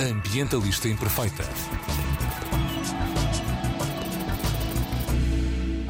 Ambientalista 0.00 0.88
Imperfeita. 0.88 1.44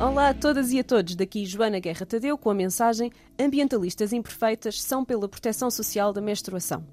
Olá 0.01 0.31
a 0.31 0.35
todas 0.35 0.73
e 0.73 0.81
a 0.81 0.83
todos, 0.83 1.15
daqui 1.15 1.47
Joana 1.47 1.79
Guerra 1.79 2.05
Tadeu 2.05 2.37
com 2.37 2.51
a 2.51 2.55
mensagem 2.55 3.13
Ambientalistas 3.39 4.13
Imperfeitas 4.13 4.83
são 4.83 5.05
pela 5.05 5.29
proteção 5.29 5.71
social 5.71 6.13
da 6.13 6.21
menstruação. 6.21 6.85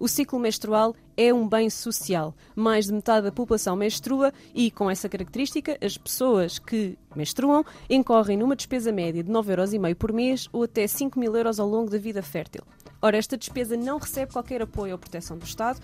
O 0.00 0.08
ciclo 0.08 0.40
menstrual 0.40 0.96
é 1.16 1.32
um 1.32 1.48
bem 1.48 1.70
social. 1.70 2.34
Mais 2.56 2.86
de 2.86 2.92
metade 2.92 3.26
da 3.26 3.30
população 3.30 3.76
menstrua 3.76 4.32
e, 4.52 4.68
com 4.68 4.90
essa 4.90 5.08
característica, 5.08 5.78
as 5.80 5.96
pessoas 5.96 6.58
que 6.58 6.98
menstruam 7.14 7.64
incorrem 7.88 8.36
numa 8.36 8.56
despesa 8.56 8.90
média 8.90 9.22
de 9.22 9.30
9,5€ 9.30 9.94
por 9.94 10.12
mês 10.12 10.48
ou 10.52 10.64
até 10.64 10.88
5 10.88 11.20
mil 11.20 11.36
euros 11.36 11.60
ao 11.60 11.68
longo 11.68 11.88
da 11.88 11.98
vida 11.98 12.20
fértil. 12.20 12.64
Ora, 13.00 13.16
esta 13.16 13.36
despesa 13.36 13.76
não 13.76 13.98
recebe 13.98 14.32
qualquer 14.32 14.62
apoio 14.62 14.94
ou 14.94 14.98
proteção 14.98 15.38
do 15.38 15.44
Estado, 15.44 15.78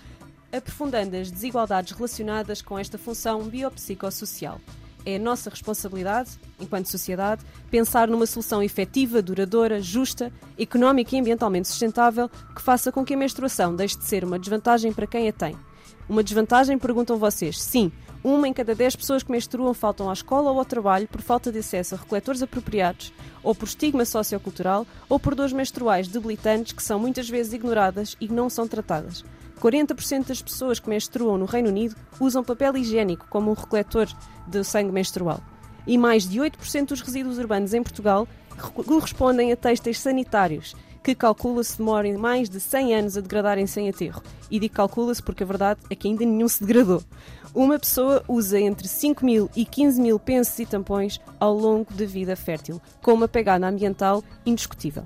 aprofundando 0.52 1.16
as 1.16 1.30
desigualdades 1.30 1.92
relacionadas 1.92 2.62
com 2.62 2.78
esta 2.78 2.98
função 2.98 3.42
biopsicossocial. 3.42 4.60
É 5.04 5.18
nossa 5.18 5.48
responsabilidade, 5.48 6.30
enquanto 6.58 6.86
sociedade, 6.86 7.42
pensar 7.70 8.08
numa 8.08 8.26
solução 8.26 8.62
efetiva, 8.62 9.22
duradoura, 9.22 9.80
justa, 9.80 10.30
económica 10.58 11.16
e 11.16 11.20
ambientalmente 11.20 11.68
sustentável 11.68 12.28
que 12.54 12.60
faça 12.60 12.92
com 12.92 13.04
que 13.04 13.14
a 13.14 13.16
menstruação 13.16 13.74
deixe 13.74 13.96
de 13.96 14.04
ser 14.04 14.24
uma 14.24 14.38
desvantagem 14.38 14.92
para 14.92 15.06
quem 15.06 15.28
a 15.28 15.32
tem. 15.32 15.56
Uma 16.08 16.22
desvantagem, 16.22 16.78
perguntam 16.78 17.16
vocês? 17.16 17.60
Sim, 17.60 17.90
uma 18.22 18.46
em 18.46 18.52
cada 18.52 18.74
dez 18.74 18.94
pessoas 18.94 19.22
que 19.22 19.32
menstruam 19.32 19.72
faltam 19.72 20.10
à 20.10 20.12
escola 20.12 20.50
ou 20.50 20.58
ao 20.58 20.64
trabalho 20.64 21.08
por 21.08 21.22
falta 21.22 21.50
de 21.50 21.60
acesso 21.60 21.94
a 21.94 21.98
recoletores 21.98 22.42
apropriados, 22.42 23.12
ou 23.42 23.54
por 23.54 23.66
estigma 23.66 24.04
sociocultural, 24.04 24.86
ou 25.08 25.18
por 25.18 25.34
dores 25.34 25.52
menstruais 25.52 26.08
debilitantes 26.08 26.72
que 26.72 26.82
são 26.82 26.98
muitas 26.98 27.28
vezes 27.28 27.54
ignoradas 27.54 28.16
e 28.20 28.28
não 28.28 28.50
são 28.50 28.68
tratadas. 28.68 29.24
40% 29.60 30.26
das 30.26 30.40
pessoas 30.40 30.80
que 30.80 30.88
menstruam 30.88 31.36
no 31.36 31.44
Reino 31.44 31.68
Unido 31.68 31.94
usam 32.18 32.42
papel 32.42 32.76
higiênico 32.76 33.26
como 33.28 33.50
um 33.50 33.54
recoletor 33.54 34.08
de 34.46 34.64
sangue 34.64 34.90
menstrual. 34.90 35.40
E 35.86 35.98
mais 35.98 36.28
de 36.28 36.40
8% 36.40 36.86
dos 36.86 37.00
resíduos 37.00 37.38
urbanos 37.38 37.74
em 37.74 37.82
Portugal 37.82 38.26
correspondem 38.86 39.52
a 39.52 39.56
têxteis 39.56 39.98
sanitários, 39.98 40.74
que 41.02 41.14
calcula-se 41.14 41.78
demorem 41.78 42.16
mais 42.16 42.48
de 42.48 42.60
100 42.60 42.94
anos 42.94 43.16
a 43.16 43.20
degradarem 43.20 43.66
sem 43.66 43.88
aterro. 43.88 44.22
E 44.50 44.58
digo 44.58 44.74
calcula-se 44.74 45.22
porque 45.22 45.42
a 45.42 45.46
verdade 45.46 45.80
é 45.88 45.94
que 45.94 46.08
ainda 46.08 46.24
nenhum 46.24 46.48
se 46.48 46.64
degradou. 46.64 47.02
Uma 47.54 47.78
pessoa 47.78 48.22
usa 48.28 48.60
entre 48.60 48.86
5 48.86 49.24
mil 49.24 49.50
e 49.56 49.64
15 49.64 50.00
mil 50.00 50.18
pensos 50.18 50.58
e 50.58 50.66
tampões 50.66 51.20
ao 51.38 51.54
longo 51.54 51.92
da 51.94 52.04
vida 52.04 52.36
fértil, 52.36 52.80
com 53.02 53.12
uma 53.12 53.28
pegada 53.28 53.66
ambiental 53.66 54.22
indiscutível. 54.46 55.04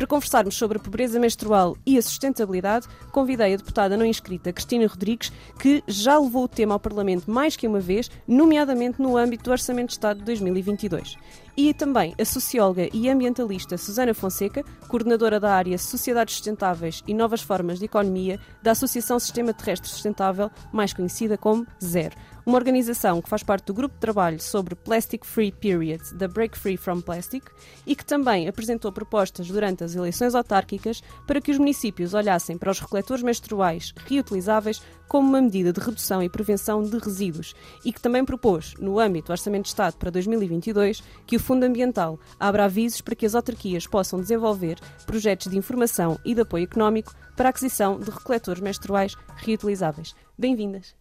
Para 0.00 0.06
conversarmos 0.06 0.56
sobre 0.56 0.78
a 0.78 0.80
pobreza 0.80 1.20
menstrual 1.20 1.76
e 1.84 1.98
a 1.98 2.00
sustentabilidade, 2.00 2.88
convidei 3.12 3.52
a 3.52 3.56
deputada 3.58 3.98
não 3.98 4.06
inscrita 4.06 4.50
Cristina 4.50 4.86
Rodrigues, 4.86 5.30
que 5.58 5.84
já 5.86 6.18
levou 6.18 6.44
o 6.44 6.48
tema 6.48 6.72
ao 6.72 6.80
Parlamento 6.80 7.30
mais 7.30 7.54
que 7.54 7.68
uma 7.68 7.80
vez, 7.80 8.10
nomeadamente 8.26 8.98
no 8.98 9.18
âmbito 9.18 9.44
do 9.44 9.50
Orçamento 9.50 9.88
de 9.88 9.92
Estado 9.92 10.20
de 10.20 10.24
2022. 10.24 11.18
E 11.54 11.74
também 11.74 12.14
a 12.18 12.24
socióloga 12.24 12.88
e 12.94 13.10
ambientalista 13.10 13.76
Susana 13.76 14.14
Fonseca, 14.14 14.64
coordenadora 14.88 15.38
da 15.38 15.52
área 15.52 15.76
Sociedades 15.76 16.36
Sustentáveis 16.36 17.02
e 17.06 17.12
Novas 17.12 17.42
Formas 17.42 17.78
de 17.78 17.84
Economia 17.84 18.40
da 18.62 18.70
Associação 18.70 19.18
Sistema 19.18 19.52
Terrestre 19.52 19.90
Sustentável, 19.90 20.50
mais 20.72 20.94
conhecida 20.94 21.36
como 21.36 21.66
ZERO 21.84 22.16
uma 22.50 22.58
organização 22.58 23.22
que 23.22 23.28
faz 23.28 23.44
parte 23.44 23.66
do 23.66 23.74
grupo 23.74 23.94
de 23.94 24.00
trabalho 24.00 24.42
sobre 24.42 24.74
Plastic 24.74 25.24
Free 25.24 25.52
Period 25.52 26.02
da 26.14 26.26
Break 26.26 26.58
Free 26.58 26.76
from 26.76 27.00
Plastic 27.00 27.44
e 27.86 27.94
que 27.94 28.04
também 28.04 28.48
apresentou 28.48 28.90
propostas 28.90 29.46
durante 29.46 29.84
as 29.84 29.94
eleições 29.94 30.34
autárquicas 30.34 31.00
para 31.28 31.40
que 31.40 31.52
os 31.52 31.58
municípios 31.58 32.12
olhassem 32.12 32.58
para 32.58 32.72
os 32.72 32.80
recoletores 32.80 33.22
menstruais 33.22 33.94
reutilizáveis 34.04 34.82
como 35.06 35.28
uma 35.28 35.40
medida 35.40 35.72
de 35.72 35.78
redução 35.78 36.20
e 36.24 36.28
prevenção 36.28 36.82
de 36.82 36.98
resíduos 36.98 37.54
e 37.84 37.92
que 37.92 38.00
também 38.00 38.24
propôs, 38.24 38.74
no 38.80 38.98
âmbito 38.98 39.28
do 39.28 39.32
Orçamento 39.32 39.62
de 39.62 39.68
Estado 39.68 39.96
para 39.96 40.10
2022, 40.10 41.04
que 41.28 41.36
o 41.36 41.40
Fundo 41.40 41.62
Ambiental 41.62 42.18
abra 42.38 42.64
avisos 42.64 43.00
para 43.00 43.14
que 43.14 43.26
as 43.26 43.36
autarquias 43.36 43.86
possam 43.86 44.20
desenvolver 44.20 44.76
projetos 45.06 45.46
de 45.46 45.56
informação 45.56 46.18
e 46.24 46.34
de 46.34 46.40
apoio 46.40 46.64
económico 46.64 47.14
para 47.36 47.48
a 47.48 47.50
aquisição 47.50 48.00
de 48.00 48.10
recoletores 48.10 48.60
menstruais 48.60 49.14
reutilizáveis. 49.36 50.16
Bem-vindas! 50.36 50.98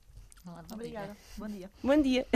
Obrigada. 0.72 1.16
Bom 1.40 1.48
dia. 1.48 1.72
Bom 1.82 2.02
dia. 2.02 2.28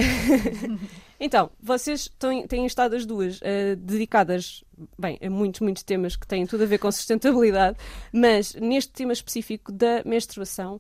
então, 1.20 1.52
vocês 1.62 2.10
têm, 2.48 2.66
estado 2.66 2.96
as 2.96 3.06
duas 3.06 3.42
uh, 3.42 3.76
dedicadas, 3.76 4.64
bem, 4.98 5.20
a 5.22 5.30
muitos, 5.30 5.60
muitos 5.60 5.84
temas 5.84 6.16
que 6.16 6.26
têm 6.26 6.46
tudo 6.46 6.64
a 6.64 6.66
ver 6.66 6.78
com 6.78 6.88
sustentabilidade, 6.90 7.78
mas 8.14 8.56
neste 8.56 8.94
tema 8.94 9.12
específico 9.12 9.74
da 9.74 10.02
menstruação, 10.06 10.80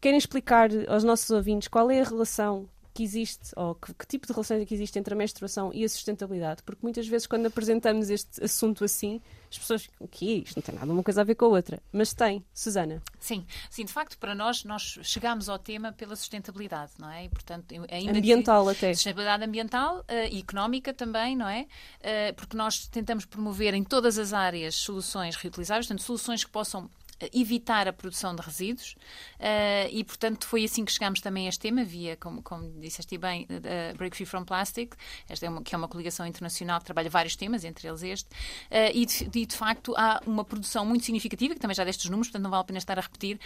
querem 0.00 0.16
explicar 0.16 0.70
aos 0.86 1.02
nossos 1.02 1.28
ouvintes 1.30 1.66
qual 1.66 1.90
é 1.90 2.00
a 2.00 2.04
relação 2.04 2.68
que 2.94 3.02
existe, 3.02 3.52
ou 3.56 3.74
que, 3.74 3.92
que, 3.92 4.06
tipo 4.06 4.24
de 4.24 4.32
relação 4.32 4.56
é 4.56 4.64
que 4.64 4.72
existe 4.72 4.96
entre 5.00 5.12
a 5.12 5.16
menstruação 5.16 5.72
e 5.74 5.84
a 5.84 5.88
sustentabilidade? 5.88 6.62
Porque 6.62 6.78
muitas 6.80 7.08
vezes, 7.08 7.26
quando 7.26 7.46
apresentamos 7.46 8.08
este 8.08 8.42
assunto 8.42 8.84
assim, 8.84 9.20
as 9.50 9.58
pessoas 9.58 9.90
o 9.98 10.06
que 10.06 10.30
é 10.30 10.36
isto? 10.38 10.56
Não 10.56 10.62
tem 10.62 10.74
nada 10.76 10.92
uma 10.92 11.02
coisa 11.02 11.20
a 11.20 11.24
ver 11.24 11.34
com 11.34 11.46
a 11.46 11.48
outra. 11.48 11.82
Mas 11.92 12.14
tem, 12.14 12.44
Susana. 12.54 13.02
Sim, 13.18 13.44
sim, 13.68 13.84
de 13.84 13.92
facto, 13.92 14.16
para 14.16 14.32
nós, 14.32 14.62
nós 14.62 15.00
chegámos 15.02 15.48
ao 15.48 15.58
tema 15.58 15.92
pela 15.92 16.14
sustentabilidade, 16.14 16.92
não 16.98 17.10
é? 17.10 17.24
E, 17.24 17.28
portanto, 17.28 17.74
ambiental 18.08 18.68
até. 18.68 18.94
Sustentabilidade 18.94 19.42
ambiental 19.42 19.98
uh, 19.98 20.04
e 20.30 20.38
económica 20.38 20.94
também, 20.94 21.34
não 21.34 21.48
é? 21.48 21.62
Uh, 22.00 22.34
porque 22.36 22.56
nós 22.56 22.86
tentamos 22.86 23.24
promover 23.24 23.74
em 23.74 23.82
todas 23.82 24.18
as 24.18 24.32
áreas 24.32 24.76
soluções 24.76 25.34
reutilizáveis, 25.34 25.88
portanto, 25.88 26.04
soluções 26.04 26.44
que 26.44 26.50
possam 26.50 26.88
evitar 27.32 27.88
a 27.88 27.92
produção 27.92 28.34
de 28.34 28.42
resíduos 28.42 28.96
uh, 29.38 29.88
e, 29.90 30.04
portanto, 30.04 30.46
foi 30.46 30.64
assim 30.64 30.84
que 30.84 30.92
chegámos 30.92 31.20
também 31.20 31.46
a 31.46 31.48
este 31.48 31.60
tema, 31.60 31.84
via, 31.84 32.16
como, 32.16 32.42
como 32.42 32.68
disseste 32.80 33.16
bem, 33.18 33.46
uh, 33.50 33.96
Break 33.96 34.16
Free 34.16 34.26
from 34.26 34.44
Plastic, 34.44 34.94
esta 35.28 35.46
é 35.46 35.48
uma, 35.48 35.62
que 35.62 35.74
é 35.74 35.78
uma 35.78 35.88
coligação 35.88 36.26
internacional 36.26 36.78
que 36.78 36.86
trabalha 36.86 37.10
vários 37.10 37.36
temas, 37.36 37.64
entre 37.64 37.88
eles 37.88 38.02
este, 38.02 38.28
uh, 38.28 38.90
e, 38.92 39.06
de, 39.06 39.46
de, 39.46 39.56
facto, 39.56 39.94
há 39.96 40.20
uma 40.26 40.44
produção 40.44 40.84
muito 40.84 41.04
significativa, 41.04 41.54
que 41.54 41.60
também 41.60 41.74
já 41.74 41.84
destes 41.84 42.10
números, 42.10 42.28
portanto, 42.28 42.42
não 42.42 42.50
vale 42.50 42.62
a 42.62 42.64
pena 42.64 42.78
estar 42.78 42.98
a 42.98 43.02
repetir, 43.02 43.38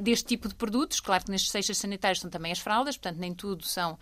deste 0.00 0.26
tipo 0.26 0.48
de 0.48 0.54
produtos. 0.54 1.00
Claro 1.00 1.24
que 1.24 1.30
nestes 1.30 1.50
cestas 1.50 1.78
sanitários 1.78 2.20
são 2.20 2.30
também 2.30 2.52
as 2.52 2.58
fraldas, 2.58 2.96
portanto, 2.96 3.18
nem 3.18 3.34
tudo 3.34 3.64
são 3.64 3.98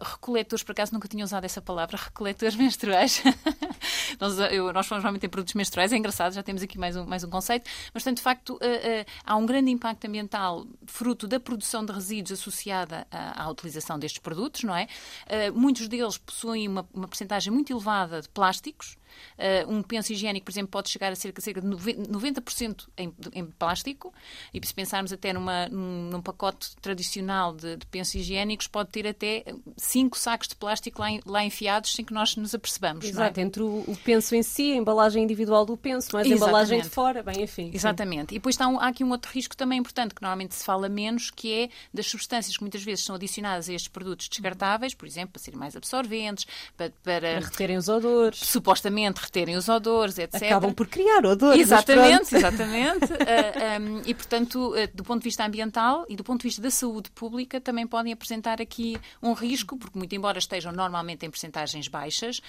recoletores, 0.00 0.62
por 0.62 0.72
acaso 0.72 0.92
nunca 0.92 1.08
tinha 1.08 1.24
usado 1.24 1.44
essa 1.44 1.60
palavra, 1.60 1.96
recoletores 2.02 2.56
menstruais. 2.56 3.22
nós, 4.20 4.38
eu, 4.38 4.72
nós 4.72 4.86
falamos 4.86 5.04
realmente 5.04 5.26
em 5.26 5.28
produtos 5.28 5.54
menstruais, 5.54 5.92
é 5.92 5.96
engraçado, 5.96 6.32
já 6.32 6.42
temos 6.42 6.62
aqui 6.62 6.78
mais 6.78 6.96
um, 6.96 7.04
mais 7.04 7.24
um 7.24 7.30
conceito, 7.30 7.68
mas, 7.92 8.02
portanto, 8.02 8.16
de 8.18 8.22
facto, 8.22 8.39
uh, 8.48 8.54
uh, 8.54 9.04
há 9.24 9.36
um 9.36 9.46
grande 9.46 9.70
impacto 9.70 10.06
ambiental 10.06 10.66
fruto 10.86 11.28
da 11.28 11.38
produção 11.38 11.84
de 11.84 11.92
resíduos 11.92 12.40
associada 12.40 13.06
à, 13.10 13.48
utilização 13.50 13.98
destes 13.98 14.20
produtos, 14.20 14.62
não 14.62 14.74
é? 14.74 14.86
Uh, 15.26 15.58
muitos 15.58 15.88
deles 15.88 16.18
possuem 16.18 16.66
uma, 16.68 16.88
uma 16.92 17.08
percentagem 17.08 17.52
muito 17.52 17.72
elevada 17.72 18.22
de 18.22 18.28
plásticos, 18.28 18.96
Uh, 19.38 19.72
um 19.72 19.82
penso 19.82 20.12
higiênico, 20.12 20.44
por 20.44 20.52
exemplo, 20.52 20.70
pode 20.70 20.90
chegar 20.90 21.12
a 21.12 21.16
cerca, 21.16 21.40
cerca 21.40 21.60
de 21.60 21.66
90% 21.66 22.86
em, 22.96 23.12
em 23.32 23.46
plástico, 23.46 24.12
e 24.52 24.66
se 24.66 24.74
pensarmos 24.74 25.12
até 25.12 25.32
numa, 25.32 25.68
num, 25.68 26.20
pacote 26.20 26.76
tradicional 26.76 27.54
de, 27.54 27.76
de 27.76 27.86
pensos 27.86 28.14
higiênicos, 28.14 28.66
pode 28.66 28.90
ter 28.90 29.06
até 29.06 29.44
5 29.76 30.18
sacos 30.18 30.48
de 30.48 30.56
plástico 30.56 31.00
lá, 31.00 31.08
lá 31.24 31.44
enfiados 31.44 31.94
sem 31.94 32.04
que 32.04 32.12
nós 32.12 32.36
nos 32.36 32.54
apercebamos. 32.54 33.04
Exato, 33.04 33.40
é? 33.40 33.42
entre 33.42 33.62
o, 33.62 33.84
o, 33.86 33.96
penso 34.04 34.34
em 34.34 34.42
si, 34.42 34.72
a 34.72 34.76
embalagem 34.76 35.24
individual 35.24 35.64
do 35.64 35.76
penso, 35.76 36.10
mas 36.12 36.26
a 36.26 36.30
embalagem 36.30 36.82
de 36.82 36.88
fora, 36.88 37.22
bem, 37.22 37.42
enfim. 37.42 37.70
Exatamente. 37.72 38.30
Sim. 38.30 38.36
E 38.36 38.38
depois 38.38 38.60
um, 38.60 38.78
há 38.78 38.88
aqui 38.88 39.02
um 39.02 39.10
outro 39.10 39.32
risco 39.32 39.56
também 39.56 39.78
importante, 39.78 40.14
que 40.14 40.22
normalmente 40.22 40.54
se 40.54 40.64
fala 40.64 40.88
menos, 40.88 41.30
que 41.30 41.52
é 41.52 41.68
das 41.92 42.06
substâncias 42.06 42.56
que 42.56 42.62
muitas 42.62 42.82
vezes 42.82 43.04
são 43.04 43.16
adicionadas 43.16 43.68
a 43.68 43.72
estes 43.72 43.88
produtos 43.88 44.28
descartáveis, 44.28 44.94
por 44.94 45.06
exemplo, 45.06 45.32
para 45.32 45.42
serem 45.42 45.58
mais 45.58 45.74
absorventes, 45.74 46.46
para, 46.76 46.92
para, 47.02 47.20
para 47.20 47.46
reterem 47.46 47.76
os 47.76 47.88
odores. 47.88 48.38
Supostamente 48.38 48.99
reterem 49.08 49.56
os 49.56 49.68
odores, 49.68 50.18
etc. 50.18 50.42
Acabam 50.42 50.72
por 50.72 50.86
criar 50.86 51.24
odores. 51.24 51.60
Exatamente, 51.60 52.34
exatamente. 52.36 53.04
uh, 53.04 53.16
ah, 53.16 53.80
um, 53.80 54.02
e, 54.04 54.14
portanto, 54.14 54.74
uh, 54.74 54.88
do 54.94 55.02
ponto 55.02 55.20
de 55.20 55.24
vista 55.24 55.44
ambiental 55.44 56.04
e 56.08 56.16
do 56.16 56.24
ponto 56.24 56.40
de 56.40 56.48
vista 56.48 56.62
da 56.62 56.70
saúde 56.70 57.10
pública, 57.10 57.60
também 57.60 57.86
podem 57.86 58.12
apresentar 58.12 58.60
aqui 58.60 58.96
um 59.22 59.32
risco, 59.32 59.76
porque, 59.76 59.98
muito 59.98 60.14
embora 60.14 60.38
estejam 60.38 60.72
normalmente 60.72 61.24
em 61.24 61.30
percentagens 61.30 61.88
baixas, 61.88 62.38
uh, 62.38 62.42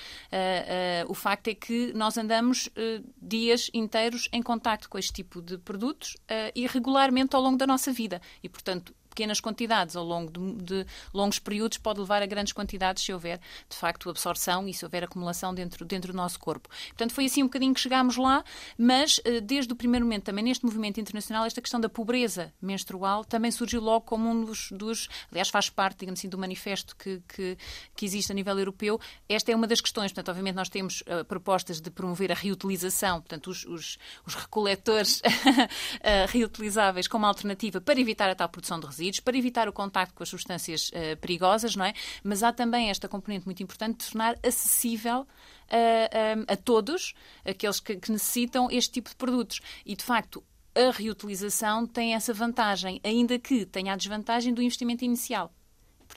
o 1.07 1.13
facto 1.13 1.47
é 1.47 1.55
que 1.55 1.93
nós 1.93 2.17
andamos 2.17 2.69
dias 3.21 3.69
inteiros 3.73 4.27
em 4.31 4.41
contacto 4.41 4.89
com 4.89 4.97
este 4.97 5.13
tipo 5.13 5.41
de 5.41 5.57
produtos 5.57 6.17
e 6.55 6.65
regularmente 6.67 7.35
ao 7.35 7.41
longo 7.41 7.57
da 7.57 7.67
nossa 7.67 7.91
vida. 7.91 8.21
E, 8.43 8.49
portanto, 8.49 8.93
pequenas 9.11 9.41
quantidades 9.41 9.95
ao 9.95 10.03
longo 10.03 10.31
de, 10.31 10.63
de, 10.63 10.85
longos 11.13 11.37
períodos 11.37 11.77
pode 11.77 11.99
levar 11.99 12.23
a 12.23 12.25
grandes 12.25 12.53
quantidades 12.53 13.03
se 13.03 13.13
houver, 13.13 13.39
de 13.69 13.75
facto, 13.75 14.09
absorção 14.09 14.67
e 14.67 14.73
se 14.73 14.85
houver 14.85 15.03
acumulação 15.03 15.53
dentro, 15.53 15.85
dentro 15.85 16.13
do 16.13 16.17
nosso 16.17 16.39
corpo. 16.39 16.69
Portanto, 16.87 17.13
foi 17.13 17.25
assim 17.25 17.43
um 17.43 17.47
bocadinho 17.47 17.73
que 17.73 17.79
chegámos 17.79 18.15
lá, 18.15 18.43
mas 18.77 19.19
eh, 19.25 19.41
desde 19.41 19.73
o 19.73 19.75
primeiro 19.75 20.05
momento, 20.05 20.23
também 20.23 20.43
neste 20.43 20.65
movimento 20.65 20.99
internacional, 20.99 21.45
esta 21.45 21.61
questão 21.61 21.79
da 21.79 21.89
pobreza 21.89 22.53
menstrual 22.61 23.25
também 23.25 23.51
surgiu 23.51 23.81
logo 23.81 24.05
como 24.05 24.29
um 24.29 24.45
dos, 24.45 24.71
dos 24.71 25.09
aliás, 25.29 25.49
faz 25.49 25.69
parte, 25.69 25.99
digamos 25.99 26.19
assim, 26.19 26.29
do 26.29 26.37
manifesto 26.37 26.95
que, 26.95 27.21
que, 27.27 27.57
que, 27.95 28.05
existe 28.05 28.31
a 28.31 28.35
nível 28.35 28.57
europeu. 28.57 28.99
Esta 29.27 29.51
é 29.51 29.55
uma 29.55 29.67
das 29.67 29.81
questões, 29.81 30.11
portanto, 30.11 30.29
obviamente 30.29 30.55
nós 30.55 30.69
temos 30.69 31.01
uh, 31.01 31.25
propostas 31.25 31.81
de 31.81 31.91
promover 31.91 32.31
a 32.31 32.35
reutilização, 32.35 33.19
portanto, 33.19 33.49
os, 33.49 33.65
os, 33.65 33.97
os 34.25 34.35
recoletores 34.35 35.19
uh, 35.19 36.27
reutilizáveis 36.31 37.07
como 37.07 37.25
alternativa 37.25 37.81
para 37.81 37.99
evitar 37.99 38.29
a 38.29 38.35
tal 38.35 38.47
produção 38.47 38.79
de 38.79 38.85
resíduos 38.85 39.00
resíduos, 39.01 39.19
para 39.19 39.37
evitar 39.37 39.67
o 39.67 39.73
contacto 39.73 40.13
com 40.13 40.23
as 40.23 40.29
substâncias 40.29 40.89
uh, 40.89 41.17
perigosas, 41.19 41.75
não 41.75 41.85
é? 41.85 41.93
Mas 42.23 42.43
há 42.43 42.53
também 42.53 42.89
esta 42.89 43.07
componente 43.07 43.45
muito 43.45 43.61
importante 43.63 43.97
de 43.99 44.11
tornar 44.11 44.37
acessível 44.43 45.27
a, 45.69 46.49
a, 46.49 46.53
a 46.53 46.57
todos 46.57 47.13
aqueles 47.43 47.79
que, 47.79 47.95
que 47.97 48.11
necessitam 48.11 48.67
este 48.71 48.91
tipo 48.93 49.09
de 49.09 49.15
produtos. 49.15 49.59
E, 49.85 49.95
de 49.95 50.03
facto, 50.03 50.43
a 50.75 50.91
reutilização 50.91 51.85
tem 51.85 52.13
essa 52.13 52.33
vantagem, 52.33 53.01
ainda 53.03 53.37
que 53.39 53.65
tenha 53.65 53.93
a 53.93 53.97
desvantagem 53.97 54.53
do 54.53 54.61
investimento 54.61 55.03
inicial. 55.03 55.51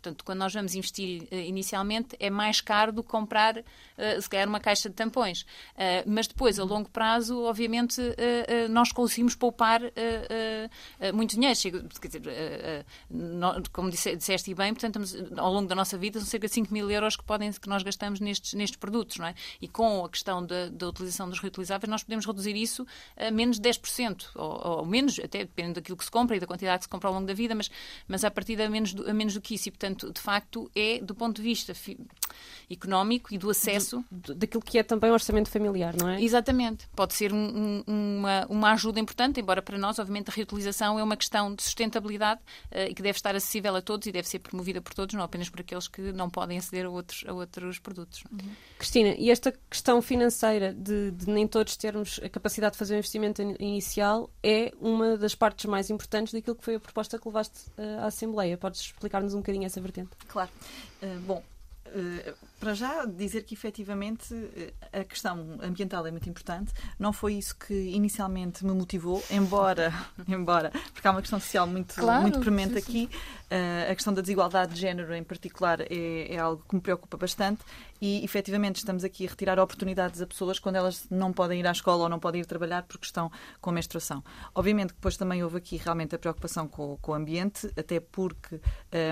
Portanto, 0.05 0.23
quando 0.23 0.41
nós 0.41 0.53
vamos 0.53 0.75
investir 0.75 1.23
uh, 1.23 1.35
inicialmente, 1.35 2.15
é 2.21 2.29
mais 2.29 2.61
caro 2.61 2.93
do 2.93 3.03
que 3.03 3.09
comprar, 3.09 3.57
uh, 3.57 4.21
se 4.21 4.29
calhar, 4.29 4.47
uma 4.47 4.61
caixa 4.61 4.91
de 4.91 4.95
tampões. 4.95 5.43
Uh, 5.43 6.05
mas 6.07 6.27
depois, 6.27 6.59
a 6.59 6.65
longo 6.65 6.91
prazo, 6.91 7.43
obviamente, 7.45 8.03
nós 8.71 8.93
conseguimos 8.93 9.35
poupar 9.35 9.81
muito 11.15 11.35
dinheiro. 11.35 11.55
Quer 12.01 12.09
dizer, 12.09 12.23
como 13.73 13.91
disse, 13.91 14.17
disseste 14.17 14.55
bem, 14.55 14.75
portanto, 14.75 15.01
ao 15.37 15.53
longo 15.53 15.69
da 15.69 15.75
nossa 15.75 15.97
vida, 15.97 16.19
são 16.19 16.29
cerca 16.29 16.47
de 16.47 16.55
5 16.55 16.73
mil 16.73 16.91
euros 16.91 17.17
que, 17.17 17.25
podem, 17.25 17.51
que 17.53 17.69
nós 17.69 17.83
gastamos 17.83 18.21
nestes, 18.21 18.55
nestes 18.55 18.77
produtos. 18.77 19.19
Não 19.19 19.27
é? 19.27 19.35
E 19.61 19.69
com 19.69 20.05
a 20.05 20.09
questão 20.09 20.45
da, 20.45 20.69
da 20.69 20.89
utilização 20.89 21.29
dos 21.29 21.39
reutilizáveis, 21.39 21.89
nós 21.89 22.03
podemos 22.03 22.27
reduzir 22.27 22.57
isso 22.57 22.87
a 23.17 23.31
menos 23.31 23.59
de 23.59 23.69
10%, 23.69 24.27
ou, 24.35 24.79
ou 24.79 24.87
menos, 24.87 25.19
até 25.19 25.39
dependendo 25.39 25.75
daquilo 25.75 25.97
que 25.97 26.05
se 26.05 26.11
compra 26.11 26.37
e 26.37 26.41
da 26.41 26.47
quantidade 26.47 26.79
que 26.79 26.85
se 26.85 26.89
compra 26.89 27.09
ao 27.09 27.15
longo 27.15 27.27
da 27.27 27.35
vida, 27.35 27.55
mas, 27.55 27.71
mas 28.07 28.25
a 28.25 28.31
partir 28.31 28.57
de 28.57 28.69
menos, 28.69 28.93
do, 28.93 29.09
a 29.09 29.15
menos 29.15 29.35
do 29.35 29.41
que 29.41 29.55
isso. 29.55 29.69
E, 29.69 29.71
portanto, 29.71 29.94
Portanto, 29.95 30.13
de 30.13 30.21
facto, 30.21 30.71
é 30.75 30.99
do 30.99 31.15
ponto 31.15 31.37
de 31.37 31.43
vista 31.43 31.73
económico 32.71 33.33
e 33.33 33.39
do 33.39 33.51
acesso. 33.51 34.05
Do, 34.11 34.35
daquilo 34.35 34.63
que 34.63 34.79
é 34.79 34.83
também 34.83 35.11
o 35.11 35.13
orçamento 35.13 35.49
familiar, 35.49 35.95
não 35.97 36.09
é? 36.09 36.23
Exatamente. 36.23 36.89
Pode 36.95 37.15
ser 37.15 37.33
um, 37.33 37.85
um, 37.87 38.19
uma, 38.19 38.47
uma 38.49 38.73
ajuda 38.73 39.01
importante, 39.01 39.41
embora 39.41 39.63
para 39.63 39.79
nós, 39.79 39.99
obviamente, 39.99 40.31
a 40.31 40.33
reutilização 40.33 40.99
é 40.99 41.03
uma 41.03 41.17
questão 41.17 41.55
de 41.55 41.63
sustentabilidade 41.63 42.41
uh, 42.73 42.91
e 42.91 42.95
que 42.95 43.03
deve 43.03 43.17
estar 43.17 43.35
acessível 43.35 43.75
a 43.77 43.83
todos 43.83 44.07
e 44.07 44.13
deve 44.13 44.29
ser 44.29 44.39
promovida 44.39 44.81
por 44.81 44.95
todos, 44.95 45.15
não 45.15 45.23
apenas 45.23 45.49
por 45.49 45.61
aqueles 45.61 45.89
que 45.89 46.01
não 46.13 46.29
podem 46.29 46.59
aceder 46.59 46.87
a 46.87 46.91
outros, 46.91 47.25
a 47.27 47.33
outros 47.33 47.79
produtos. 47.79 48.25
Uhum. 48.31 48.51
Cristina, 48.79 49.15
e 49.19 49.31
esta 49.31 49.53
questão 49.71 50.01
financeira 50.03 50.73
de, 50.73 51.11
de, 51.13 51.31
nem 51.31 51.47
todos 51.47 51.77
termos 51.77 52.21
a 52.23 52.29
capacidade 52.29 52.73
de 52.73 52.79
fazer 52.79 52.95
um 52.95 52.99
investimento 52.99 53.43
inicial 53.43 54.31
é 54.43 54.73
uma 54.81 55.17
das 55.17 55.35
partes 55.35 55.67
mais 55.67 55.91
importantes 55.91 56.33
daquilo 56.33 56.57
que 56.57 56.65
foi 56.65 56.77
a 56.77 56.81
proposta 56.81 57.19
que 57.19 57.27
levaste 57.27 57.69
uh, 57.79 58.03
à 58.03 58.07
Assembleia. 58.07 58.57
Podes 58.57 58.81
explicar-nos 58.81 59.35
um 59.35 59.39
bocadinho 59.39 59.65
essa 59.65 59.81
vertente? 59.85 60.17
Claro. 60.29 60.51
Uh, 61.03 61.19
bom, 61.21 61.43
Uh, 61.87 62.35
para 62.59 62.75
já 62.75 63.05
dizer 63.05 63.43
que 63.43 63.55
efetivamente 63.55 64.35
a 64.93 65.05
questão 65.05 65.59
ambiental 65.63 66.07
é 66.07 66.11
muito 66.11 66.29
importante. 66.29 66.73
Não 66.99 67.13
foi 67.13 67.35
isso 67.35 67.57
que 67.57 67.75
inicialmente 67.75 68.65
me 68.65 68.73
motivou, 68.73 69.23
embora, 69.31 69.93
embora 70.27 70.71
porque 70.93 71.07
há 71.07 71.11
uma 71.11 71.21
questão 71.21 71.41
social 71.41 71.67
muito, 71.67 71.95
claro, 71.95 72.23
muito 72.23 72.41
premente 72.41 72.79
aqui. 72.79 73.09
Uh, 73.45 73.93
a 73.93 73.95
questão 73.95 74.13
da 74.13 74.21
desigualdade 74.21 74.75
de 74.75 74.81
género, 74.81 75.15
em 75.15 75.23
particular, 75.23 75.81
é, 75.83 76.35
é, 76.35 76.39
algo 76.39 76.65
que 76.69 76.75
me 76.75 76.81
preocupa 76.81 77.17
bastante 77.17 77.63
e, 78.01 78.25
efetivamente, 78.25 78.77
estamos 78.77 79.05
aqui 79.05 79.27
a 79.27 79.31
retirar 79.31 79.59
oportunidades 79.59 80.21
a 80.21 80.27
pessoas 80.27 80.59
quando 80.59 80.77
elas 80.77 81.07
não 81.11 81.33
podem 81.33 81.61
ir 81.61 81.67
à 81.67 81.71
escola 81.71 82.05
ou 82.05 82.09
não 82.09 82.19
podem 82.19 82.41
ir 82.41 82.47
trabalhar 82.47 82.83
porque 82.83 83.07
estão 83.07 83.31
com 83.61 83.71
menstruação. 83.71 84.23
Obviamente 84.55 84.89
que 84.89 84.97
depois 84.97 85.17
também 85.17 85.43
houve 85.43 85.59
aqui 85.59 85.77
realmente 85.77 86.15
a 86.15 86.19
preocupação 86.19 86.67
com, 86.67 86.99
com 87.01 87.13
o 87.13 87.15
ambiente, 87.15 87.71
até 87.77 88.01
porque, 88.01 88.61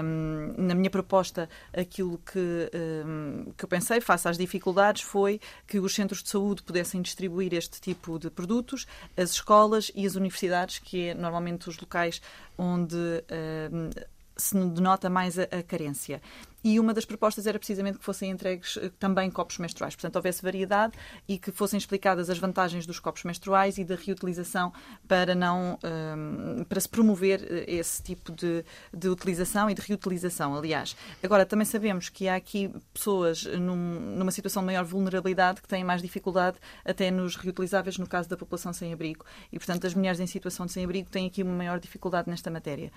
um, 0.05 0.55
na 0.59 0.75
minha 0.75 0.91
proposta, 0.91 1.49
aquilo 1.73 2.19
que, 2.19 2.71
um, 2.75 3.32
que 3.57 3.65
eu 3.65 3.69
pensei, 3.69 4.01
face 4.01 4.29
às 4.29 4.39
dificuldades, 4.39 5.03
foi 5.03 5.41
que 5.67 5.79
os 5.79 5.95
centros 5.95 6.23
de 6.23 6.29
saúde 6.29 6.63
pudessem 6.63 7.01
distribuir 7.03 7.53
este 7.55 7.81
tipo 7.81 8.19
de 8.19 8.31
produtos, 8.31 8.87
as 9.17 9.31
escolas 9.31 9.91
e 9.95 10.07
as 10.07 10.15
universidades, 10.15 10.79
que 10.79 11.09
é 11.09 11.15
normalmente 11.15 11.69
os 11.69 11.79
locais 11.79 12.21
onde 12.57 12.97
um, 12.97 13.91
se 14.37 14.55
denota 14.55 15.11
mais 15.11 15.39
a, 15.39 15.45
a, 15.45 15.63
carência. 15.63 16.21
E 16.65 16.79
uma 16.79 16.95
das 16.95 17.05
propostas 17.05 17.47
era 17.47 17.59
precisamente 17.59 17.99
que 17.99 18.05
fossem 18.05 18.31
entregues 18.31 18.77
eh, 18.77 18.91
também 18.99 19.29
copos 19.31 19.59
menstruais, 19.59 19.97
portanto 19.97 20.15
houvesse 20.15 20.43
variedade 20.43 20.93
e 21.29 21.37
que 21.37 21.51
fossem 21.51 21.77
explicadas 21.77 22.31
as 22.31 22.39
vantagens 22.39 22.87
dos 22.87 23.01
copos 23.01 23.25
menstruais 23.25 23.79
e 23.79 23.85
da 23.85 23.97
reutilização 23.97 24.73
para 25.09 25.35
não 25.35 25.77
um, 25.83 26.59
ehm, 26.59 26.65
para 26.65 26.81
se 26.81 26.89
promover 26.89 27.43
eh, 27.43 27.65
esse 27.67 28.01
tipo 28.01 28.31
de, 28.31 28.65
de 28.95 29.09
utilização 29.09 29.69
e 29.69 29.75
de 29.75 29.83
reutilização, 29.83 30.57
aliás. 30.57 30.97
Agora 31.21 31.45
também 31.45 31.65
sabemos 31.65 32.09
que 32.09 32.29
há 32.29 32.37
aqui 32.37 32.73
pessoas 32.95 33.45
num, 33.45 34.17
numa 34.17 34.31
situação 34.31 34.63
de 34.63 34.67
maior 34.67 34.85
vulnerabilidade 34.85 35.61
que 35.61 35.69
têm 35.69 35.83
mais 35.83 36.01
dificuldade 36.01 36.59
até 36.85 37.11
nos 37.11 37.35
reutilizáveis 37.35 37.99
no 37.99 38.07
caso 38.07 38.29
da 38.29 38.37
população 38.37 38.73
sem 38.73 38.93
abrigo 38.93 39.25
e 39.53 39.59
portanto 39.59 39.85
as 39.85 39.95
mulheres 39.95 40.21
em 40.21 40.29
situação 40.29 40.67
de 40.67 40.73
sem 40.73 40.85
abrigo 40.85 41.11
têm 41.11 41.27
aqui 41.27 41.43
uma 41.43 41.55
maior 41.55 41.81
dificuldade 41.81 42.31
nesta 42.31 42.51
matéria. 42.53 42.93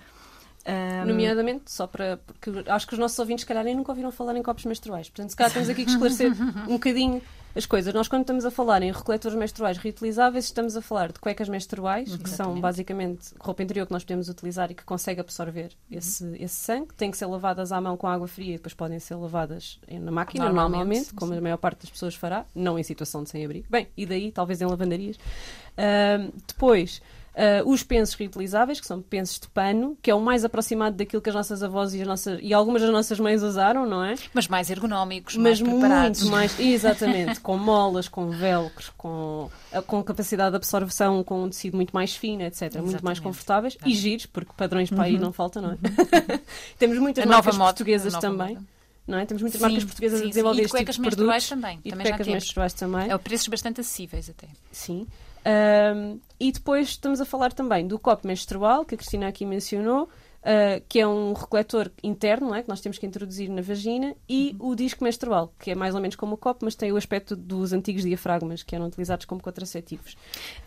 Um... 0.66 1.06
Nomeadamente, 1.06 1.70
só 1.70 1.86
para. 1.86 2.18
Porque 2.18 2.50
acho 2.68 2.86
que 2.86 2.94
os 2.94 2.98
nossos 2.98 3.18
ouvintes, 3.18 3.42
se 3.42 3.46
calhar, 3.46 3.64
nem 3.64 3.74
nunca 3.74 3.92
ouviram 3.92 4.10
falar 4.10 4.36
em 4.36 4.42
copos 4.42 4.64
menstruais. 4.64 5.08
Portanto, 5.08 5.30
se 5.30 5.36
calhar 5.36 5.52
temos 5.52 5.68
aqui 5.68 5.84
que 5.84 5.90
esclarecer 5.90 6.32
um 6.68 6.74
bocadinho 6.74 7.22
as 7.56 7.64
coisas. 7.64 7.92
Nós, 7.94 8.06
quando 8.06 8.22
estamos 8.22 8.44
a 8.44 8.50
falar 8.50 8.82
em 8.82 8.92
recoletores 8.92 9.36
menstruais 9.36 9.78
reutilizáveis, 9.78 10.44
estamos 10.44 10.76
a 10.76 10.82
falar 10.82 11.10
de 11.10 11.18
cuecas 11.18 11.48
menstruais, 11.48 12.08
Exatamente. 12.08 12.30
que 12.30 12.36
são 12.36 12.60
basicamente 12.60 13.32
roupa 13.40 13.62
interior 13.62 13.86
que 13.86 13.92
nós 13.92 14.04
podemos 14.04 14.28
utilizar 14.28 14.70
e 14.70 14.74
que 14.74 14.84
consegue 14.84 15.20
absorver 15.20 15.70
uhum. 15.90 15.98
esse, 15.98 16.36
esse 16.38 16.54
sangue. 16.54 16.92
Têm 16.94 17.10
que 17.10 17.16
ser 17.16 17.26
lavadas 17.26 17.72
à 17.72 17.80
mão 17.80 17.96
com 17.96 18.06
água 18.06 18.28
fria 18.28 18.54
e 18.54 18.56
depois 18.56 18.74
podem 18.74 18.98
ser 18.98 19.14
lavadas 19.14 19.80
na 19.88 20.10
máquina, 20.10 20.44
normalmente, 20.44 20.74
normalmente 20.74 21.14
como 21.14 21.32
a 21.32 21.40
maior 21.40 21.56
parte 21.56 21.80
das 21.82 21.90
pessoas 21.90 22.14
fará, 22.14 22.44
não 22.54 22.78
em 22.78 22.82
situação 22.82 23.22
de 23.22 23.30
sem-abrigo. 23.30 23.66
Bem, 23.70 23.88
e 23.96 24.04
daí, 24.04 24.30
talvez 24.30 24.60
em 24.60 24.66
lavandarias. 24.66 25.16
Uh, 25.16 26.32
depois. 26.46 27.00
Uh, 27.36 27.68
os 27.70 27.82
pensos 27.82 28.14
reutilizáveis, 28.14 28.80
que 28.80 28.86
são 28.86 29.02
pensos 29.02 29.38
de 29.38 29.46
pano, 29.48 29.94
que 30.00 30.10
é 30.10 30.14
o 30.14 30.20
mais 30.22 30.42
aproximado 30.42 30.96
daquilo 30.96 31.20
que 31.20 31.28
as 31.28 31.34
nossas 31.34 31.62
avós 31.62 31.92
e, 31.92 32.00
as 32.00 32.08
nossas, 32.08 32.38
e 32.40 32.54
algumas 32.54 32.80
das 32.80 32.90
nossas 32.90 33.20
mães 33.20 33.42
usaram, 33.42 33.84
não 33.84 34.02
é? 34.02 34.14
Mas 34.32 34.48
mais 34.48 34.70
ergonómicos, 34.70 35.36
Mas 35.36 35.60
mais 35.60 35.70
preparados. 35.70 36.22
muito 36.22 36.32
mais, 36.32 36.58
exatamente, 36.58 37.38
com 37.40 37.58
molas, 37.58 38.08
com 38.08 38.30
velcros, 38.30 38.90
com, 38.96 39.50
ah, 39.70 39.82
com 39.82 40.02
capacidade 40.02 40.52
de 40.52 40.56
absorção, 40.56 41.22
com 41.22 41.44
um 41.44 41.50
tecido 41.50 41.76
muito 41.76 41.90
mais 41.90 42.16
fino, 42.16 42.42
etc. 42.42 42.62
Exatamente. 42.62 42.90
Muito 42.90 43.04
mais 43.04 43.20
confortáveis 43.20 43.76
e 43.84 43.94
giros, 43.94 44.24
porque 44.24 44.52
padrões 44.56 44.88
para 44.88 45.04
aí 45.04 45.16
uhum. 45.16 45.20
não 45.20 45.32
falta, 45.32 45.60
não 45.60 45.72
é? 45.72 45.74
Uhum. 45.74 46.38
Temos 46.78 46.96
muitas 46.96 47.22
a 47.22 47.26
marcas 47.28 47.58
portuguesas 47.58 48.14
também. 48.14 48.54
Moda. 48.54 48.66
Não 49.06 49.18
é? 49.18 49.26
Temos 49.26 49.42
muitas 49.42 49.60
sim, 49.60 49.66
marcas 49.66 49.84
portuguesas 49.84 50.20
sim, 50.20 50.24
a 50.24 50.28
desenvolver 50.28 50.62
este 50.62 50.76
tipo 50.78 50.92
de 50.92 51.00
produtos. 51.00 51.48
Também. 51.50 51.80
E 51.84 51.90
também 51.90 52.06
cuecas 52.06 52.26
menstruais 52.26 52.72
também. 52.72 53.12
É, 53.12 53.18
preços 53.18 53.46
bastante 53.48 53.82
acessíveis 53.82 54.30
até. 54.30 54.48
Sim. 54.72 55.06
Um, 55.46 56.18
e 56.40 56.50
depois 56.50 56.88
estamos 56.88 57.20
a 57.20 57.24
falar 57.24 57.52
também 57.52 57.86
do 57.86 57.98
copo 57.98 58.26
menstrual, 58.26 58.84
que 58.84 58.96
a 58.96 58.98
Cristina 58.98 59.28
aqui 59.28 59.46
mencionou, 59.46 60.04
uh, 60.04 60.82
que 60.88 60.98
é 60.98 61.06
um 61.06 61.32
recoletor 61.32 61.90
interno, 62.02 62.52
é? 62.52 62.62
que 62.62 62.68
nós 62.68 62.80
temos 62.80 62.98
que 62.98 63.06
introduzir 63.06 63.48
na 63.48 63.62
vagina, 63.62 64.16
e 64.28 64.56
uhum. 64.58 64.70
o 64.70 64.74
disco 64.74 65.04
menstrual, 65.04 65.52
que 65.58 65.70
é 65.70 65.74
mais 65.76 65.94
ou 65.94 66.00
menos 66.00 66.16
como 66.16 66.34
o 66.34 66.38
copo, 66.38 66.64
mas 66.64 66.74
tem 66.74 66.90
o 66.90 66.96
aspecto 66.96 67.36
dos 67.36 67.72
antigos 67.72 68.02
diafragmas, 68.02 68.64
que 68.64 68.74
eram 68.74 68.86
utilizados 68.86 69.24
como 69.24 69.40
contraceptivos. 69.40 70.16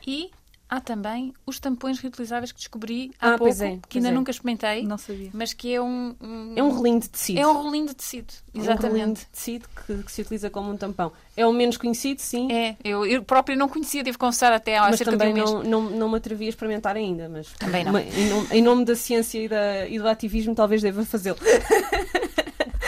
E 0.07 0.31
Há 0.69 0.79
também 0.79 1.33
os 1.47 1.59
tampões 1.59 1.99
reutilizáveis 1.99 2.51
que 2.51 2.59
descobri 2.59 3.11
há 3.19 3.33
ah, 3.33 3.37
pouco, 3.39 3.63
é, 3.63 3.79
que 3.89 3.97
ainda 3.97 4.09
é. 4.09 4.11
nunca 4.11 4.29
experimentei. 4.29 4.83
Não 4.83 4.99
sabia. 4.99 5.31
Mas 5.33 5.51
que 5.51 5.73
é 5.73 5.81
um, 5.81 6.15
um, 6.21 6.53
É 6.55 6.61
um 6.61 6.69
rolinho 6.69 6.99
de 6.99 7.09
tecido. 7.09 7.39
É 7.39 7.47
um 7.47 7.53
rolinho 7.53 7.87
de 7.87 7.95
tecido, 7.95 8.31
exatamente. 8.53 8.85
É 8.85 8.87
um 8.87 8.91
rolinho 8.91 9.15
de 9.15 9.25
tecido 9.25 9.67
que, 9.67 10.03
que, 10.03 10.11
se 10.11 10.21
utiliza 10.21 10.49
como 10.51 10.71
um 10.71 10.77
tampão. 10.77 11.11
É 11.35 11.43
o 11.47 11.51
menos 11.51 11.75
conhecido, 11.75 12.21
sim. 12.21 12.51
É, 12.51 12.77
eu, 12.83 13.03
eu 13.03 13.23
próprio 13.23 13.57
não 13.57 13.67
conhecia, 13.67 14.03
devo 14.03 14.19
confessar 14.19 14.53
até 14.53 14.77
há 14.77 14.83
mas 14.83 14.97
cerca 14.97 15.17
também 15.17 15.33
de 15.33 15.41
um 15.41 15.63
não, 15.63 15.63
não, 15.63 15.89
não 15.89 16.09
me 16.09 16.17
atrevi 16.17 16.45
a 16.45 16.49
experimentar 16.49 16.95
ainda, 16.95 17.27
mas... 17.27 17.51
Também 17.53 17.83
não. 17.83 17.91
Uma, 17.91 18.03
em, 18.03 18.29
nome, 18.29 18.47
em, 18.51 18.61
nome, 18.61 18.85
da 18.85 18.95
ciência 18.95 19.39
e, 19.39 19.47
da, 19.47 19.87
e 19.87 19.97
do 19.97 20.07
ativismo 20.07 20.53
talvez 20.53 20.83
deva 20.83 21.03
fazê-lo. 21.03 21.37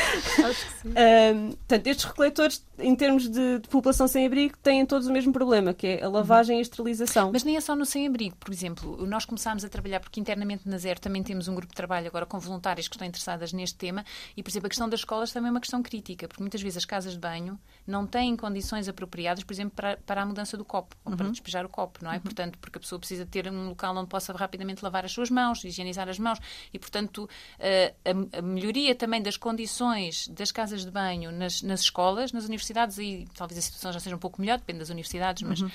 Acho 0.45 0.65
que 0.65 0.73
sim. 0.81 0.89
Um, 0.89 1.51
portanto, 1.51 1.87
estes 1.87 2.05
recoletores, 2.05 2.65
em 2.79 2.95
termos 2.95 3.29
de, 3.29 3.59
de, 3.59 3.67
população 3.69 4.07
sem 4.07 4.25
abrigo, 4.25 4.57
têm 4.57 4.85
todos 4.85 5.07
o 5.07 5.11
mesmo 5.11 5.31
problema, 5.31 5.73
que 5.73 5.87
é 5.87 6.03
a 6.03 6.09
lavagem 6.09 6.55
uhum. 6.55 6.59
e 6.59 6.61
a 6.61 6.61
esterilização. 6.61 7.31
Mas 7.31 7.43
nem 7.43 7.57
é 7.57 7.61
só 7.61 7.75
no 7.75 7.85
sem 7.85 8.07
abrigo, 8.07 8.35
por 8.37 8.51
exemplo. 8.51 9.05
Nós 9.05 9.25
começámos 9.25 9.63
a 9.63 9.69
trabalhar, 9.69 9.99
porque 9.99 10.19
internamente 10.19 10.67
na 10.67 10.77
Zero 10.77 10.99
também 10.99 11.23
temos 11.23 11.47
um 11.47 11.55
grupo 11.55 11.71
de 11.71 11.75
trabalho 11.75 12.07
agora 12.07 12.25
com 12.25 12.39
voluntários 12.39 12.87
que 12.87 12.95
estão 12.95 13.07
interessadas 13.07 13.53
neste 13.53 13.77
tema, 13.77 14.05
e, 14.35 14.43
por 14.43 14.49
exemplo, 14.49 14.67
a 14.67 14.69
questão 14.69 14.89
das 14.89 15.01
escolas 15.01 15.31
também 15.31 15.49
é 15.49 15.51
uma 15.51 15.61
questão 15.61 15.81
crítica, 15.81 16.27
porque 16.27 16.41
muitas 16.41 16.61
vezes 16.61 16.77
as 16.77 16.85
casas 16.85 17.13
de 17.13 17.19
banho 17.19 17.59
não 17.85 18.05
têm 18.05 18.35
condições 18.35 18.87
apropriadas, 18.87 19.43
por 19.43 19.53
exemplo, 19.53 19.73
para, 19.75 19.97
para 19.97 20.21
a 20.21 20.25
mudança 20.25 20.57
do 20.57 20.65
copo, 20.65 20.95
ou 21.05 21.15
para 21.15 21.25
uhum. 21.25 21.31
despejar 21.31 21.65
o 21.65 21.69
copo, 21.69 21.99
não 22.03 22.11
é? 22.11 22.15
Uhum. 22.15 22.21
Portanto, 22.21 22.57
porque 22.59 22.77
a 22.77 22.81
pessoa 22.81 22.99
precisa 22.99 23.25
ter 23.25 23.49
um 23.49 23.69
local 23.69 23.95
onde 23.95 24.07
possa 24.07 24.33
rapidamente 24.33 24.83
lavar 24.83 25.05
as 25.05 25.11
suas 25.11 25.29
mãos, 25.29 25.63
higienizar 25.63 26.09
as 26.09 26.19
mãos, 26.19 26.39
e, 26.73 26.79
portanto, 26.79 27.29
a, 27.59 28.39
a 28.39 28.41
melhoria 28.41 28.95
também 28.95 29.21
das 29.21 29.37
condições 29.37 29.90
das 30.29 30.51
casas 30.51 30.83
de 30.83 30.91
banho 30.91 31.31
nas, 31.31 31.61
nas 31.61 31.81
escolas, 31.81 32.31
nas 32.31 32.45
universidades, 32.45 32.71
universidades, 32.71 32.97
e 32.97 33.27
talvez 33.35 33.57
a 33.57 33.61
situação 33.61 33.91
já 33.91 33.99
seja 33.99 34.15
um 34.15 34.19
pouco 34.19 34.41
melhor, 34.41 34.57
depende 34.57 34.79
das 34.79 34.89
universidades, 34.89 35.43
mas 35.43 35.61
uhum. 35.61 35.69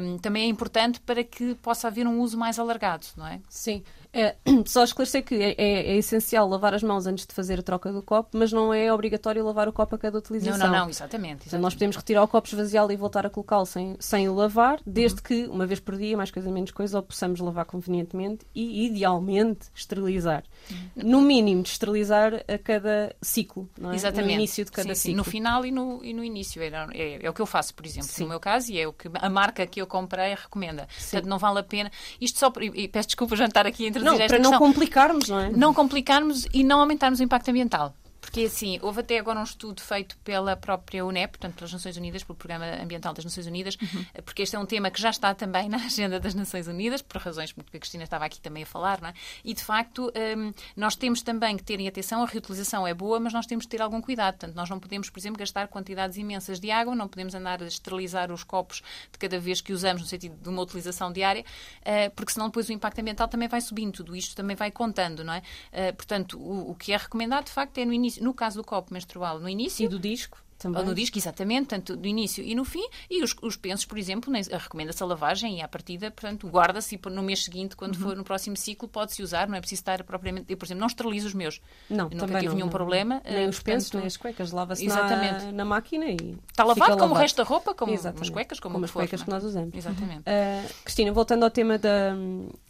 um, 0.00 0.18
também 0.18 0.44
é 0.44 0.46
importante 0.46 1.00
para 1.00 1.22
que 1.24 1.54
possa 1.56 1.88
haver 1.88 2.06
um 2.06 2.20
uso 2.20 2.38
mais 2.38 2.58
alargado, 2.58 3.06
não 3.16 3.26
é? 3.26 3.40
Sim. 3.48 3.82
É, 4.12 4.36
só 4.66 4.84
esclarecer 4.84 5.24
que 5.24 5.34
é, 5.34 5.54
é, 5.56 5.92
é, 5.92 5.96
essencial 5.96 6.46
lavar 6.46 6.74
as 6.74 6.82
mãos 6.82 7.06
antes 7.06 7.26
de 7.26 7.34
fazer 7.34 7.60
a 7.60 7.62
troca 7.62 7.90
do 7.90 8.02
copo, 8.02 8.30
mas 8.36 8.52
não 8.52 8.72
é 8.72 8.92
obrigatório 8.92 9.44
lavar 9.44 9.68
o 9.68 9.72
copo 9.72 9.94
a 9.94 9.98
cada 9.98 10.18
utilização. 10.18 10.58
Não, 10.58 10.66
não, 10.66 10.80
não, 10.80 10.90
exatamente. 10.90 11.42
exatamente. 11.42 11.62
nós 11.62 11.74
podemos 11.74 11.96
retirar 11.96 12.22
o 12.22 12.28
copo, 12.28 12.46
esvaziá-lo 12.46 12.92
e 12.92 12.96
voltar 12.96 13.24
a 13.24 13.30
colocá-lo 13.30 13.64
sem, 13.64 13.96
sem 13.98 14.28
o 14.28 14.34
lavar, 14.34 14.80
desde 14.86 15.18
uhum. 15.18 15.22
que, 15.22 15.46
uma 15.46 15.66
vez 15.66 15.80
por 15.80 15.96
dia, 15.96 16.16
mais 16.16 16.30
coisa 16.30 16.50
menos 16.50 16.70
coisa, 16.70 16.98
o 16.98 17.02
possamos 17.02 17.40
lavar 17.40 17.64
convenientemente 17.64 18.46
e, 18.54 18.86
idealmente, 18.86 19.68
esterilizar. 19.74 20.44
Uhum. 20.70 20.76
No 20.96 21.20
mínimo, 21.22 21.62
esterilizar 21.62 22.44
a 22.46 22.58
cada 22.58 23.14
ciclo, 23.22 23.68
não 23.78 23.92
é? 23.92 23.94
Exatamente. 23.94 24.26
No 24.26 24.34
início 24.34 24.64
de 24.64 24.72
cada 24.72 24.94
sim, 24.94 25.00
ciclo. 25.00 25.10
Sim, 25.12 25.16
no 25.16 25.24
final 25.24 25.64
e 25.64 25.70
no, 25.70 26.04
e 26.04 26.12
no 26.12 26.22
início. 26.22 26.62
É, 26.62 26.68
é, 26.92 27.24
é, 27.24 27.30
o 27.30 27.32
que 27.32 27.40
eu 27.40 27.46
faço, 27.46 27.74
por 27.74 27.86
exemplo, 27.86 28.08
sim. 28.08 28.24
no 28.24 28.28
meu 28.28 28.40
caso, 28.40 28.70
e 28.70 28.78
é 28.78 28.86
o 28.86 28.92
que 28.92 29.08
a 29.14 29.30
marca 29.30 29.66
que 29.66 29.80
eu 29.80 29.86
comprei 29.86 30.34
recomenda. 30.34 30.86
Sim. 30.98 31.12
Portanto, 31.12 31.30
não 31.30 31.38
vale 31.38 31.60
a 31.60 31.62
pena. 31.62 31.90
Isto 32.20 32.38
só. 32.38 32.52
E, 32.60 32.84
e 32.84 32.88
peço 32.88 33.08
desculpa 33.08 33.34
já 33.36 33.46
estar 33.46 33.66
aqui 33.66 33.86
a 33.86 34.01
não, 34.04 34.14
esta 34.14 34.26
para 34.26 34.36
questão. 34.38 34.52
não 34.52 34.58
complicarmos, 34.58 35.28
não 35.28 35.40
é? 35.40 35.50
Não 35.50 35.74
complicarmos 35.74 36.46
e 36.52 36.62
não 36.64 36.80
aumentarmos 36.80 37.20
o 37.20 37.22
impacto 37.22 37.48
ambiental. 37.48 37.94
Porque, 38.22 38.42
assim, 38.42 38.78
houve 38.80 39.00
até 39.00 39.18
agora 39.18 39.40
um 39.40 39.42
estudo 39.42 39.82
feito 39.82 40.16
pela 40.18 40.56
própria 40.56 41.04
UNEP, 41.04 41.32
portanto, 41.32 41.56
pelas 41.56 41.72
Nações 41.72 41.96
Unidas, 41.96 42.22
pelo 42.22 42.36
Programa 42.36 42.64
Ambiental 42.80 43.12
das 43.12 43.24
Nações 43.24 43.48
Unidas, 43.48 43.76
uhum. 43.76 44.04
porque 44.24 44.42
este 44.42 44.54
é 44.54 44.58
um 44.60 44.64
tema 44.64 44.92
que 44.92 45.00
já 45.00 45.10
está 45.10 45.34
também 45.34 45.68
na 45.68 45.78
agenda 45.78 46.20
das 46.20 46.32
Nações 46.32 46.68
Unidas, 46.68 47.02
por 47.02 47.20
razões 47.20 47.52
que 47.52 47.60
a 47.60 47.80
Cristina 47.80 48.04
estava 48.04 48.24
aqui 48.24 48.40
também 48.40 48.62
a 48.62 48.66
falar, 48.66 49.00
não 49.00 49.08
é? 49.08 49.14
E, 49.44 49.52
de 49.52 49.62
facto, 49.62 50.10
um, 50.36 50.52
nós 50.76 50.94
temos 50.94 51.20
também 51.20 51.56
que 51.56 51.64
ter 51.64 51.80
em 51.80 51.88
atenção, 51.88 52.22
a 52.22 52.26
reutilização 52.26 52.86
é 52.86 52.94
boa, 52.94 53.18
mas 53.18 53.32
nós 53.32 53.44
temos 53.44 53.64
que 53.64 53.70
ter 53.72 53.82
algum 53.82 54.00
cuidado. 54.00 54.34
Portanto, 54.34 54.54
nós 54.54 54.70
não 54.70 54.78
podemos, 54.78 55.10
por 55.10 55.18
exemplo, 55.18 55.38
gastar 55.38 55.66
quantidades 55.66 56.16
imensas 56.16 56.60
de 56.60 56.70
água, 56.70 56.94
não 56.94 57.08
podemos 57.08 57.34
andar 57.34 57.60
a 57.60 57.66
esterilizar 57.66 58.30
os 58.30 58.44
copos 58.44 58.82
de 59.10 59.18
cada 59.18 59.38
vez 59.40 59.60
que 59.60 59.72
usamos, 59.72 60.00
no 60.00 60.06
sentido 60.08 60.36
de 60.40 60.48
uma 60.48 60.62
utilização 60.62 61.12
diária, 61.12 61.44
uh, 61.80 62.14
porque 62.14 62.32
senão 62.32 62.46
depois 62.46 62.68
o 62.68 62.72
impacto 62.72 63.00
ambiental 63.00 63.26
também 63.26 63.48
vai 63.48 63.60
subindo, 63.60 63.92
tudo 63.92 64.14
isto 64.14 64.36
também 64.36 64.54
vai 64.54 64.70
contando, 64.70 65.24
não 65.24 65.34
é? 65.34 65.42
Uh, 65.72 65.96
portanto, 65.96 66.38
o, 66.38 66.70
o 66.70 66.74
que 66.76 66.92
é 66.92 66.96
recomendado, 66.96 67.46
de 67.46 67.52
facto, 67.52 67.78
é 67.78 67.84
no 67.84 67.92
início, 67.92 68.11
no 68.20 68.34
caso 68.34 68.60
do 68.60 68.64
copo, 68.64 68.92
menstrual 68.92 69.38
no 69.38 69.48
início. 69.48 69.84
E 69.84 69.88
do 69.88 69.98
disco? 69.98 70.42
Também. 70.62 70.80
Ou 70.80 70.86
no 70.86 70.94
disco, 70.94 71.18
exatamente, 71.18 71.66
tanto 71.66 71.96
do 71.96 72.06
início 72.06 72.44
e 72.44 72.54
no 72.54 72.64
fim. 72.64 72.86
E 73.10 73.22
os, 73.22 73.34
os 73.42 73.56
pensos, 73.56 73.84
por 73.84 73.98
exemplo, 73.98 74.32
recomenda-se 74.32 75.02
a 75.02 75.06
lavagem 75.06 75.58
e 75.58 75.60
à 75.60 75.66
partida, 75.66 76.08
portanto, 76.08 76.46
guarda-se 76.46 76.94
e 76.94 77.10
no 77.10 77.22
mês 77.22 77.42
seguinte, 77.42 77.74
quando 77.74 77.96
uhum. 77.96 78.02
for 78.02 78.16
no 78.16 78.22
próximo 78.22 78.56
ciclo, 78.56 78.86
pode-se 78.86 79.22
usar, 79.22 79.48
não 79.48 79.56
é 79.56 79.60
preciso 79.60 79.80
estar 79.80 80.04
propriamente. 80.04 80.46
Eu, 80.48 80.56
por 80.56 80.64
exemplo, 80.64 80.80
não 80.80 80.86
esterilizo 80.86 81.26
os 81.26 81.34
meus. 81.34 81.60
Não, 81.90 82.08
eu 82.08 82.16
nunca 82.16 82.38
tive 82.38 82.54
nenhum 82.54 82.66
não. 82.66 82.68
problema. 82.68 83.20
Nem 83.24 83.46
uh, 83.46 83.48
os 83.48 83.58
pensos, 83.60 83.90
nem 83.90 84.06
as 84.06 84.16
cuecas, 84.16 84.52
lava-se 84.52 84.86
na, 84.86 85.50
na 85.50 85.64
máquina 85.64 86.06
e. 86.06 86.38
Está 86.48 86.62
lavado 86.62 86.96
como 86.96 87.14
o 87.14 87.18
resto 87.18 87.38
da 87.38 87.42
roupa, 87.42 87.74
como 87.74 87.92
exatamente. 87.92 88.22
as 88.22 88.30
cuecas, 88.30 88.60
como, 88.60 88.74
como 88.74 88.84
as 88.84 88.90
cuecas 88.92 89.20
for, 89.20 89.24
que 89.24 89.30
nós 89.32 89.42
usamos. 89.42 89.74
Exatamente. 89.74 90.20
Uh, 90.20 90.74
Cristina, 90.84 91.12
voltando 91.12 91.42
ao 91.42 91.50
tema 91.50 91.76
da, 91.76 92.12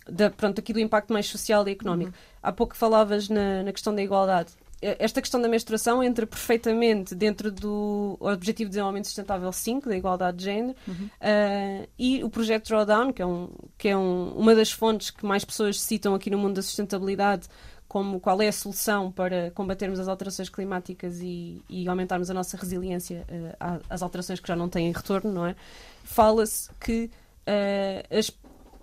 da, 0.09 0.31
pronto, 0.31 0.59
aqui 0.59 0.73
do 0.73 0.81
impacto 0.81 1.13
mais 1.13 1.27
social 1.27 1.69
e 1.69 1.73
económico. 1.73 2.11
Uhum. 2.11 2.33
Há 2.43 2.53
pouco 2.53 2.75
falavas 2.75 3.29
na, 3.29 3.63
na 3.63 3.73
questão 3.73 3.95
da 3.95 4.03
igualdade 4.03 4.55
esta 4.83 5.21
questão 5.21 5.41
da 5.41 5.49
menstruação 5.49 6.03
entra 6.03 6.27
perfeitamente 6.27 7.15
dentro 7.15 7.53
do 7.53 8.17
Objetivo 8.21 8.69
de 8.69 8.73
Desenvolvimento 8.73 9.07
Sustentável 9.07 9.53
5, 9.53 9.89
da 9.89 9.97
igualdade 9.97 10.39
de 10.39 10.45
género, 10.45 10.77
uhum. 10.87 11.07
uh, 11.07 11.89
e 11.99 12.25
o 12.25 12.29
projeto 12.29 12.69
Drawdown, 12.69 13.13
que 13.13 13.23
é, 13.23 13.27
um, 13.27 13.49
que 13.79 13.89
é 13.89 13.97
um, 13.97 14.33
uma 14.33 14.55
das 14.55 14.73
fontes 14.73 15.11
que 15.11 15.25
mais 15.25 15.45
pessoas 15.45 15.81
citam 15.81 16.15
aqui 16.15 16.29
no 16.29 16.37
mundo 16.37 16.57
da 16.57 16.63
sustentabilidade, 16.63 17.49
como 17.87 18.19
qual 18.19 18.41
é 18.43 18.49
a 18.49 18.53
solução 18.53 19.13
para 19.13 19.51
combatermos 19.53 20.01
as 20.01 20.09
alterações 20.09 20.49
climáticas 20.49 21.21
e, 21.21 21.63
e 21.69 21.87
aumentarmos 21.87 22.31
a 22.31 22.35
nossa 22.35 22.57
resiliência 22.57 23.25
uh, 23.31 23.81
às 23.89 24.03
alterações 24.03 24.41
que 24.41 24.49
já 24.49 24.57
não 24.57 24.69
têm 24.69 24.91
retorno, 24.91 25.31
não 25.31 25.47
é? 25.47 25.55
Fala-se 26.03 26.71
que 26.81 27.11
uh, 27.47 28.19
as 28.19 28.33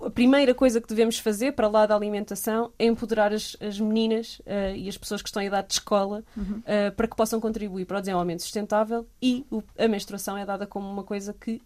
a 0.01 0.09
primeira 0.09 0.53
coisa 0.53 0.79
que 0.79 0.87
devemos 0.87 1.19
fazer 1.19 1.53
para 1.53 1.67
lá 1.67 1.85
da 1.85 1.95
alimentação 1.95 2.71
é 2.79 2.85
empoderar 2.85 3.33
as, 3.33 3.55
as 3.59 3.79
meninas 3.79 4.39
uh, 4.39 4.75
e 4.75 4.87
as 4.87 4.97
pessoas 4.97 5.21
que 5.21 5.29
estão 5.29 5.41
em 5.41 5.47
idade 5.47 5.67
de 5.67 5.73
escola 5.73 6.23
uhum. 6.35 6.59
uh, 6.59 6.91
para 6.95 7.07
que 7.07 7.15
possam 7.15 7.39
contribuir 7.39 7.85
para 7.85 7.97
o 7.97 7.99
desenvolvimento 7.99 8.41
sustentável 8.41 9.07
e 9.21 9.45
o, 9.51 9.61
a 9.77 9.87
menstruação 9.87 10.37
é 10.37 10.45
dada 10.45 10.65
como 10.65 10.89
uma 10.89 11.03
coisa 11.03 11.33
que 11.33 11.61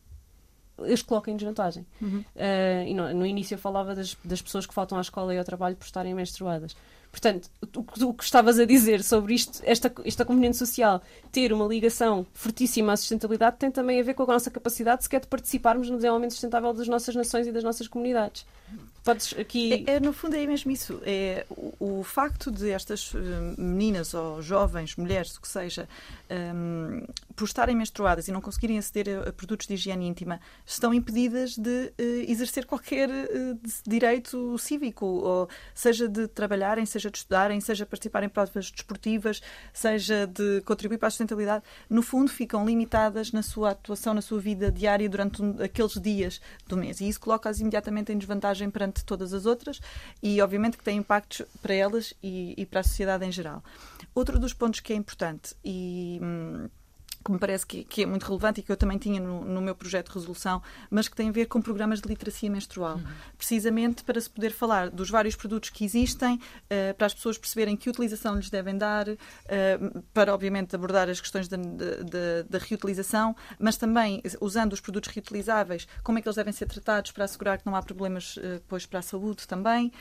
as 0.92 1.02
coloca 1.02 1.30
em 1.30 1.36
desvantagem. 1.36 1.86
Uhum. 2.02 2.24
Uh, 2.36 2.96
no, 2.96 3.14
no, 3.14 3.26
início 3.26 3.54
eu 3.56 3.60
falava 3.60 3.94
das, 3.94 4.18
das 4.26 4.42
pessoas 4.42 4.66
que 4.66 4.74
faltam 4.74 4.98
à 4.98 5.02
escola 5.02 5.34
e 5.34 5.38
ao 5.38 5.44
trabalho 5.44 5.76
por 5.76 5.86
estarem 5.86 6.14
menstruadas. 6.14 6.76
Portanto, 7.14 7.48
o, 7.78 8.12
que 8.12 8.24
estavas 8.24 8.58
a 8.58 8.66
dizer 8.66 9.04
sobre 9.04 9.36
isto, 9.36 9.62
esta, 9.64 9.94
esta 10.04 10.26
componente 10.26 10.58
social 10.58 11.00
ter 11.32 11.54
uma 11.54 11.68
ligação 11.68 12.26
fortíssima 12.34 12.92
à 12.92 12.98
sustentabilidade 12.98 13.58
tem 13.60 13.70
também 13.70 14.02
a 14.02 14.04
ver 14.04 14.16
com 14.16 14.24
a 14.24 14.26
nossa 14.26 14.50
capacidade 14.50 15.04
sequer 15.04 15.22
de 15.22 15.28
participarmos 15.28 15.92
no 15.92 15.98
desenvolvimento 15.98 16.32
sustentável 16.32 16.74
das 16.74 16.88
nossas 16.88 17.16
nações 17.16 17.46
e 17.46 17.52
das 17.52 17.64
nossas 17.64 17.88
comunidades. 17.88 18.48
Podes 19.04 19.36
aqui. 19.38 19.86
É, 19.86 19.96
é, 19.96 20.00
no 20.00 20.12
fundo, 20.12 20.36
é 20.36 20.48
mesmo 20.48 20.72
isso. 20.72 21.00
É 21.06 21.46
o, 21.52 22.00
o 22.00 22.04
facto 22.04 22.50
de 22.50 22.72
estas 22.72 23.14
uh, 23.14 23.20
meninas 23.60 24.16
ou 24.16 24.42
jovens, 24.42 24.96
mulheres, 24.96 25.36
o 25.36 25.42
que 25.42 25.48
seja, 25.48 25.88
um, 26.32 27.06
por 27.36 27.46
estarem 27.46 27.76
menstruadas 27.76 28.28
e 28.28 28.32
não 28.32 28.42
conseguirem 28.42 28.78
aceder 28.78 29.28
a, 29.28 29.34
produtos 29.34 29.68
de 29.68 29.74
higiene 29.74 30.08
íntima, 30.08 30.40
estão 30.66 30.94
impedidas 30.94 31.58
de 31.58 31.94
uh, 32.00 32.32
exercer 32.32 32.66
qualquer 32.66 33.10
uh, 33.10 33.60
direito 33.86 34.58
cívico, 34.58 35.06
ou 35.06 35.50
seja 35.74 36.08
de 36.08 36.28
trabalharem, 36.28 36.86
seja 36.86 37.10
de 37.10 37.18
estudarem, 37.18 37.60
seja 37.60 37.86
participarem 37.86 38.28
em 38.28 38.30
provas 38.30 38.72
desportivas, 38.72 39.42
seja 39.74 40.28
de 40.28 40.62
contribuir 40.62 40.98
para 40.98 41.08
a 41.08 41.12
sustentabilidade. 41.12 41.64
No 41.90 42.02
fundo, 42.02 42.30
ficam 42.30 42.66
limitadas 42.66 43.32
na 43.32 43.42
sua 43.42 43.72
atuação, 43.72 44.14
na 44.14 44.22
sua 44.22 44.40
vida 44.40 44.72
diária 44.72 45.10
durante 45.10 45.42
um, 45.42 45.62
aqueles 45.62 45.94
dias 45.94 46.42
do 46.68 46.78
mês. 46.78 47.02
E 47.02 47.08
isso 47.08 47.20
coloca-as 47.20 47.60
imediatamente 47.60 48.12
em 48.12 48.18
desvantagem 48.18 48.70
perante 48.70 49.04
todas 49.04 49.34
as 49.34 49.46
outras 49.46 49.80
e, 50.22 50.42
obviamente, 50.42 50.78
que 50.78 50.84
tem 50.84 50.98
impactos 50.98 51.46
para 51.62 51.74
elas 51.74 52.14
e, 52.22 52.54
e 52.58 52.66
para 52.66 52.82
a 52.82 52.84
sociedade 52.84 53.26
em 53.26 53.32
geral. 53.32 53.64
Outro 54.14 54.40
dos 54.40 54.54
pontos 54.54 54.80
que 54.80 54.94
é 54.94 54.96
importante 54.96 55.56
e. 55.64 56.20
Hum, 56.22 56.70
que 57.24 57.32
me 57.32 57.40
parece 57.40 57.66
que, 57.66 57.84
que, 57.84 58.04
é 58.04 58.06
muito 58.06 58.24
relevante 58.26 58.60
e 58.60 58.64
que 58.64 58.72
eu 58.72 58.76
também 58.76 58.98
tinha 58.98 59.20
no, 59.20 59.46
no, 59.46 59.62
meu 59.62 59.74
projeto 59.76 60.10
de 60.10 60.14
resolução, 60.16 60.62
mas 60.90 61.08
que 61.08 61.16
tem 61.16 61.30
a 61.30 61.32
ver 61.32 61.46
com 61.46 61.62
programas 61.62 62.02
de 62.02 62.08
literacia 62.08 62.50
menstrual. 62.50 62.98
Uhum. 62.98 63.04
Precisamente 63.38 64.04
para 64.04 64.20
se 64.20 64.30
poder 64.30 64.52
falar 64.52 64.90
dos 64.90 65.10
vários 65.10 65.36
produtos 65.36 65.70
que 65.70 65.86
existem, 65.86 66.36
uh, 66.36 66.94
para 66.98 67.08
as 67.08 67.14
pessoas 67.14 67.38
perceberem 67.38 67.76
que 67.78 67.90
utilização 67.90 68.36
lhes 68.36 68.50
devem 68.50 68.78
dar, 68.78 69.08
uh, 69.08 69.18
para, 70.14 70.34
obviamente, 70.34 70.76
abordar 70.76 71.10
as 71.10 71.22
questões 71.22 71.48
da, 71.48 71.58
da, 71.58 72.58
reutilização, 72.58 73.36
mas 73.60 73.78
também, 73.78 74.22
usando 74.42 74.74
os 74.74 74.82
produtos 74.82 75.10
reutilizáveis, 75.12 75.88
como 76.04 76.18
é 76.18 76.22
que 76.22 76.28
eles 76.28 76.36
devem 76.36 76.54
ser 76.54 76.68
tratados 76.68 77.12
para 77.12 77.26
assegurar 77.26 77.58
que 77.58 77.66
não 77.66 77.76
há 77.76 77.82
problemas 77.82 78.38
uh, 78.38 78.42
depois 78.54 78.86
para 78.86 79.00
a 79.00 79.04
saúde 79.04 79.48
também. 79.48 79.92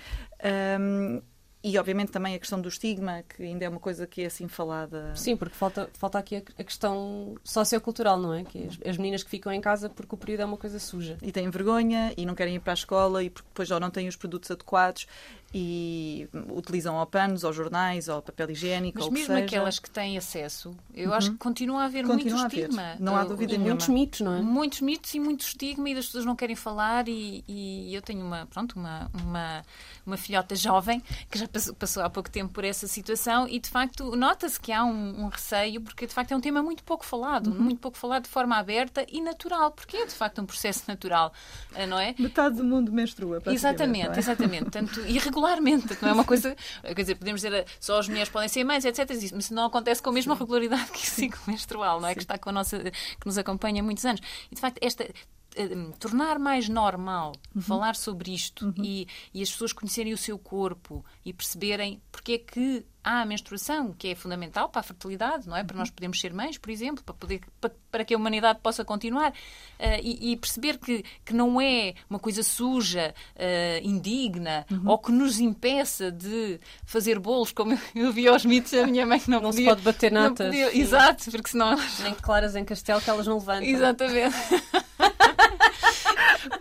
Um, 0.81 1.23
e, 1.65 1.79
obviamente, 1.79 2.11
também 2.11 2.35
a 2.35 2.39
questão 2.39 2.61
do 2.61 2.69
estigma, 2.69 3.23
que 3.23 3.43
ainda 3.43 3.65
é 3.65 3.69
uma 3.69 3.79
coisa 3.79 4.05
que 4.05 4.23
é 4.23 4.27
assim 4.27 4.49
falada. 4.49 5.15
Sim, 5.15 5.37
porque 5.37 5.55
falta, 5.55 5.89
falta 5.95 6.19
aqui 6.19 6.37
a, 6.37 6.43
a 6.59 6.65
questão 6.65 7.37
sociocultural, 7.45 8.19
não 8.19 8.35
é? 8.35 8.43
Que 8.43 8.67
as, 8.67 8.79
as, 8.85 8.97
meninas 8.97 9.23
que 9.23 9.31
ficam 9.31 9.53
em 9.53 9.61
casa 9.61 9.89
porque 9.89 10.13
o 10.13 10.19
período 10.19 10.41
é 10.41 10.45
uma 10.45 10.57
coisa 10.57 10.81
suja. 10.81 11.17
E 11.23 11.31
têm 11.31 11.49
vergonha 11.51 12.13
e 12.17 12.27
não 12.27 12.35
querem 12.35 12.57
ir 12.57 12.61
para 12.61 12.73
a 12.73 12.75
escola 12.75 13.23
e 13.23 13.31
porque 13.31 13.49
depois 13.49 13.69
já 13.69 13.79
não 13.79 13.91
têm 13.91 14.09
os 14.09 14.17
produtos 14.17 14.51
adequados 14.51 15.07
e 15.55 16.29
utilizam 16.51 16.97
ou 16.97 17.05
panos, 17.05 17.45
ou 17.45 17.53
jornais, 17.53 18.09
ou 18.09 18.23
papel 18.23 18.51
higiênico, 18.53 18.99
Mas 18.99 19.09
mesmo 19.11 19.35
que 19.35 19.43
aquelas 19.43 19.79
que 19.79 19.91
têm 19.91 20.17
acesso, 20.17 20.75
eu 20.95 21.11
uhum. 21.11 21.15
acho 21.15 21.31
que 21.33 21.37
continua 21.37 21.83
a 21.83 21.85
haver 21.85 22.07
continua 22.07 22.41
muito 22.41 22.57
estigma. 22.57 22.97
Não 22.99 23.15
há 23.15 23.25
dúvida 23.25 23.55
e 23.55 23.59
nenhuma. 23.59 23.75
Muitos 23.75 23.89
mitos, 23.89 24.21
não 24.21 24.35
é? 24.35 24.41
Muitos 24.41 24.81
mitos 24.81 25.15
e 25.15 25.21
muito 25.21 25.41
estigma 25.43 25.91
e 25.91 25.93
as 25.93 26.07
pessoas 26.07 26.25
não 26.25 26.35
querem 26.35 26.57
falar 26.57 27.07
e, 27.07 27.45
e 27.47 27.95
eu 27.95 28.01
tenho 28.01 28.25
uma, 28.25 28.47
pronto, 28.47 28.79
uma, 28.79 29.11
uma, 29.13 29.63
uma 30.07 30.17
filhota 30.17 30.57
jovem 30.57 31.03
que 31.31 31.39
já 31.39 31.47
passou, 31.47 31.75
passou, 31.75 32.03
há 32.03 32.09
pouco 32.09 32.31
tempo 32.31 32.51
por 32.51 32.65
essa 32.65 32.87
situação 32.87 33.47
e 33.47 33.59
de 33.59 33.69
facto 33.69 34.17
nota-se 34.17 34.59
que 34.59 34.73
há 34.73 34.83
um, 34.83 35.25
um, 35.25 35.29
receio 35.29 35.83
porque 35.83 36.07
de 36.07 36.15
facto 36.15 36.33
é 36.33 36.37
um 36.37 36.41
tema 36.41 36.63
muito 36.63 36.83
pouco 36.83 37.05
falado, 37.05 37.49
uhum. 37.49 37.61
muito 37.61 37.81
pouco 37.81 37.99
falado 37.99 38.23
de 38.23 38.31
forma 38.31 38.57
aberta 38.57 39.05
e 39.11 39.21
natural, 39.21 39.71
porque 39.71 39.99
é 39.99 40.07
de 40.07 40.15
facto 40.15 40.41
um 40.41 40.47
processo 40.47 40.85
natural, 40.89 41.31
eh, 41.75 41.87
não 41.87 41.99
é? 41.99 42.15
Metade 42.19 42.57
do 42.57 42.65
mundo 42.65 42.91
menstrua. 42.91 43.43
Exatamente, 43.47 44.17
é? 44.17 44.19
exatamente. 44.19 44.71
Tanto 44.71 45.01
irregular 45.01 45.42
regularmente, 45.43 45.99
não 46.01 46.09
é 46.09 46.13
uma 46.13 46.25
coisa. 46.25 46.57
Quer 46.83 46.95
dizer, 46.95 47.15
podemos 47.17 47.41
dizer 47.41 47.67
só 47.81 47.99
as 47.99 48.09
mulheres 48.09 48.29
podem 48.29 48.49
ser 48.49 48.65
mães, 48.65 48.85
etc. 48.85 49.07
Mas 49.09 49.23
isso 49.23 49.55
não 49.55 49.67
acontece 49.67 50.03
com 50.03 50.11
a 50.11 50.13
mesma 50.13 50.35
regularidade 50.35 50.91
que 50.93 50.99
o 50.99 51.11
ciclo 51.11 51.41
menstrual, 51.47 52.01
não 52.01 52.09
é? 52.09 52.15
Que 52.15 52.21
está 52.21 52.39
com 52.39 52.51
a 52.51 52.53
nossa. 52.53 52.79
que 52.79 53.27
nos 53.27 53.37
acompanha 53.37 53.83
há 53.83 53.85
muitos 53.85 54.05
anos. 54.05 54.21
E 54.51 54.55
de 54.55 54.61
facto, 54.61 54.79
esta 54.81 55.05
uh, 55.05 55.93
tornar 55.99 56.39
mais 56.39 56.69
normal 56.69 57.33
uhum. 57.55 57.63
falar 57.63 57.97
sobre 57.97 58.33
isto 58.33 58.67
uhum. 58.67 58.85
e, 58.85 59.07
e 59.35 59.43
as 59.43 59.51
pessoas 59.51 59.73
conhecerem 59.73 60.13
o 60.13 60.19
seu 60.19 60.39
corpo 60.39 61.05
e 61.25 61.33
perceberem 61.33 62.01
porque 62.11 62.33
é 62.33 62.39
que 62.39 62.87
há 63.05 63.23
a 63.23 63.25
menstruação, 63.25 63.93
que 63.93 64.09
é 64.09 64.15
fundamental 64.15 64.69
para 64.69 64.81
a 64.81 64.83
fertilidade, 64.83 65.49
não 65.49 65.57
é? 65.57 65.65
Para 65.65 65.77
nós 65.77 65.89
uhum. 65.89 65.95
podermos 65.95 66.21
ser 66.21 66.33
mães, 66.33 66.59
por 66.59 66.71
exemplo, 66.71 67.03
para, 67.03 67.15
poder, 67.15 67.41
para, 67.61 67.73
para 67.91 68.05
que 68.05 68.15
a 68.15 68.17
humanidade 68.17 68.61
possa 68.63 68.85
continuar. 68.85 69.31
Uh, 69.31 70.01
e, 70.03 70.33
e, 70.33 70.37
perceber 70.37 70.79
que, 70.79 71.05
que 71.25 71.35
não 71.35 71.61
é 71.61 71.95
uma 72.09 72.19
coisa 72.19 72.43
suja, 72.43 73.15
uh, 73.37 73.87
indigna, 73.87 74.65
uhum. 74.71 74.91
ou 74.91 74.99
que 74.99 75.11
nos 75.11 75.41
impeça 75.41 76.11
de 76.11 76.61
fazer 76.85 77.19
bolos, 77.19 77.53
como 77.53 77.79
eu 77.95 78.13
vi 78.13 78.29
aos 78.29 78.45
mitos 78.45 78.73
a 78.75 78.87
minha 78.87 79.05
mãe 79.05 79.19
que 79.19 79.31
não, 79.31 79.41
não 79.41 79.51
podia. 79.51 79.65
se 79.65 79.71
pode 79.71 79.83
bater 79.83 80.13
natas. 80.13 80.47
Podia, 80.47 80.77
exato, 80.77 81.31
porque 81.31 81.51
senão... 81.51 81.77
Nem 82.03 82.15
claras 82.15 82.55
em 82.55 82.65
castelo 82.65 83.01
que 83.01 83.11
elas 83.11 83.27
não 83.27 83.39
levantam. 83.39 83.65
Exatamente. 83.65 84.37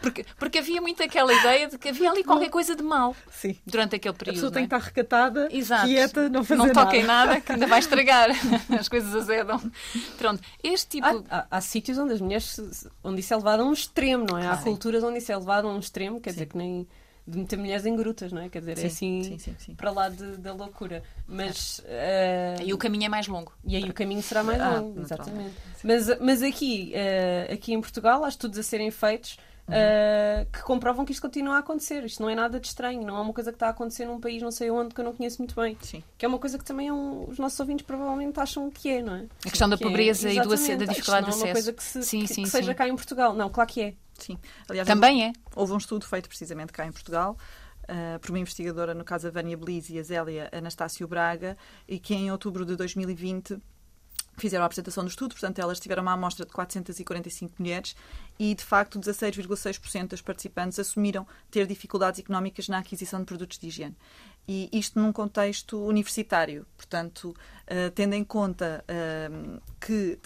porque, 0.02 0.26
porque 0.38 0.60
havia 0.60 0.82
muito 0.82 1.02
aquela 1.04 1.34
ideia 1.34 1.68
de 1.68 1.78
que 1.78 1.90
havia 1.90 2.12
ali 2.12 2.24
qualquer 2.24 2.50
coisa 2.50 2.76
de 2.76 2.84
mal 2.84 3.16
Sim. 3.30 3.56
durante 3.66 3.96
aquele 3.96 4.14
período. 4.14 4.36
A 4.36 4.38
pessoa 4.38 4.52
tem 4.52 4.64
é? 4.64 4.68
que 4.68 4.76
estar 4.76 4.88
recatada, 4.88 5.50
Exato. 5.52 5.88
quieta, 5.88 6.30
não 6.30 6.44
fazer 6.44 6.58
nada. 6.60 6.74
Não 6.74 6.86
toquem 6.86 7.04
nada, 7.04 7.42
que 7.42 7.52
ainda 7.52 7.68
vai 7.68 7.80
estragar. 7.80 8.30
As 8.80 8.88
coisas 8.88 9.14
azedam. 9.16 9.60
Pronto, 10.18 10.42
este 10.64 10.88
tipo... 10.88 11.08
Há, 11.08 11.24
há, 11.30 11.48
há 11.52 11.62
sítios 11.62 11.98
onde 11.98 12.14
as 12.14 12.22
mulheres, 12.22 12.90
onde 13.04 13.20
isso 13.20 13.34
é 13.34 13.38
levado 13.38 13.62
a 13.62 13.66
um 13.66 13.74
extremo, 13.74 14.26
não 14.30 14.38
é? 14.38 14.48
Há 14.48 14.58
culturas 14.58 15.04
onde 15.04 15.18
isso 15.18 15.32
é 15.32 15.38
levado 15.38 15.68
a 15.68 15.72
um 15.72 15.80
extremo, 15.80 16.20
quer 16.20 16.32
Sim. 16.32 16.34
dizer, 16.36 16.46
que 16.48 16.58
nem 16.58 16.88
de 17.26 17.38
meter 17.38 17.58
mulheres 17.58 17.86
em 17.86 17.96
grutas, 17.96 18.32
não 18.32 18.42
é? 18.42 18.50
Quer 18.50 18.60
dizer, 18.60 18.72
é 18.74 18.90
sim, 18.90 19.18
é 19.18 19.20
assim 19.22 19.38
sim, 19.38 19.56
sim, 19.58 19.76
para 19.76 19.92
lá 19.92 20.10
de, 20.10 20.38
da 20.38 20.54
loucura. 20.54 21.04
Mas. 21.28 21.80
Uh... 21.80 22.64
E 22.64 22.74
o 22.74 22.78
caminho 22.78 23.06
é 23.06 23.10
mais 23.10 23.28
longo. 23.28 23.54
E 23.64 23.76
aí 23.76 23.90
o 23.90 23.94
caminho 23.94 24.22
será 24.22 24.44
mais 24.44 24.60
ah, 24.60 24.80
longo, 24.80 25.02
exatamente. 25.02 25.56
Mas, 25.84 26.20
mas 26.20 26.42
aqui, 26.42 26.94
uh, 26.94 27.54
aqui 27.54 27.74
em 27.74 27.82
Portugal 27.82 28.24
há 28.24 28.30
estudos 28.30 28.58
a 28.58 28.64
serem 28.64 28.92
feitos 28.92 29.38
uh, 29.68 30.52
que 30.52 30.62
comprovam 30.64 31.06
que 31.06 31.12
isto 31.12 31.22
continua 31.22 31.56
a 31.56 31.60
acontecer. 31.60 32.04
Isto 32.04 32.22
não 32.22 32.30
é 32.30 32.36
nada 32.36 32.60
de 32.60 32.68
estranho, 32.68 33.06
não 33.06 33.18
é 33.18 33.22
uma 33.22 33.34
coisa 33.34 33.52
que 33.52 33.56
está 33.56 33.68
a 33.68 33.72
acontecer 33.72 34.06
num 34.06 34.20
país 34.20 34.42
não 34.42 34.52
sei 34.52 34.72
onde 34.72 34.94
que 34.94 35.02
eu 35.02 35.06
não 35.06 35.14
conheço 35.14 35.40
muito 35.40 35.56
bem. 35.56 35.78
Sim. 35.82 36.04
Que 36.18 36.26
é 36.26 36.28
uma 36.28 36.40
coisa 36.40 36.58
que 36.58 36.66
também 36.66 36.88
é 36.88 36.94
um, 36.94 37.30
os 37.30 37.38
nossos 37.38 37.60
ouvintes 37.60 37.86
provavelmente 37.86 38.40
acham 38.40 38.70
que 38.70 38.90
é, 38.90 39.02
não 39.02 39.16
é? 39.16 39.26
A 39.46 39.50
questão 39.50 39.70
da 39.70 39.78
que 39.78 39.84
é 39.84 39.88
pobreza 39.88 40.30
é, 40.30 40.34
e 40.34 40.42
do, 40.42 40.50
da 40.50 40.86
dificuldade 40.86 41.26
de 41.26 41.32
acesso. 41.32 41.40
não 41.40 41.46
é 41.46 41.50
uma 41.50 41.54
coisa 41.54 41.74
que, 41.74 41.84
se, 41.84 42.04
sim, 42.04 42.22
que, 42.22 42.34
sim, 42.34 42.44
que 42.44 42.50
seja 42.50 42.74
cá 42.74 42.88
em 42.88 42.96
Portugal. 42.96 43.34
Não, 43.34 43.50
claro 43.50 43.70
que 43.70 43.82
é. 43.82 43.94
Sim. 44.18 44.38
Aliás, 44.70 44.88
também 44.88 45.26
houve, 45.26 45.30
é. 45.30 45.34
Houve 45.56 45.74
um 45.74 45.78
estudo 45.78 46.06
feito 46.06 46.28
precisamente 46.28 46.72
cá 46.72 46.86
em 46.86 46.92
Portugal. 46.92 47.38
Uh, 47.84 48.20
por 48.20 48.30
uma 48.30 48.40
investigadora, 48.40 48.94
no 48.94 49.04
caso 49.04 49.28
a 49.28 49.32
Vânia 49.32 49.58
Belize 49.58 49.94
e 49.94 50.00
a 50.00 50.04
Zélia 50.04 50.50
Anastácio 50.54 51.06
Braga, 51.08 51.58
e 51.88 52.00
que 52.00 52.14
em 52.14 52.32
outubro 52.32 52.66
de 52.66 52.76
2020 52.76 53.58
fizeram 54.38 54.64
a 54.64 54.66
apresentação 54.66 55.04
do 55.04 55.10
estudo, 55.10 55.34
portanto, 55.34 55.60
elas 55.60 55.80
tiveram 55.80 56.02
uma 56.02 56.14
amostra 56.14 56.46
de 56.46 56.52
445 56.52 57.56
mulheres 57.60 57.96
e, 58.40 58.56
de 58.56 58.64
facto, 58.64 59.00
16,6% 59.00 60.08
das 60.08 60.22
participantes 60.22 60.80
assumiram 60.80 61.28
ter 61.50 61.68
dificuldades 61.68 62.20
económicas 62.20 62.68
na 62.68 62.80
aquisição 62.80 63.20
de 63.20 63.26
produtos 63.26 63.58
de 63.60 63.68
higiene 63.68 63.96
e 64.52 64.70
isto 64.74 65.00
num 65.00 65.14
contexto 65.14 65.82
universitário. 65.82 66.66
Portanto, 66.76 67.30
uh, 67.30 67.90
tendo 67.96 68.16
em 68.16 68.24
conta 68.24 68.84
uh, 68.84 69.62
que 69.80 70.20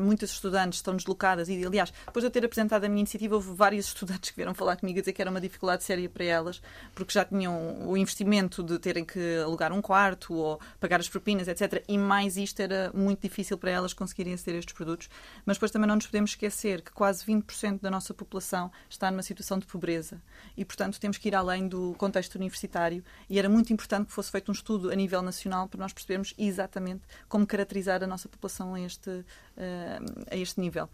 muitas 0.00 0.30
estudantes 0.30 0.80
estão 0.80 0.96
deslocadas, 0.96 1.48
e 1.48 1.64
aliás, 1.64 1.92
depois 2.06 2.22
de 2.22 2.26
eu 2.26 2.30
ter 2.30 2.44
apresentado 2.44 2.82
a 2.84 2.88
minha 2.88 3.00
iniciativa, 3.00 3.36
houve 3.36 3.54
vários 3.54 3.86
estudantes 3.94 4.30
que 4.30 4.36
vieram 4.36 4.52
falar 4.52 4.76
comigo 4.76 4.98
a 4.98 5.02
dizer 5.02 5.12
que 5.12 5.22
era 5.22 5.30
uma 5.30 5.40
dificuldade 5.40 5.84
séria 5.84 6.08
para 6.08 6.24
elas, 6.24 6.60
porque 6.92 7.12
já 7.12 7.24
tinham 7.24 7.88
o 7.88 7.96
investimento 7.96 8.64
de 8.64 8.80
terem 8.80 9.04
que 9.04 9.36
alugar 9.36 9.72
um 9.72 9.80
quarto 9.80 10.34
ou 10.34 10.60
pagar 10.80 10.98
as 10.98 11.08
propinas, 11.08 11.46
etc. 11.46 11.84
E 11.86 11.96
mais 11.96 12.36
isto 12.36 12.58
era 12.60 12.90
muito 12.92 13.20
difícil 13.20 13.56
para 13.56 13.70
elas 13.70 13.92
conseguirem 13.92 14.34
aceder 14.34 14.56
a 14.56 14.58
estes 14.58 14.74
produtos. 14.74 15.08
Mas 15.46 15.56
depois 15.56 15.70
também 15.70 15.86
não 15.86 15.94
nos 15.94 16.06
podemos 16.06 16.30
esquecer 16.30 16.82
que 16.82 16.90
quase 16.90 17.24
20% 17.24 17.80
da 17.80 17.90
nossa 17.92 18.12
população 18.12 18.72
está 18.90 19.08
numa 19.08 19.22
situação 19.22 19.56
de 19.56 19.66
pobreza 19.66 20.20
e, 20.56 20.64
portanto, 20.64 20.98
temos 20.98 21.16
que 21.16 21.28
ir 21.28 21.34
além 21.36 21.68
do 21.68 21.94
contexto 21.96 22.34
universitário 22.34 23.04
e 23.30 23.38
era 23.38 23.48
muito 23.48 23.67
muito 23.68 23.72
importante 23.72 24.06
que 24.06 24.12
fosse 24.12 24.30
feito 24.30 24.50
um 24.50 24.52
estudo 24.52 24.90
a 24.90 24.94
nível 24.94 25.20
nacional 25.20 25.68
para 25.68 25.80
nós 25.80 25.92
percebermos 25.92 26.34
exatamente 26.38 27.02
como 27.28 27.46
caracterizar 27.46 28.02
a 28.02 28.06
nossa 28.06 28.28
população 28.28 28.74
a 28.74 28.80
este, 28.80 29.10
uh, 29.10 29.24
a 30.30 30.36
este 30.36 30.60
nível. 30.60 30.88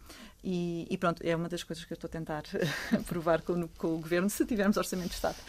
E, 0.47 0.87
e, 0.91 0.99
pronto, 0.99 1.23
é 1.25 1.35
uma 1.35 1.49
das 1.49 1.63
coisas 1.63 1.83
que 1.87 1.93
eu 1.93 1.95
estou 1.95 2.07
a 2.07 2.11
tentar 2.11 2.43
provar 3.09 3.41
com, 3.41 3.67
com, 3.79 3.95
o 3.95 3.99
Governo, 3.99 4.29
se 4.29 4.45
tivermos 4.45 4.77
Orçamento 4.77 5.09
de 5.09 5.15
Estado. 5.15 5.37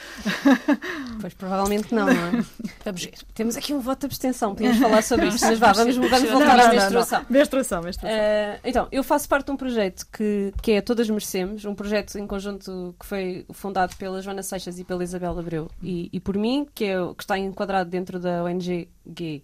Pois 1.22 1.34
provavelmente 1.34 1.94
não, 1.94 2.06
não 2.06 2.12
é? 2.12 2.46
Vamos 2.84 3.04
ver. 3.04 3.14
Temos 3.34 3.58
aqui 3.58 3.74
um 3.74 3.80
voto 3.80 4.02
de 4.02 4.06
abstenção, 4.08 4.54
podemos 4.54 4.78
falar 4.78 5.02
sobre 5.02 5.28
isto, 5.30 5.46
mas 5.46 5.60
vá, 5.60 5.72
vamos, 5.72 5.96
vamos 5.96 6.30
voltar 6.30 6.60
à 6.60 6.70
menstruação. 6.70 7.26
Menstruação, 7.30 7.82
menstruação. 7.82 8.20
Uh, 8.20 8.60
então, 8.64 8.88
eu 8.92 9.04
faço 9.04 9.28
parte 9.28 9.48
de 9.48 9.52
um 9.52 9.58
projeto 9.58 10.06
que, 10.12 10.54
que 10.62 10.74
é 10.74 10.82
Todas 10.82 11.10
Merecemos, 11.10 11.66
um 11.66 11.74
projeto 11.74 12.18
em 12.18 12.28
conjunto 12.28 12.96
que 13.00 13.06
foi 13.06 13.46
fundado 13.52 13.96
pela 13.96 14.22
Joana 14.22 14.44
Seixas 14.44 14.80
e 14.80 14.84
pela 14.84 15.04
Isabel 15.04 15.38
Abreu 15.38 15.70
e, 15.82 16.10
e 16.12 16.20
por 16.20 16.38
mim, 16.38 16.68
que, 16.74 16.86
é, 16.86 16.96
que 17.16 17.24
está 17.24 17.38
enquadrado 17.38 17.90
dentro 17.90 18.20
da 18.20 18.44
ONG 18.44 18.88
Gay. 19.08 19.44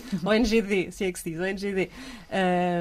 ONGD, 0.24 0.90
se 0.90 1.04
é 1.04 1.12
que 1.12 1.18
se 1.18 1.30
diz, 1.30 1.40
ONGD, 1.40 1.90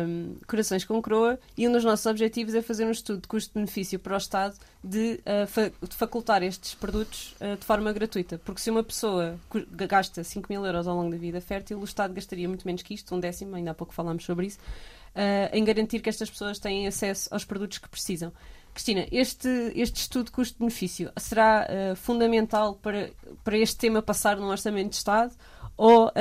um, 0.08 0.36
Corações 0.48 0.84
com 0.84 1.02
Croa, 1.02 1.40
e 1.58 1.68
um 1.68 1.72
dos 1.72 1.84
nossos 1.84 2.06
objetivos 2.06 2.54
é 2.56 2.62
fazer 2.62 2.86
um 2.86 2.92
estudo 2.92 3.22
de 3.22 3.28
custo-benefício 3.28 4.00
para 4.00 4.14
o 4.14 4.18
Estado 4.18 4.56
de, 4.84 5.20
uh, 5.22 5.48
fa 5.48 5.70
de 5.70 5.96
facultar 5.96 6.44
estes 6.44 6.74
produtos 6.74 7.36
uh, 7.40 7.58
de 7.58 7.66
forma 7.66 7.92
gratuita. 7.94 8.40
Porque 8.44 8.62
se 8.62 8.70
uma 8.70 8.84
pessoa 8.84 9.38
gasta 9.72 10.24
5 10.24 10.52
mil 10.52 10.66
euros 10.66 10.88
ao 10.88 10.96
longo 10.96 11.12
da 11.12 11.18
vida 11.18 11.40
fértil, 11.42 11.80
o 11.80 11.84
Estado 11.84 12.14
gastaria 12.14 12.48
muito 12.48 12.66
menos 12.66 12.82
que 12.82 12.94
isto, 12.94 13.14
um 13.16 13.20
décimo, 13.20 13.56
ainda 13.56 13.72
há 13.72 13.74
pouco 13.74 13.94
falámos 13.94 14.24
sobre 14.26 14.48
isso, 14.48 14.60
uh, 14.60 15.50
em 15.56 15.64
garantir 15.64 16.00
que 16.00 16.10
estas 16.10 16.30
pessoas 16.30 16.60
têm 16.60 16.88
acesso 16.88 17.30
aos 17.32 17.46
produtos 17.46 17.78
que 17.78 17.90
precisam. 17.90 18.32
Cristina, 18.74 19.06
este, 19.12 19.48
este 19.76 19.98
estudo 19.98 20.32
custo-benefício 20.32 21.12
será 21.16 21.68
fundamental 21.96 22.74
para, 22.82 23.12
para 23.44 23.56
este 23.56 23.78
tema 23.78 24.02
passar 24.02 24.36
no 24.38 24.48
Orçamento 24.48 24.90
de 24.90 24.96
Estado 24.96 25.32
ou 25.78 26.08
uh, 26.08 26.12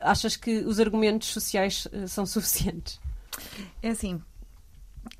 achas 0.00 0.36
que 0.36 0.58
os 0.58 0.78
argumentos 0.78 1.28
sociais 1.28 1.86
uh, 1.86 2.08
são 2.08 2.24
suficientes? 2.26 3.00
É 3.82 3.90
assim, 3.90 4.22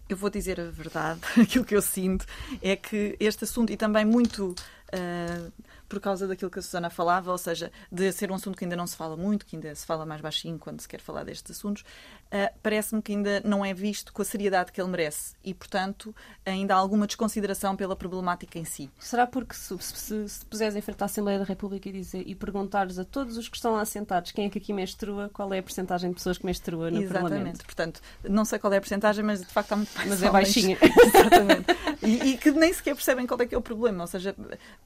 eu 0.09 0.17
vou 0.17 0.31
dizer 0.31 0.61
a 0.61 0.71
verdade, 0.71 1.21
aquilo 1.41 1.65
que 1.65 1.75
eu 1.75 1.83
sinto 1.83 2.27
é 2.61 2.77
que 2.77 3.17
este 3.19 3.45
assunto, 3.45 3.73
e 3.73 3.77
também 3.77 4.05
muito 4.05 4.55
uh, 4.93 5.53
por 5.93 6.01
causa 6.01 6.27
daquilo 6.27 6.51
que 6.51 6.59
a 6.59 6.63
Susana 6.63 6.89
falava, 6.89 7.31
ou 7.31 7.37
seja, 7.37 7.71
de 7.91 8.11
ser 8.13 8.33
um 8.33 8.35
assunto 8.35 8.57
que 8.57 8.65
ainda 8.65 8.75
não 8.75 8.87
se 8.87 8.97
fala 8.97 9.15
muito, 9.15 9.45
que 9.45 9.57
ainda 9.57 9.75
se 9.75 9.85
fala 9.85 10.07
mais 10.07 10.23
baixinho 10.23 10.59
quando 10.59 10.81
se 10.81 10.89
quer 10.89 11.03
falar 11.03 11.23
destes 11.23 11.51
assuntos, 11.51 11.83
uh, 11.83 12.51
parece-me 12.63 13.03
que 13.03 13.13
ainda 13.13 13.43
não 13.45 13.63
é 13.63 13.75
visto 13.75 14.11
com 14.11 14.23
a 14.23 14.25
seriedade 14.25 14.73
que 14.73 14.81
ele 14.81 14.89
merece 14.89 15.35
e, 15.45 15.53
portanto, 15.53 16.17
ainda 16.47 16.75
há 16.75 16.79
alguma 16.79 17.07
desconsideração 17.07 17.77
pela 17.77 17.95
problemática 17.95 18.59
em 18.59 18.65
si. 18.65 18.91
Será 18.99 19.27
porque 19.27 19.55
se, 19.55 19.77
se, 19.81 20.27
se 20.31 20.47
puseres 20.47 20.75
em 20.75 20.81
frente 20.81 21.03
à 21.03 21.05
Assembleia 21.05 21.39
da 21.39 21.45
República 21.45 21.91
e, 21.91 21.93
dizer, 21.93 22.27
e 22.27 22.35
perguntares 22.35 22.99
a 22.99 23.05
todos 23.05 23.37
os 23.37 23.47
que 23.47 23.57
estão 23.57 23.75
lá 23.75 23.85
sentados 23.85 24.33
quem 24.33 24.47
é 24.47 24.49
que 24.49 24.57
aqui 24.57 24.73
menstrua, 24.73 25.29
qual 25.31 25.53
é 25.53 25.59
a 25.59 25.63
porcentagem 25.63 26.09
de 26.09 26.17
pessoas 26.17 26.39
que 26.39 26.47
menstrua 26.47 26.91
no 26.91 27.03
Exatamente. 27.03 27.23
Parlamento? 27.23 27.65
Portanto, 27.67 28.01
não 28.27 28.47
sei 28.47 28.59
qual 28.59 28.73
é 28.73 28.79
a 28.79 28.81
porcentagem, 28.81 29.23
mas 29.23 29.41
de 29.41 29.53
facto 29.53 29.73
há 29.73 29.77
muito 29.77 29.95
mais 29.95 30.09
Mas 30.09 30.23
é 30.23 30.31
baixinha. 30.31 30.79
Exatamente. 30.81 31.67
E, 32.03 32.31
e 32.31 32.39
que 32.39 32.51
nem 32.51 32.73
sequer 32.73 32.95
percebem 32.95 33.27
qual 33.27 33.39
é 33.43 33.47
que 33.47 33.55
é 33.55 33.59
o 33.59 33.63
problema, 33.63 34.05
ou 34.05 34.07
seja, 34.07 34.35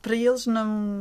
para 0.02 0.16
eles 0.16 0.46
não 0.46 0.95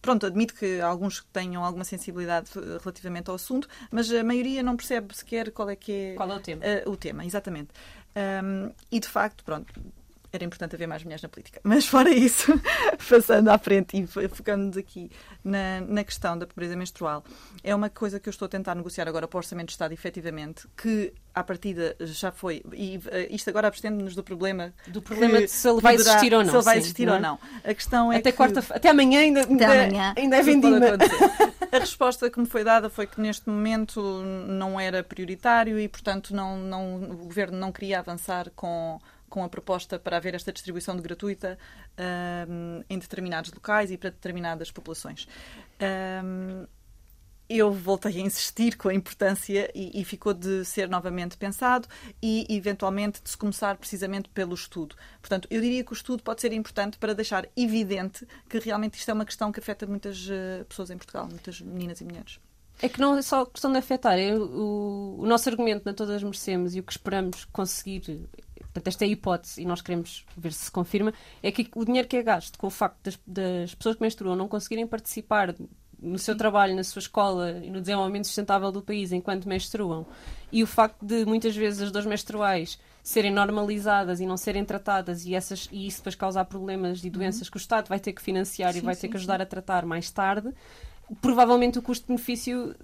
Pronto, 0.00 0.26
admito 0.26 0.54
que 0.54 0.80
alguns 0.80 1.24
tenham 1.32 1.64
alguma 1.64 1.84
sensibilidade 1.84 2.50
eh, 2.56 2.78
relativamente 2.80 3.30
ao 3.30 3.34
assunto, 3.34 3.68
mas 3.90 4.10
a 4.12 4.22
maioria 4.22 4.62
não 4.62 4.76
percebe 4.76 5.14
sequer 5.16 5.50
qual 5.50 5.68
é 5.68 5.76
que 5.76 5.92
é, 5.92 6.14
qual 6.14 6.30
é 6.30 6.36
o 6.36 6.40
tema. 6.40 6.62
Uh, 6.64 6.90
o 6.90 6.96
tema, 6.96 7.24
exatamente. 7.24 7.70
Um, 8.16 8.72
e 8.90 9.00
de 9.00 9.08
facto, 9.08 9.44
pronto, 9.44 9.72
era 10.32 10.44
importante 10.44 10.74
haver 10.74 10.86
mais 10.86 11.02
mulheres 11.02 11.22
na 11.22 11.28
política. 11.28 11.60
Mas 11.62 11.86
fora 11.86 12.10
isso, 12.10 12.52
passando 13.08 13.48
à 13.48 13.58
frente 13.58 13.96
e 13.96 14.06
focando-nos 14.06 14.76
aqui 14.76 15.10
na, 15.42 15.80
na 15.80 16.04
questão 16.04 16.38
da 16.38 16.46
pobreza 16.46 16.76
menstrual, 16.76 17.24
é 17.62 17.74
uma 17.74 17.88
coisa 17.88 18.20
que 18.20 18.28
eu 18.28 18.30
estou 18.30 18.46
a 18.46 18.48
tentar 18.48 18.74
negociar 18.74 19.08
agora 19.08 19.26
para 19.26 19.36
o 19.36 19.38
Orçamento 19.38 19.68
de 19.68 19.72
Estado, 19.72 19.92
efetivamente, 19.92 20.68
que 20.76 21.12
à 21.34 21.42
partida 21.42 21.96
já 22.00 22.30
foi. 22.30 22.62
E 22.72 22.98
uh, 22.98 23.02
isto 23.30 23.48
agora 23.48 23.68
abstendo-nos 23.68 24.14
do 24.14 24.22
problema. 24.22 24.74
Do 24.86 25.00
problema 25.00 25.38
de 25.40 25.48
se 25.48 25.68
ele 25.68 25.80
vai 25.80 25.96
poderá, 25.96 26.10
existir 26.16 26.34
ou 26.34 26.42
não. 26.42 26.50
Se 26.50 26.56
ele 26.56 26.64
vai 26.64 26.74
sim, 26.74 26.80
existir 26.80 27.06
não 27.06 27.12
é? 27.12 27.16
ou 27.16 27.22
não. 27.22 27.38
A 27.64 27.74
questão 27.74 28.12
é 28.12 28.16
até 28.16 28.30
que. 28.30 28.36
Quarta, 28.36 28.64
até 28.70 28.90
amanhã 28.90 29.20
ainda, 29.20 29.40
até 29.40 29.64
amanhã, 29.64 30.14
ainda 30.16 30.36
é 30.36 30.42
vendida. 30.42 30.98
A 31.70 31.78
resposta 31.78 32.30
que 32.30 32.40
me 32.40 32.46
foi 32.46 32.64
dada 32.64 32.88
foi 32.88 33.06
que 33.06 33.20
neste 33.20 33.48
momento 33.48 34.00
não 34.46 34.80
era 34.80 35.02
prioritário 35.02 35.78
e, 35.78 35.86
portanto, 35.86 36.34
não, 36.34 36.56
não, 36.56 36.96
o 36.96 37.26
governo 37.26 37.58
não 37.58 37.70
queria 37.70 37.98
avançar 37.98 38.50
com 38.56 38.98
com 39.28 39.44
a 39.44 39.48
proposta 39.48 39.98
para 39.98 40.16
haver 40.16 40.34
esta 40.34 40.52
distribuição 40.52 40.96
de 40.96 41.02
gratuita 41.02 41.58
um, 42.48 42.82
em 42.88 42.98
determinados 42.98 43.52
locais 43.52 43.90
e 43.90 43.96
para 43.96 44.10
determinadas 44.10 44.70
populações. 44.70 45.28
Um, 45.80 46.66
eu 47.48 47.72
voltei 47.72 48.18
a 48.18 48.20
insistir 48.20 48.76
com 48.76 48.88
a 48.88 48.94
importância 48.94 49.70
e, 49.74 49.98
e, 49.98 50.04
ficou 50.04 50.34
de 50.34 50.64
ser 50.66 50.88
novamente 50.88 51.36
pensado 51.36 51.88
e, 52.22 52.46
eventualmente, 52.50 53.22
de 53.22 53.30
se 53.30 53.38
começar 53.38 53.76
precisamente 53.78 54.28
pelo 54.28 54.54
estudo. 54.54 54.94
Portanto, 55.20 55.48
eu 55.50 55.60
diria 55.60 55.82
que 55.82 55.92
o 55.92 55.94
estudo 55.94 56.22
pode 56.22 56.42
ser 56.42 56.52
importante 56.52 56.98
para 56.98 57.14
deixar 57.14 57.48
evidente 57.56 58.26
que 58.48 58.58
realmente 58.58 58.98
isto 58.98 59.10
é 59.10 59.14
uma 59.14 59.24
questão 59.24 59.50
que 59.50 59.60
afeta 59.60 59.86
muitas 59.86 60.26
uh, 60.26 60.64
pessoas 60.68 60.90
em 60.90 60.98
Portugal, 60.98 61.26
muitas 61.26 61.60
meninas 61.60 62.00
e 62.02 62.04
mulheres. 62.04 62.38
É 62.80 62.88
que 62.88 63.00
não 63.00 63.16
é 63.16 63.22
só 63.22 63.44
questão 63.44 63.72
de 63.72 63.78
afetar. 63.78 64.18
É 64.18 64.34
o, 64.34 65.16
o, 65.18 65.26
nosso 65.26 65.48
argumento 65.48 65.84
na 65.84 65.92
Todas 65.92 66.22
Merecemos 66.22 66.76
e 66.76 66.80
o 66.80 66.82
que 66.82 66.92
esperamos 66.92 67.44
conseguir 67.46 68.28
portanto, 68.72 68.88
esta 68.88 69.04
é 69.04 69.08
a 69.08 69.10
hipótese 69.10 69.62
e 69.62 69.64
nós 69.64 69.80
queremos 69.80 70.24
ver 70.36 70.52
se 70.52 70.66
se 70.66 70.70
confirma, 70.70 71.12
é 71.42 71.50
que 71.50 71.68
o 71.74 71.84
dinheiro 71.84 72.08
que 72.08 72.16
é 72.16 72.22
gasto 72.22 72.58
com 72.58 72.66
o 72.66 72.70
facto 72.70 72.98
das, 73.02 73.18
das 73.26 73.74
pessoas 73.74 73.96
que 73.96 74.02
menstruam 74.02 74.36
não 74.36 74.48
conseguirem 74.48 74.86
participar 74.86 75.54
no 76.00 76.18
seu 76.18 76.36
trabalho, 76.36 76.76
na 76.76 76.84
sua 76.84 77.00
escola 77.00 77.50
e 77.62 77.70
no 77.70 77.80
desenvolvimento 77.80 78.26
sustentável 78.26 78.70
do 78.70 78.80
país 78.80 79.10
enquanto 79.12 79.48
menstruam, 79.48 80.06
e 80.52 80.62
o 80.62 80.66
facto 80.66 81.04
de 81.04 81.24
muitas 81.24 81.56
vezes 81.56 81.82
as 81.82 81.90
dores 81.90 82.06
menstruais 82.06 82.78
serem 83.02 83.32
normalizadas 83.32 84.20
e 84.20 84.26
não 84.26 84.36
serem 84.36 84.64
tratadas 84.64 85.24
e, 85.24 85.34
essas, 85.34 85.68
e 85.72 85.86
isso 85.86 85.98
depois 85.98 86.14
causar 86.14 86.44
problemas 86.44 87.02
e 87.04 87.10
doenças 87.10 87.48
que 87.48 87.56
o 87.56 87.58
Estado 87.58 87.88
vai 87.88 87.98
ter 87.98 88.12
que 88.12 88.22
financiar 88.22 88.72
Sim, 88.72 88.78
e 88.78 88.82
vai 88.82 88.94
ter 88.94 89.02
sim, 89.02 89.10
que 89.10 89.16
ajudar 89.16 89.40
a 89.40 89.46
tratar 89.46 89.84
mais 89.84 90.10
tarde, 90.10 90.52
provavelmente 91.20 91.78
o 91.78 91.82
custo-benefício 91.82 92.76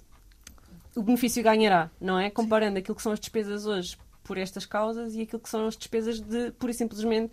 o 0.95 1.03
benefício 1.03 1.43
ganhará, 1.43 1.91
não 1.99 2.17
é? 2.17 2.29
Comparando 2.29 2.79
aquilo 2.79 2.95
que 2.95 3.01
são 3.01 3.11
as 3.11 3.19
despesas 3.19 3.65
hoje 3.65 3.97
por 4.25 4.37
estas 4.37 4.65
causas 4.65 5.15
e 5.15 5.21
aquilo 5.21 5.41
que 5.41 5.49
são 5.49 5.67
as 5.67 5.77
despesas 5.77 6.19
de, 6.19 6.51
pura 6.51 6.71
e 6.71 6.75
simplesmente, 6.75 7.31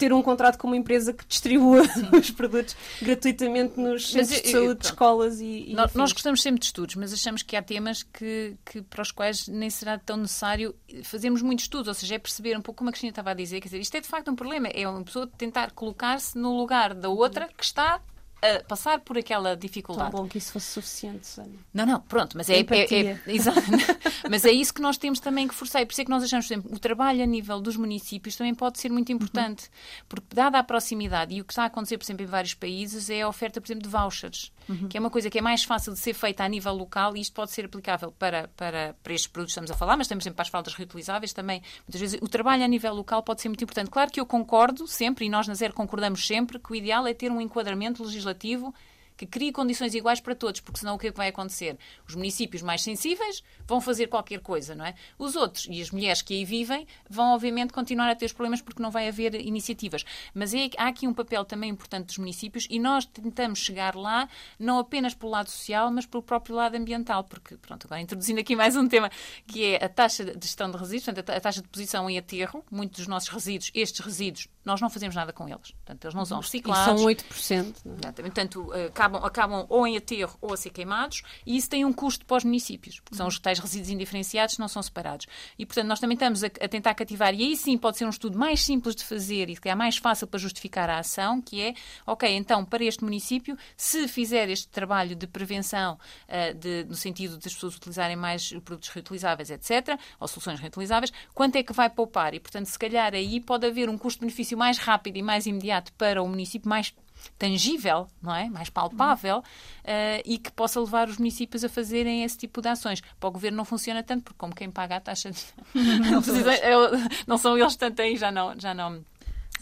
ter 0.00 0.14
um 0.14 0.22
contrato 0.22 0.56
com 0.56 0.66
uma 0.66 0.78
empresa 0.78 1.12
que 1.12 1.26
distribua 1.26 1.82
os 2.18 2.30
produtos 2.30 2.74
gratuitamente 3.02 3.78
nos 3.78 4.14
Mas 4.14 4.28
centros 4.28 4.42
de 4.42 4.50
saúde, 4.50 4.66
pronto. 4.68 4.84
escolas 4.84 5.40
e, 5.40 5.70
e 5.70 5.74
Nós, 5.74 5.92
nós 5.92 6.12
gostamos 6.12 6.40
sempre 6.40 6.58
de 6.58 6.66
estudos, 6.66 6.94
mas 6.94 7.12
achamos 7.12 7.42
que 7.42 7.54
há 7.54 7.62
temas 7.62 8.02
que, 8.02 8.56
que 8.64 8.80
para 8.80 9.02
os 9.02 9.12
quais 9.12 9.46
nem 9.46 9.68
será 9.68 9.98
tão 9.98 10.16
necessário 10.16 10.74
fazermos 11.04 11.42
muitos 11.42 11.66
estudos, 11.66 11.88
ou 11.88 11.94
seja, 11.94 12.14
é 12.14 12.18
perceber 12.18 12.56
um 12.56 12.62
pouco 12.62 12.78
como 12.78 12.88
a 12.88 12.92
Cristina 12.92 13.10
estava 13.10 13.32
a 13.32 13.34
dizer, 13.34 13.60
quer 13.60 13.68
dizer, 13.68 13.80
isto 13.80 13.94
é 13.94 14.00
de 14.00 14.08
facto 14.08 14.30
um 14.30 14.34
problema, 14.34 14.68
é 14.68 14.88
uma 14.88 15.04
pessoa 15.04 15.26
tentar 15.36 15.72
colocar-se 15.72 16.38
no 16.38 16.56
lugar 16.56 16.94
da 16.94 17.10
outra 17.10 17.48
que 17.48 17.62
está 17.62 18.00
a 18.42 18.64
passar 18.64 19.00
por 19.00 19.18
aquela 19.18 19.50
Tão 19.50 19.58
dificuldade. 19.58 20.10
bom 20.10 20.26
que 20.26 20.38
isso 20.38 20.52
fosse 20.52 20.66
suficiente. 20.66 21.28
Não, 21.72 21.84
não, 21.84 22.00
pronto, 22.00 22.36
mas 22.36 22.48
é, 22.48 22.60
é, 22.60 23.10
é, 23.10 23.18
mas 24.28 24.44
é 24.44 24.50
isso 24.50 24.72
que 24.72 24.80
nós 24.80 24.96
temos 24.96 25.20
também 25.20 25.46
que 25.46 25.54
forçar. 25.54 25.82
E 25.82 25.86
por 25.86 25.92
isso 25.92 26.00
é 26.00 26.04
que 26.04 26.10
nós 26.10 26.22
achamos, 26.22 26.46
por 26.46 26.54
exemplo, 26.54 26.74
o 26.74 26.78
trabalho 26.78 27.22
a 27.22 27.26
nível 27.26 27.60
dos 27.60 27.76
municípios 27.76 28.36
também 28.36 28.54
pode 28.54 28.78
ser 28.78 28.90
muito 28.90 29.12
importante. 29.12 29.70
Porque, 30.08 30.34
dada 30.34 30.58
a 30.58 30.62
proximidade, 30.62 31.34
e 31.34 31.40
o 31.40 31.44
que 31.44 31.52
está 31.52 31.64
a 31.64 31.66
acontecer, 31.66 31.98
por 31.98 32.04
exemplo, 32.04 32.24
em 32.24 32.28
vários 32.28 32.54
países, 32.54 33.10
é 33.10 33.22
a 33.22 33.28
oferta, 33.28 33.60
por 33.60 33.66
exemplo, 33.66 33.82
de 33.82 33.88
vouchers, 33.88 34.52
que 34.88 34.96
é 34.96 35.00
uma 35.00 35.10
coisa 35.10 35.28
que 35.28 35.38
é 35.38 35.42
mais 35.42 35.64
fácil 35.64 35.92
de 35.92 35.98
ser 35.98 36.14
feita 36.14 36.44
a 36.44 36.48
nível 36.48 36.72
local 36.72 37.16
e 37.16 37.20
isto 37.20 37.34
pode 37.34 37.50
ser 37.50 37.64
aplicável 37.64 38.12
para, 38.12 38.48
para, 38.56 38.94
para 39.02 39.12
estes 39.12 39.26
produtos 39.26 39.54
que 39.54 39.60
estamos 39.60 39.70
a 39.70 39.74
falar, 39.74 39.96
mas 39.96 40.06
também, 40.06 40.20
por 40.20 40.22
exemplo, 40.22 40.36
para 40.36 40.42
as 40.42 40.48
fraldas 40.48 40.74
reutilizáveis 40.74 41.32
também. 41.32 41.60
Muitas 41.86 42.00
vezes 42.00 42.20
o 42.22 42.28
trabalho 42.28 42.64
a 42.64 42.68
nível 42.68 42.94
local 42.94 43.22
pode 43.22 43.42
ser 43.42 43.48
muito 43.48 43.62
importante. 43.64 43.90
Claro 43.90 44.10
que 44.10 44.20
eu 44.20 44.26
concordo 44.26 44.86
sempre, 44.86 45.26
e 45.26 45.28
nós 45.28 45.46
na 45.48 45.54
Zero 45.54 45.74
concordamos 45.74 46.26
sempre, 46.26 46.58
que 46.58 46.72
o 46.72 46.74
ideal 46.74 47.06
é 47.06 47.12
ter 47.12 47.30
um 47.30 47.40
enquadramento 47.40 48.02
legislativo 48.02 48.29
legislativo 48.30 48.72
que 49.20 49.26
crie 49.26 49.52
condições 49.52 49.94
iguais 49.94 50.18
para 50.18 50.34
todos, 50.34 50.62
porque 50.62 50.80
senão 50.80 50.94
o 50.94 50.98
que 50.98 51.08
é 51.08 51.10
que 51.10 51.16
vai 51.18 51.28
acontecer? 51.28 51.76
Os 52.08 52.14
municípios 52.14 52.62
mais 52.62 52.80
sensíveis 52.82 53.42
vão 53.66 53.78
fazer 53.78 54.06
qualquer 54.06 54.40
coisa, 54.40 54.74
não 54.74 54.82
é? 54.82 54.94
Os 55.18 55.36
outros 55.36 55.66
e 55.70 55.82
as 55.82 55.90
mulheres 55.90 56.22
que 56.22 56.32
aí 56.32 56.42
vivem 56.42 56.86
vão, 57.08 57.34
obviamente, 57.34 57.70
continuar 57.70 58.08
a 58.08 58.14
ter 58.16 58.24
os 58.24 58.32
problemas 58.32 58.62
porque 58.62 58.82
não 58.82 58.90
vai 58.90 59.08
haver 59.08 59.34
iniciativas. 59.34 60.06
Mas 60.32 60.54
é, 60.54 60.70
há 60.78 60.86
aqui 60.88 61.06
um 61.06 61.12
papel 61.12 61.44
também 61.44 61.68
importante 61.68 62.06
dos 62.06 62.16
municípios 62.16 62.66
e 62.70 62.78
nós 62.78 63.04
tentamos 63.04 63.58
chegar 63.58 63.94
lá 63.94 64.26
não 64.58 64.78
apenas 64.78 65.12
pelo 65.12 65.32
lado 65.32 65.50
social, 65.50 65.90
mas 65.90 66.06
pelo 66.06 66.22
próprio 66.22 66.54
lado 66.56 66.74
ambiental, 66.76 67.22
porque, 67.24 67.58
pronto, 67.58 67.86
agora 67.86 68.00
introduzindo 68.00 68.40
aqui 68.40 68.56
mais 68.56 68.74
um 68.74 68.88
tema, 68.88 69.10
que 69.46 69.74
é 69.74 69.84
a 69.84 69.88
taxa 69.90 70.24
de 70.24 70.46
gestão 70.46 70.70
de 70.70 70.78
resíduos, 70.78 71.04
portanto, 71.04 71.28
a 71.30 71.40
taxa 71.40 71.60
de 71.60 71.68
posição 71.68 72.08
em 72.08 72.16
aterro, 72.16 72.64
muitos 72.70 73.00
dos 73.00 73.06
nossos 73.06 73.28
resíduos, 73.28 73.70
estes 73.74 74.00
resíduos, 74.02 74.48
nós 74.64 74.80
não 74.80 74.88
fazemos 74.88 75.14
nada 75.14 75.30
com 75.30 75.46
eles. 75.46 75.72
Portanto, 75.72 76.04
eles 76.04 76.14
não 76.14 76.24
são 76.24 76.38
E 76.38 76.42
reciclados. 76.42 77.00
são 77.00 77.06
8%. 77.06 77.74
não 77.84 77.92
é? 77.94 77.98
Exatamente. 77.98 78.32
Portanto, 78.34 78.70
eh, 78.74 78.88
acabam, 79.10 79.24
acabam 79.24 79.66
ou 79.68 79.86
em 79.86 79.96
aterro 79.96 80.36
ou 80.40 80.52
a 80.52 80.56
ser 80.56 80.70
queimados 80.70 81.22
e 81.46 81.56
isso 81.56 81.68
tem 81.68 81.84
um 81.84 81.92
custo 81.92 82.24
para 82.24 82.36
os 82.38 82.44
municípios, 82.44 83.00
porque 83.00 83.16
são 83.16 83.26
os 83.26 83.38
tais 83.38 83.58
resíduos 83.58 83.90
indiferenciados 83.90 84.54
que 84.54 84.60
não 84.60 84.68
são 84.68 84.82
separados. 84.82 85.26
E, 85.58 85.66
portanto, 85.66 85.86
nós 85.86 86.00
também 86.00 86.14
estamos 86.14 86.44
a, 86.44 86.46
a 86.46 86.68
tentar 86.68 86.94
cativar, 86.94 87.34
e 87.34 87.42
aí 87.42 87.56
sim 87.56 87.76
pode 87.76 87.96
ser 87.98 88.04
um 88.04 88.10
estudo 88.10 88.38
mais 88.38 88.62
simples 88.64 88.94
de 88.94 89.04
fazer 89.04 89.48
e 89.50 89.56
que 89.56 89.68
é 89.68 89.74
mais 89.74 89.96
fácil 89.96 90.26
para 90.26 90.38
justificar 90.38 90.88
a 90.88 90.98
ação, 90.98 91.40
que 91.40 91.60
é, 91.60 91.74
ok, 92.06 92.28
então, 92.36 92.64
para 92.64 92.84
este 92.84 93.02
município, 93.04 93.56
se 93.76 94.06
fizer 94.08 94.48
este 94.48 94.68
trabalho 94.68 95.14
de 95.16 95.26
prevenção, 95.26 95.98
eh, 96.28 96.52
de- 96.54 96.84
no 96.84 96.94
sentido 96.94 97.36
das 97.38 97.52
pessoas 97.54 97.76
utilizarem 97.76 98.16
mais 98.16 98.50
produtos 98.64 98.88
reutilizáveis, 98.90 99.50
etc., 99.50 99.98
ou 100.18 100.28
soluções 100.28 100.60
reutilizáveis, 100.60 101.12
quanto 101.34 101.56
é 101.56 101.62
que 101.62 101.72
vai 101.72 101.88
poupar? 101.90 102.34
E, 102.34 102.40
portanto, 102.40 102.66
se 102.66 102.78
calhar 102.78 103.14
aí 103.14 103.40
pode 103.40 103.66
haver 103.66 103.88
um 103.88 103.98
custo-benefício 103.98 104.56
mais 104.56 104.78
rápido 104.78 105.16
e 105.16 105.22
mais 105.22 105.46
imediato 105.46 105.92
para 105.94 106.22
o 106.22 106.28
município, 106.28 106.68
mais 106.68 106.92
tangível, 107.38 108.06
não 108.22 108.34
é? 108.34 108.48
Mais 108.48 108.68
palpável 108.70 109.42
eh, 109.84 110.22
e 110.24 110.38
que 110.38 110.50
possa 110.52 110.80
levar 110.80 111.08
os 111.08 111.16
municípios 111.18 111.64
a 111.64 111.68
fazerem 111.68 112.22
esse 112.24 112.36
tipo 112.36 112.60
de 112.60 112.68
ações. 112.68 113.00
Para 113.18 113.28
o 113.28 113.32
governo 113.32 113.56
não 113.56 113.64
funciona 113.64 114.02
tanto, 114.02 114.24
porque 114.24 114.38
como 114.38 114.54
quem 114.54 114.70
paga 114.70 114.96
a 114.96 115.00
taxa 115.00 115.30
de... 115.30 115.40
não, 116.10 116.22
precisa- 116.22 116.56
eu- 116.56 116.90
não 117.26 117.38
são 117.38 117.56
eles 117.56 117.76
tanto 117.76 118.00
aí, 118.02 118.16
já 118.16 118.30
não, 118.30 118.58
já 118.58 118.74
não, 118.74 119.04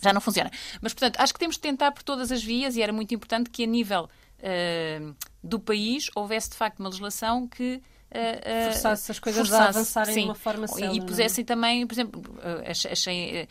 já 0.03 0.13
não 0.13 0.21
funciona. 0.21 0.51
Mas, 0.81 0.93
portanto, 0.95 1.17
acho 1.21 1.33
que 1.33 1.39
temos 1.39 1.57
de 1.57 1.61
tentar 1.63 1.93
por 1.93 2.03
todas 2.03 2.31
as 2.33 2.43
vias 2.43 2.77
e 2.77 2.83
era 2.83 2.93
muito 2.93 3.15
importante 3.15 3.51
que 3.51 3.65
a 3.65 3.67
nível 3.67 4.09
eh, 4.41 5.01
do 5.43 5.59
país 5.59 6.07
houvesse 6.15 6.51
de 6.51 6.57
facto 6.57 6.81
uma 6.81 6.89
legislação 6.89 7.47
que 7.49 7.81
eh, 8.11 8.71
Forçasse 8.73 9.11
as 9.13 9.19
coisas 9.19 9.43
a 9.43 9.45
forçasse, 9.57 9.79
avançarem 9.79 10.15
de 10.15 10.21
sim. 10.21 10.27
uma 10.27 10.35
forma 10.35 10.67
célere, 10.67 10.95
E 10.95 10.99
não 10.99 11.05
é? 11.05 11.07
pusessem 11.09 11.45
também, 11.45 11.87
por 11.87 11.95
exemplo, 11.95 12.23
eh, 12.43 12.73
achei, 12.91 13.49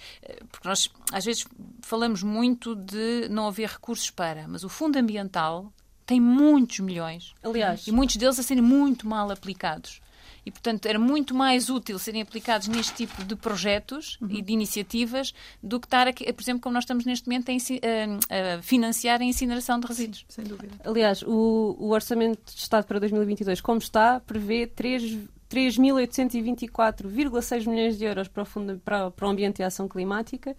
porque 0.52 0.68
nós 0.68 0.90
às 1.12 1.24
vezes 1.26 1.46
falamos 1.82 2.24
muito 2.24 2.76
de 2.76 3.28
não 3.30 3.48
haver 3.48 3.70
recursos 3.70 4.10
para, 4.10 4.48
mas 4.48 4.64
o 4.64 4.70
Fundo 4.70 4.98
Ambiental 4.98 5.72
tem 6.06 6.22
muitos 6.22 6.80
milhões 6.80 7.34
Aliás, 7.44 7.86
e 7.86 7.92
muitos 7.92 8.16
deles 8.16 8.40
a 8.40 8.44
serem 8.44 8.64
muito 8.64 9.08
mal 9.08 9.30
aplicados. 9.30 10.02
E, 10.48 10.52
portanto, 10.52 10.86
era 10.86 10.98
muito 10.98 11.36
mais 11.36 11.70
útil 11.70 12.00
serem 12.00 12.22
aplicados 12.22 12.70
neste 12.70 12.94
tipo 12.94 13.22
de 13.26 13.36
projetos 13.36 14.18
Uhum. 14.22 14.30
e 14.32 14.42
de 14.42 14.54
iniciativas 14.54 15.34
do 15.62 15.78
que 15.80 15.86
estar, 15.88 16.08
aqui, 16.08 16.32
por 16.32 16.42
exemplo, 16.42 16.62
como 16.62 16.74
nós 16.74 16.84
estamos 16.86 17.04
neste 17.06 17.28
momento 17.28 17.50
a, 17.52 17.54
a- 17.54 18.56
a 18.56 18.62
financiar 18.62 19.20
a 19.22 19.26
incineração 19.26 19.78
de 19.80 19.88
resíduos. 19.88 20.26
Sem 20.30 20.46
dúvida. 20.46 20.74
Aliás, 20.86 21.22
o, 21.24 21.76
o 21.78 21.90
Orçamento 21.90 22.40
de 22.54 22.60
Estado 22.62 22.86
para 22.86 22.98
2022, 23.00 23.60
como 23.62 23.80
está, 23.80 24.20
prevê 24.22 24.66
3 24.68 25.18
3.824,6 25.50 27.68
milhões 27.68 27.98
de 27.98 28.06
euros 28.06 28.28
para 28.28 28.44
o, 28.44 28.46
fundo, 28.46 28.80
para, 28.84 29.12
para 29.12 29.28
o 29.28 29.32
Ambiente 29.32 29.60
e 29.60 29.64
a 29.64 29.68
Ação 29.68 29.88
Climática 29.88 30.56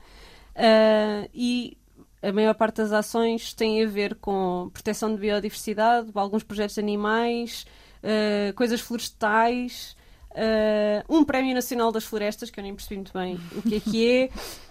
ah, 0.56 1.28
e 1.34 1.76
a 2.22 2.32
maior 2.32 2.54
parte 2.54 2.76
das 2.76 2.92
ações 2.92 3.52
tem 3.52 3.84
a 3.84 3.86
ver 3.86 4.14
com 4.16 4.70
proteção 4.72 5.14
de 5.14 5.20
biodiversidade, 5.20 6.10
alguns 6.14 6.42
projetos 6.42 6.74
de 6.74 6.80
animais, 6.80 7.66
ah, 8.02 8.52
coisas 8.54 8.80
florestais, 8.80 9.96
ah, 10.40 11.04
um 11.08 11.24
Prémio 11.24 11.52
Nacional 11.52 11.90
das 11.90 12.04
Florestas, 12.04 12.48
que 12.48 12.60
eu 12.60 12.62
nem 12.62 12.74
percebi 12.74 12.96
muito 12.96 13.12
bem 13.12 13.38
o 13.56 13.62
que 13.62 13.74
é 13.74 13.80
que 13.80 14.08
é, 14.08 14.30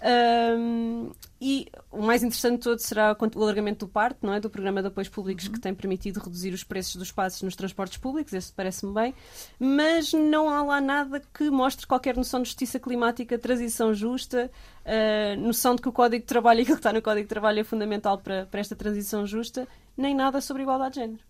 ahm, 0.54 1.10
e 1.40 1.68
o 1.92 2.02
mais 2.02 2.22
interessante 2.22 2.56
de 2.56 2.62
todo 2.64 2.78
será 2.78 3.14
o 3.14 3.42
alargamento 3.42 3.84
do 3.84 3.92
PART, 3.92 4.16
não 4.22 4.32
é? 4.32 4.40
do 4.40 4.48
Programa 4.48 4.80
de 4.80 4.88
Apoios 4.88 5.08
Públicos, 5.10 5.46
que 5.46 5.60
tem 5.60 5.74
permitido 5.74 6.20
reduzir 6.20 6.54
os 6.54 6.64
preços 6.64 6.96
dos 6.96 7.12
passos 7.12 7.42
nos 7.42 7.54
transportes 7.54 7.98
públicos, 7.98 8.32
esse 8.32 8.52
parece-me 8.52 8.94
bem, 8.94 9.14
mas 9.58 10.12
não 10.14 10.48
há 10.48 10.62
lá 10.62 10.80
nada 10.80 11.20
que 11.34 11.50
mostre 11.50 11.86
qualquer 11.86 12.16
noção 12.16 12.40
de 12.40 12.48
justiça 12.48 12.80
climática, 12.80 13.38
transição 13.38 13.92
justa, 13.92 14.50
ah, 14.86 15.36
noção 15.36 15.74
de 15.74 15.82
que 15.82 15.88
o 15.88 15.92
Código 15.92 16.22
de 16.22 16.26
Trabalho 16.26 16.60
e 16.60 16.62
aquilo 16.62 16.76
que 16.76 16.80
está 16.80 16.92
no 16.92 17.02
Código 17.02 17.24
de 17.24 17.28
Trabalho 17.28 17.60
é 17.60 17.64
fundamental 17.64 18.16
para, 18.18 18.46
para 18.46 18.60
esta 18.60 18.74
transição 18.74 19.26
justa, 19.26 19.68
nem 19.96 20.14
nada 20.14 20.40
sobre 20.40 20.62
igualdade 20.62 20.94
de 20.94 21.00
género. 21.00 21.27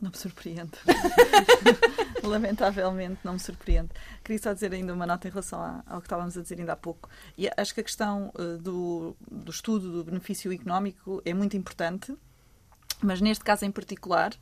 Não 0.00 0.10
me 0.10 0.16
surpreende. 0.16 0.72
Lamentavelmente, 2.22 3.20
não 3.22 3.34
me 3.34 3.40
surpreende. 3.40 3.90
Queria 4.22 4.42
só 4.42 4.52
dizer 4.52 4.72
ainda 4.72 4.92
uma 4.92 5.06
nota 5.06 5.28
em 5.28 5.30
relação 5.30 5.82
ao 5.86 6.00
que 6.00 6.06
estávamos 6.06 6.36
a 6.36 6.42
dizer 6.42 6.58
ainda 6.58 6.72
há 6.72 6.76
pouco. 6.76 7.08
E 7.38 7.48
acho 7.56 7.74
que 7.74 7.80
a 7.80 7.84
questão 7.84 8.32
eh, 8.38 8.56
do, 8.58 9.16
do 9.30 9.50
estudo 9.50 9.92
do 9.92 10.04
benefício 10.04 10.52
económico 10.52 11.22
é 11.24 11.32
muito 11.32 11.56
importante, 11.56 12.16
mas 13.02 13.20
neste 13.20 13.44
caso 13.44 13.64
em 13.64 13.70
particular. 13.70 14.32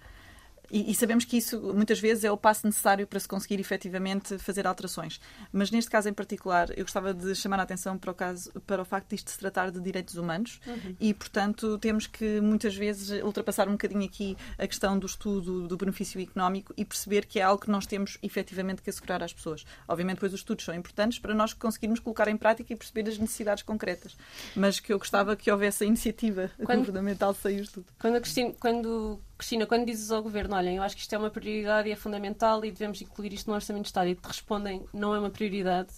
E, 0.72 0.90
e 0.90 0.94
sabemos 0.94 1.26
que 1.26 1.36
isso 1.36 1.60
muitas 1.74 2.00
vezes 2.00 2.24
é 2.24 2.32
o 2.32 2.36
passo 2.36 2.66
necessário 2.66 3.06
para 3.06 3.20
se 3.20 3.28
conseguir 3.28 3.60
efetivamente 3.60 4.38
fazer 4.38 4.66
alterações. 4.66 5.20
Mas 5.52 5.70
neste 5.70 5.90
caso 5.90 6.08
em 6.08 6.14
particular, 6.14 6.70
eu 6.70 6.84
gostava 6.84 7.12
de 7.12 7.34
chamar 7.34 7.60
a 7.60 7.62
atenção 7.62 7.98
para 7.98 8.10
o, 8.10 8.14
caso, 8.14 8.50
para 8.66 8.80
o 8.80 8.84
facto 8.84 9.10
de 9.10 9.16
isto 9.16 9.30
se 9.30 9.38
tratar 9.38 9.70
de 9.70 9.78
direitos 9.80 10.14
humanos 10.16 10.60
e, 10.98 11.12
portanto, 11.12 11.78
temos 11.78 12.06
que 12.06 12.40
muitas 12.40 12.74
vezes 12.74 13.22
ultrapassar 13.22 13.68
um 13.68 13.72
bocadinho 13.72 14.04
aqui 14.04 14.36
a 14.58 14.66
questão 14.66 14.98
do 14.98 15.06
estudo 15.06 15.68
do 15.68 15.76
benefício 15.76 16.20
económico 16.20 16.72
e 16.76 16.84
perceber 16.84 17.26
que 17.26 17.38
é 17.38 17.42
algo 17.42 17.60
que 17.62 17.70
nós 17.70 17.86
temos 17.86 18.16
efetivamente 18.22 18.80
que 18.80 18.88
assegurar 18.88 19.22
às 19.22 19.32
pessoas. 19.32 19.64
Obviamente, 19.86 20.16
depois 20.16 20.32
os 20.32 20.40
estudos 20.40 20.64
são 20.64 20.74
importantes 20.74 21.18
para 21.18 21.34
nós 21.34 21.52
conseguirmos 21.52 22.00
colocar 22.00 22.28
em 22.28 22.36
prática 22.36 22.72
e 22.72 22.76
perceber 22.76 23.10
as 23.10 23.18
necessidades 23.18 23.62
concretas. 23.62 24.16
Mas 24.56 24.80
que 24.80 24.92
eu 24.92 24.98
gostava 24.98 25.36
que 25.36 25.50
houvesse 25.50 25.84
a 25.84 25.86
iniciativa 25.86 26.50
Quando- 26.64 26.78
governamental 26.78 27.32
de 27.34 27.40
sair 27.40 27.60
o 27.60 27.62
estudo. 27.62 27.86
Quando 27.98 28.20
Cristina, 28.20 28.54
quando, 28.58 29.20
Cristina, 29.42 29.66
quando 29.66 29.84
dizes 29.86 30.12
ao 30.12 30.22
Governo, 30.22 30.54
olhem, 30.54 30.76
eu 30.76 30.84
acho 30.84 30.94
que 30.94 31.02
isto 31.02 31.12
é 31.12 31.18
uma 31.18 31.28
prioridade 31.28 31.88
e 31.88 31.92
é 31.92 31.96
fundamental 31.96 32.64
e 32.64 32.70
devemos 32.70 33.02
incluir 33.02 33.32
isto 33.32 33.48
no 33.48 33.54
Orçamento 33.54 33.82
de 33.82 33.88
Estado 33.88 34.06
e 34.08 34.14
te 34.14 34.24
respondem, 34.24 34.84
não 34.94 35.12
é 35.12 35.18
uma 35.18 35.30
prioridade, 35.30 35.88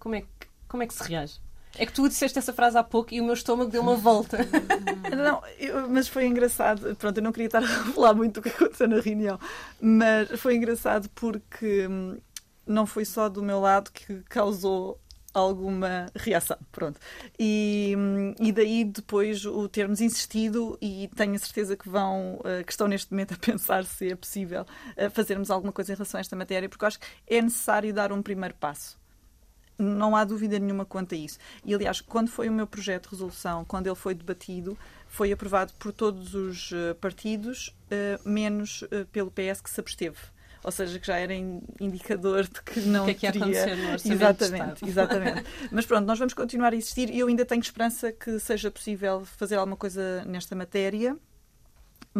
como, 0.00 0.16
é 0.16 0.22
que, 0.22 0.26
como 0.66 0.82
é 0.82 0.86
que 0.88 0.94
se 0.94 1.04
reage? 1.04 1.38
É 1.78 1.86
que 1.86 1.92
tu 1.92 2.08
disseste 2.08 2.36
essa 2.36 2.52
frase 2.52 2.76
há 2.76 2.82
pouco 2.82 3.14
e 3.14 3.20
o 3.20 3.24
meu 3.24 3.34
estômago 3.34 3.70
deu 3.70 3.80
uma 3.80 3.94
volta. 3.94 4.38
Não, 5.16 5.40
eu- 5.56 5.88
mas 5.88 6.08
foi 6.08 6.26
engraçado. 6.26 6.96
Pronto, 6.96 7.16
eu 7.18 7.22
não 7.22 7.30
queria 7.30 7.46
estar 7.46 7.62
a 7.62 7.68
falar 7.94 8.12
muito 8.12 8.40
do 8.40 8.42
que 8.42 8.48
aconteceu 8.48 8.88
na 8.88 8.98
reunião, 9.00 9.38
mas 9.80 10.28
foi 10.40 10.56
engraçado 10.56 11.08
porque 11.14 11.86
hum, 11.86 12.18
não 12.66 12.86
foi 12.86 13.04
só 13.04 13.28
do 13.28 13.40
meu 13.40 13.60
lado 13.60 13.92
que 13.92 14.20
causou 14.28 15.00
alguma 15.32 16.06
reação. 16.14 16.56
Pronto. 16.72 16.98
E, 17.38 17.94
e 18.40 18.52
daí 18.52 18.84
depois 18.84 19.44
o 19.44 19.68
termos 19.68 20.00
insistido 20.00 20.76
e 20.80 21.08
tenho 21.14 21.34
a 21.34 21.38
certeza 21.38 21.76
que 21.76 21.88
vão, 21.88 22.40
eh, 22.44 22.62
que 22.64 22.72
estão 22.72 22.88
neste 22.88 23.10
momento 23.12 23.34
a 23.34 23.36
pensar 23.36 23.84
se 23.84 24.10
é 24.10 24.16
possível 24.16 24.66
eh, 24.96 25.08
fazermos 25.10 25.50
alguma 25.50 25.72
coisa 25.72 25.92
em 25.92 25.96
relação 25.96 26.18
a 26.18 26.20
esta 26.20 26.36
matéria, 26.36 26.68
porque 26.68 26.84
acho 26.84 26.98
que 26.98 27.06
é 27.26 27.40
necessário 27.40 27.92
dar 27.92 28.12
um 28.12 28.22
primeiro 28.22 28.54
passo. 28.54 28.98
Não 29.78 30.14
há 30.14 30.24
dúvida 30.24 30.58
nenhuma 30.58 30.84
quanto 30.84 31.14
a 31.14 31.18
isso. 31.18 31.38
E, 31.64 31.74
aliás, 31.74 32.02
quando 32.02 32.28
foi 32.28 32.50
o 32.50 32.52
meu 32.52 32.66
projeto 32.66 33.04
de 33.04 33.10
resolução, 33.10 33.64
quando 33.64 33.86
ele 33.86 33.96
foi 33.96 34.14
debatido, 34.14 34.76
foi 35.06 35.32
aprovado 35.32 35.72
por 35.78 35.90
todos 35.90 36.34
os 36.34 36.70
eh, 36.72 36.94
partidos, 36.94 37.74
menos 38.24 38.84
pelo 39.10 39.32
PS 39.32 39.60
que 39.60 39.68
se 39.68 39.80
absteve 39.80 40.18
ou 40.62 40.70
seja, 40.70 40.98
que 40.98 41.06
já 41.06 41.16
era 41.16 41.34
indicador 41.34 42.44
de 42.44 42.62
que 42.62 42.80
não 42.80 43.04
que 43.04 43.10
é 43.10 43.14
que 43.14 43.26
ia 43.26 43.32
teria... 43.32 43.46
acontecer 43.46 43.76
no 43.76 43.92
orçamento 43.92 44.22
exatamente, 44.22 44.84
exatamente. 44.88 45.44
Mas 45.70 45.86
pronto, 45.86 46.06
nós 46.06 46.18
vamos 46.18 46.34
continuar 46.34 46.72
a 46.72 46.76
existir 46.76 47.10
e 47.10 47.18
eu 47.18 47.28
ainda 47.28 47.44
tenho 47.44 47.60
esperança 47.60 48.12
que 48.12 48.38
seja 48.38 48.70
possível 48.70 49.24
fazer 49.24 49.56
alguma 49.56 49.76
coisa 49.76 50.24
nesta 50.24 50.54
matéria 50.54 51.16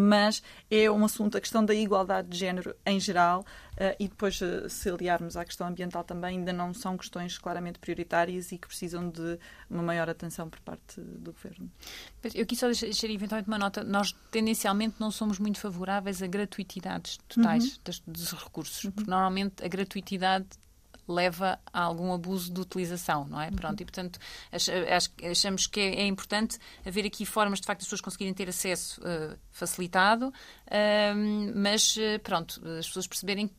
mas 0.01 0.43
é 0.71 0.91
um 0.91 1.05
assunto, 1.05 1.37
a 1.37 1.41
questão 1.41 1.65
da 1.65 1.75
igualdade 1.75 2.29
de 2.29 2.39
género 2.39 2.75
em 2.87 2.99
geral, 2.99 3.41
uh, 3.41 3.95
e 3.99 4.09
depois, 4.09 4.41
uh, 4.41 4.69
se 4.69 4.89
aliarmos 4.89 5.37
à 5.37 5.45
questão 5.45 5.67
ambiental 5.67 6.03
também, 6.03 6.39
ainda 6.39 6.53
não 6.53 6.73
são 6.73 6.97
questões 6.97 7.39
claramente 7.39 7.79
prioritárias 7.79 8.51
e 8.53 8.59
que 8.59 8.67
precisam 8.67 9.09
de 9.11 9.39
uma 9.69 9.83
maior 9.83 10.09
atenção 10.09 10.49
por 10.49 10.61
parte 10.61 11.01
do 11.01 11.33
Governo. 11.33 11.71
Eu 12.35 12.47
quis 12.47 12.59
só 12.59 12.67
deixar 12.67 13.09
eventualmente 13.09 13.49
uma 13.49 13.59
nota. 13.59 13.85
Nós, 13.85 14.13
tendencialmente, 14.31 14.97
não 14.99 15.11
somos 15.11 15.39
muito 15.39 15.61
favoráveis 15.61 16.23
a 16.23 16.27
gratuitidades 16.27 17.19
totais 17.29 17.65
uhum. 17.65 17.81
dos, 17.85 18.03
dos, 18.07 18.33
recursos, 18.33 18.85
uhum. 18.85 18.91
porque 18.91 19.11
normalmente 19.11 19.65
a 19.65 19.69
gratuitidade 19.69 20.47
leva 21.11 21.59
a 21.73 21.81
algum 21.83 22.13
abuso 22.13 22.53
de 22.53 22.61
utilização, 22.61 23.27
não 23.27 23.41
é? 23.41 23.49
Uhum. 23.49 23.57
Pronto, 23.57 23.81
e 23.81 23.85
portanto 23.85 24.19
achamos 25.31 25.67
que 25.67 25.81
é, 25.81 26.01
é, 26.03 26.07
importante 26.07 26.59
haver 26.87 27.05
aqui 27.05 27.27
formas 27.27 27.61
de 27.61 27.67
facto 27.67 27.81
as 27.81 27.87
pessoas 27.87 28.01
conseguirem 28.01 28.33
ter 28.33 28.49
acesso 28.49 29.01
uh, 29.01 29.37
facilitado, 29.51 30.29
uh, 30.29 31.53
mas 31.55 31.97
uh, 31.97 32.19
pronto, 32.23 32.61
as 32.79 32.87
pessoas 32.87 33.07
perceberem 33.07 33.49
que 33.49 33.55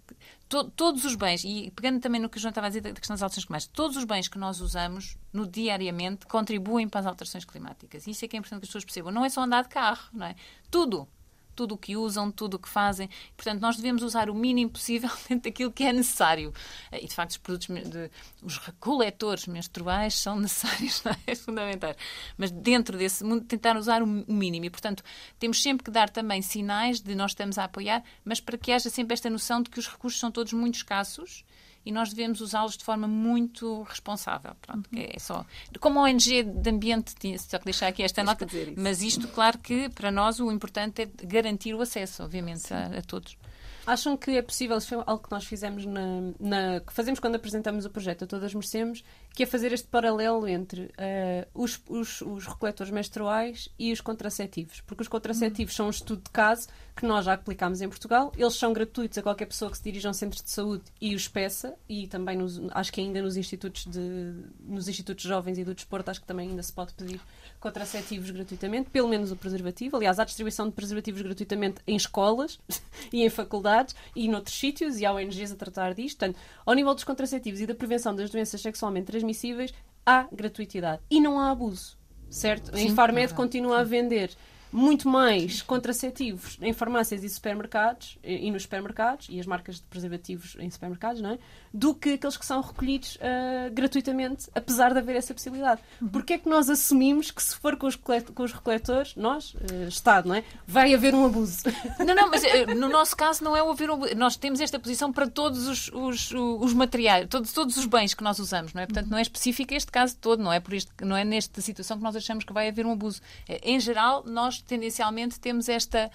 to, 0.49 0.65
todos 0.71 1.05
os 1.05 1.15
bens, 1.15 1.43
e 1.43 1.71
pegando 1.71 1.99
também 1.99 2.19
no 2.19 2.29
que 2.29 2.37
o 2.37 2.39
João 2.39 2.49
estava 2.49 2.67
a 2.67 2.69
dizer 2.69 2.81
da 2.81 2.91
questão 2.91 3.13
das 3.13 3.21
alterações 3.21 3.45
climáticas, 3.45 3.73
todos 3.73 3.97
os 3.97 4.03
bens 4.03 4.27
que 4.27 4.37
nós 4.37 4.59
usamos 4.59 5.17
no 5.31 5.47
diariamente 5.47 6.25
contribuem 6.25 6.89
para 6.89 6.99
as 6.99 7.05
alterações 7.05 7.45
climáticas. 7.45 8.05
Isso 8.07 8.25
é 8.25 8.27
que 8.27 8.35
é 8.35 8.39
importante 8.39 8.59
que 8.59 8.65
as 8.65 8.69
pessoas 8.69 8.85
percebam. 8.85 9.11
Não 9.11 9.23
é 9.23 9.29
só 9.29 9.41
andar 9.41 9.63
de 9.63 9.69
carro, 9.69 10.09
não 10.13 10.25
é? 10.25 10.35
Tudo 10.69 11.07
tudo 11.55 11.75
o 11.75 11.77
que 11.77 11.95
usam, 11.95 12.31
tudo 12.31 12.55
o 12.55 12.59
que 12.59 12.69
fazem. 12.69 13.09
Portanto, 13.35 13.61
nós 13.61 13.75
devemos 13.75 14.03
usar 14.03 14.29
o 14.29 14.35
mínimo 14.35 14.71
possível 14.71 15.09
dentro 15.27 15.49
daquilo 15.49 15.71
que 15.71 15.83
é 15.83 15.93
necessário. 15.93 16.53
E, 16.91 17.07
de 17.07 17.13
facto, 17.13 17.31
os 17.31 17.37
produtos, 17.37 17.67
de, 17.67 18.11
os 18.41 18.57
coletores 18.79 19.47
menstruais 19.47 20.15
são 20.15 20.37
necessários, 20.41 21.03
não 21.03 21.11
é? 21.11 21.17
é 21.27 21.35
fundamental. 21.35 21.95
Mas 22.37 22.51
dentro 22.51 22.97
desse 22.97 23.23
mundo, 23.23 23.45
tentar 23.45 23.77
usar 23.77 24.01
o 24.01 24.07
mínimo. 24.07 24.65
E, 24.65 24.69
portanto, 24.69 25.03
temos 25.39 25.61
sempre 25.61 25.83
que 25.83 25.91
dar 25.91 26.09
também 26.09 26.41
sinais 26.41 26.99
de 27.01 27.15
nós 27.15 27.31
estamos 27.31 27.57
a 27.57 27.65
apoiar, 27.65 28.03
mas 28.23 28.39
para 28.39 28.57
que 28.57 28.71
haja 28.71 28.89
sempre 28.89 29.13
esta 29.13 29.29
noção 29.29 29.61
de 29.61 29.69
que 29.69 29.79
os 29.79 29.87
recursos 29.87 30.19
são 30.19 30.31
todos 30.31 30.53
muito 30.53 30.75
escassos 30.75 31.43
e 31.85 31.91
nós 31.91 32.09
devemos 32.09 32.41
usá-los 32.41 32.77
de 32.77 32.83
forma 32.83 33.07
muito 33.07 33.83
responsável. 33.83 34.53
Pronto, 34.61 34.89
uhum. 34.93 34.99
é 34.99 35.19
só. 35.19 35.45
Como 35.79 35.99
a 35.99 36.03
ONG 36.03 36.43
de 36.43 36.69
ambiente, 36.69 37.13
só 37.39 37.57
que 37.57 37.65
deixar 37.65 37.87
aqui 37.87 38.03
esta 38.03 38.23
nota, 38.23 38.45
mas 38.77 39.01
isto, 39.01 39.27
claro 39.27 39.57
que 39.57 39.89
para 39.89 40.11
nós 40.11 40.39
o 40.39 40.51
importante 40.51 41.01
é 41.01 41.25
garantir 41.25 41.73
o 41.73 41.81
acesso, 41.81 42.23
obviamente, 42.23 42.73
a, 42.73 42.85
a 42.97 43.01
todos. 43.01 43.37
Acham 43.85 44.15
que 44.15 44.31
é 44.31 44.41
possível, 44.43 44.77
isso 44.77 44.89
foi 44.89 45.03
algo 45.05 45.23
que 45.23 45.31
nós 45.31 45.43
fizemos 45.43 45.85
na, 45.85 46.03
na, 46.39 46.79
que 46.81 46.93
fazemos 46.93 47.19
quando 47.19 47.35
apresentamos 47.35 47.83
o 47.83 47.89
projeto 47.89 48.25
a 48.25 48.27
Todas 48.27 48.53
Merecemos, 48.53 49.03
que 49.33 49.43
é 49.43 49.45
fazer 49.45 49.71
este 49.71 49.87
paralelo 49.87 50.47
entre 50.47 50.83
uh, 50.83 51.47
os, 51.53 51.81
os, 51.87 52.21
os, 52.21 52.45
recoletores 52.45 52.91
menstruais 52.91 53.69
e 53.79 53.91
os 53.91 54.01
contraceptivos. 54.01 54.81
Porque 54.81 55.03
os 55.03 55.07
contraceptivos 55.07 55.73
são 55.73 55.87
um 55.87 55.89
estudo 55.89 56.23
de 56.23 56.29
caso 56.31 56.67
que 56.95 57.05
nós 57.05 57.25
já 57.25 57.33
aplicámos 57.33 57.81
em 57.81 57.87
Portugal. 57.87 58.31
Eles 58.37 58.55
são 58.55 58.73
gratuitos 58.73 59.17
a 59.17 59.21
qualquer 59.21 59.45
pessoa 59.45 59.71
que 59.71 59.77
se 59.77 59.83
dirija 59.83 60.09
a 60.09 60.11
um 60.11 60.13
centro 60.13 60.43
de 60.43 60.51
saúde 60.51 60.83
e 60.99 61.15
os 61.15 61.27
peça, 61.27 61.75
e 61.87 62.07
também 62.07 62.37
nos, 62.37 62.61
acho 62.71 62.91
que 62.91 62.99
ainda 62.99 63.21
nos 63.21 63.37
institutos, 63.37 63.85
de, 63.85 64.33
nos 64.59 64.87
institutos 64.89 65.23
jovens 65.23 65.57
e 65.57 65.63
do 65.63 65.73
desporto, 65.73 66.11
acho 66.11 66.21
que 66.21 66.27
também 66.27 66.49
ainda 66.49 66.61
se 66.61 66.73
pode 66.73 66.93
pedir 66.93 67.21
contraceptivos 67.59 68.29
gratuitamente, 68.31 68.89
pelo 68.89 69.07
menos 69.07 69.31
o 69.31 69.35
preservativo. 69.35 69.95
Aliás, 69.95 70.19
há 70.19 70.25
distribuição 70.25 70.67
de 70.67 70.73
preservativos 70.73 71.21
gratuitamente 71.21 71.81
em 71.87 71.95
escolas 71.95 72.59
e 73.13 73.23
em 73.23 73.29
faculdades 73.29 73.95
e 74.15 74.27
noutros 74.27 74.57
sítios, 74.57 74.99
e 74.99 75.05
há 75.05 75.13
ONGs 75.13 75.53
a 75.53 75.55
tratar 75.55 75.93
disto. 75.93 76.17
Portanto, 76.17 76.37
ao 76.65 76.73
nível 76.73 76.93
dos 76.93 77.03
contraceptivos 77.03 77.61
e 77.61 77.65
da 77.65 77.73
prevenção 77.73 78.13
das 78.13 78.29
doenças 78.29 78.59
sexualmente 78.59 79.11
transmissíveis, 79.21 79.73
há 80.05 80.27
gratuitidade 80.31 81.01
e 81.09 81.21
não 81.21 81.39
há 81.39 81.51
abuso. 81.51 81.97
Certo? 82.29 82.75
Sim, 82.75 82.87
a 82.87 82.91
Infarmed 82.91 83.33
continua 83.33 83.81
a 83.81 83.83
vender 83.83 84.31
muito 84.71 85.09
mais 85.09 85.61
contraceptivos 85.61 86.57
em 86.61 86.71
farmácias 86.73 87.23
e 87.23 87.29
supermercados 87.29 88.17
e, 88.23 88.49
nos 88.49 88.63
supermercados 88.63 89.27
e 89.29 89.39
as 89.39 89.45
marcas 89.45 89.75
de 89.75 89.81
preservativos 89.83 90.55
em 90.59 90.69
supermercados, 90.69 91.21
não 91.21 91.31
é? 91.31 91.39
Do 91.73 91.93
que 91.93 92.13
aqueles 92.13 92.37
que 92.37 92.45
são 92.45 92.61
recolhidos 92.61 93.15
uh, 93.15 93.71
gratuitamente, 93.71 94.49
apesar 94.55 94.93
de 94.93 94.99
haver 94.99 95.15
essa 95.15 95.33
possibilidade. 95.33 95.81
Uhum. 96.01 96.07
Porque 96.09 96.33
é 96.33 96.37
que 96.37 96.47
nós 96.47 96.69
assumimos 96.69 97.31
que 97.31 97.41
se 97.41 97.55
for 97.55 97.75
com 97.75 97.87
os, 97.87 97.95
com 97.95 98.43
os 98.43 98.51
recoletores, 98.51 99.15
nós, 99.15 99.53
uh, 99.53 99.87
Estado, 99.87 100.27
não 100.27 100.35
é? 100.35 100.43
Vai 100.65 100.93
haver 100.93 101.13
um 101.13 101.25
abuso. 101.25 101.61
Não, 101.99 102.15
não, 102.15 102.29
mas 102.29 102.43
uh, 102.43 102.75
no 102.75 102.89
nosso 102.89 103.15
caso 103.15 103.43
não 103.43 103.55
é 103.55 103.61
haver 103.61 103.89
um 103.89 103.93
abuso. 103.93 104.15
Nós 104.15 104.35
temos 104.35 104.59
esta 104.59 104.79
posição 104.79 105.11
para 105.11 105.27
todos 105.27 105.67
os, 105.67 105.89
os, 105.93 106.31
os 106.31 106.73
materiais, 106.73 107.27
todos, 107.29 107.51
todos 107.51 107.77
os 107.77 107.85
bens 107.85 108.13
que 108.13 108.23
nós 108.23 108.39
usamos, 108.39 108.73
não 108.73 108.81
é? 108.81 108.85
Portanto, 108.85 109.09
não 109.09 109.17
é 109.17 109.21
específico 109.21 109.73
este 109.73 109.91
caso 109.91 110.17
todo, 110.19 110.41
não 110.41 110.51
é, 110.51 110.59
por 110.59 110.73
este, 110.73 110.91
não 111.01 111.15
é 111.15 111.23
nesta 111.23 111.61
situação 111.61 111.97
que 111.97 112.03
nós 112.03 112.15
achamos 112.15 112.43
que 112.43 112.51
vai 112.51 112.67
haver 112.67 112.85
um 112.85 112.91
abuso. 112.91 113.21
Em 113.63 113.79
geral, 113.79 114.23
nós 114.25 114.60
tendencialmente 114.63 115.39
temos 115.39 115.69
esta. 115.69 116.11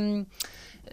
Um, 0.00 0.26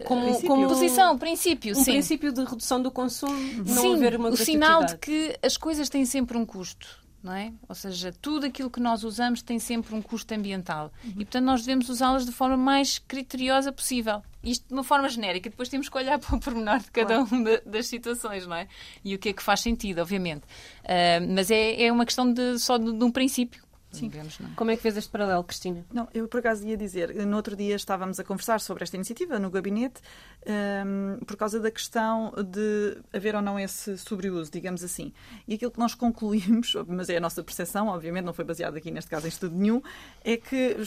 como, 0.04 0.24
princípio. 0.24 0.50
como 0.50 0.68
posição, 0.68 1.18
princípio, 1.18 1.72
um 1.72 1.84
sim. 1.84 1.92
princípio 1.94 2.32
de 2.34 2.44
redução 2.44 2.82
do 2.82 2.92
consumo, 2.92 3.64
não 3.64 3.82
sim, 3.82 3.94
haver 3.96 4.18
uma 4.18 4.30
o 4.30 4.38
sinal 4.38 4.84
de 4.84 4.98
que 4.98 5.38
as 5.42 5.56
coisas 5.56 5.88
têm 5.88 6.06
sempre 6.06 6.38
um 6.38 6.46
custo. 6.46 7.06
Não 7.24 7.34
é? 7.34 7.52
Ou 7.68 7.74
seja, 7.74 8.14
tudo 8.22 8.46
aquilo 8.46 8.70
que 8.70 8.80
nós 8.80 9.04
usamos 9.04 9.42
tem 9.42 9.58
sempre 9.58 9.96
um 9.96 10.02
custo 10.02 10.32
ambiental. 10.36 10.94
Uhum. 11.04 11.10
E, 11.10 11.26
portanto, 11.26 11.44
nós 11.44 11.62
devemos 11.62 11.90
usá-las 11.90 12.24
de 12.24 12.32
forma 12.32 12.56
mais 12.56 13.00
criteriosa 13.00 13.72
possível. 13.72 14.22
Isto 14.44 14.68
de 14.68 14.74
uma 14.76 14.84
forma 14.84 15.10
genérica. 15.10 15.50
Depois 15.50 15.68
temos 15.68 15.90
que 15.90 15.98
olhar 15.98 16.20
para 16.22 16.36
o 16.36 16.40
pormenor 16.40 16.78
de 16.78 16.92
cada 16.92 17.16
claro. 17.16 17.36
uma 17.36 17.58
das 17.66 17.88
situações, 17.88 18.46
não 18.46 18.56
é? 18.56 18.68
E 19.04 19.16
o 19.16 19.18
que 19.18 19.30
é 19.30 19.34
que 19.34 19.42
faz 19.42 19.62
sentido, 19.62 20.02
obviamente. 20.02 20.44
Uh, 20.84 21.34
mas 21.34 21.50
é, 21.50 21.86
é 21.86 21.92
uma 21.92 22.06
questão 22.06 22.32
de, 22.32 22.60
só 22.60 22.78
de, 22.78 22.94
de 22.94 23.04
um 23.04 23.10
princípio. 23.10 23.65
Sim. 23.96 24.12
Como 24.56 24.72
é 24.72 24.76
que 24.76 24.82
fez 24.82 24.98
este 24.98 25.10
paralelo, 25.10 25.44
Cristina? 25.44 25.86
Não, 25.92 26.08
eu 26.14 26.28
por 26.28 26.40
acaso 26.40 26.68
ia 26.68 26.78
dizer, 26.78 27.14
no 27.26 27.36
outro 27.36 27.56
dia 27.56 27.76
estávamos 27.76 28.20
a 28.20 28.24
conversar 28.24 28.60
sobre 28.60 28.84
esta 28.84 28.96
iniciativa 28.96 29.40
no 29.40 29.50
gabinete 29.50 30.02
um, 30.46 31.24
por 31.26 31.36
causa 31.36 31.60
da 31.60 31.72
questão 31.72 32.34
de 32.52 32.98
haver 33.14 33.36
ou 33.36 33.42
não 33.42 33.60
esse 33.60 33.98
sobreuso, 33.98 34.52
digamos 34.52 34.84
assim. 34.84 35.12
E 35.48 35.56
aquilo 35.56 35.72
que 35.72 35.80
nós 35.80 35.96
concluímos, 35.96 36.76
mas 36.88 37.10
é 37.10 37.18
a 37.18 37.20
nossa 37.20 37.44
percepção, 37.44 37.88
obviamente 37.88 38.26
não 38.26 38.34
foi 38.34 38.46
baseado 38.46 38.76
aqui 38.76 38.92
neste 38.92 39.10
caso 39.10 39.26
em 39.26 39.30
estudo 39.30 39.56
nenhum, 39.56 39.82
é 40.24 40.38
que 40.38 40.78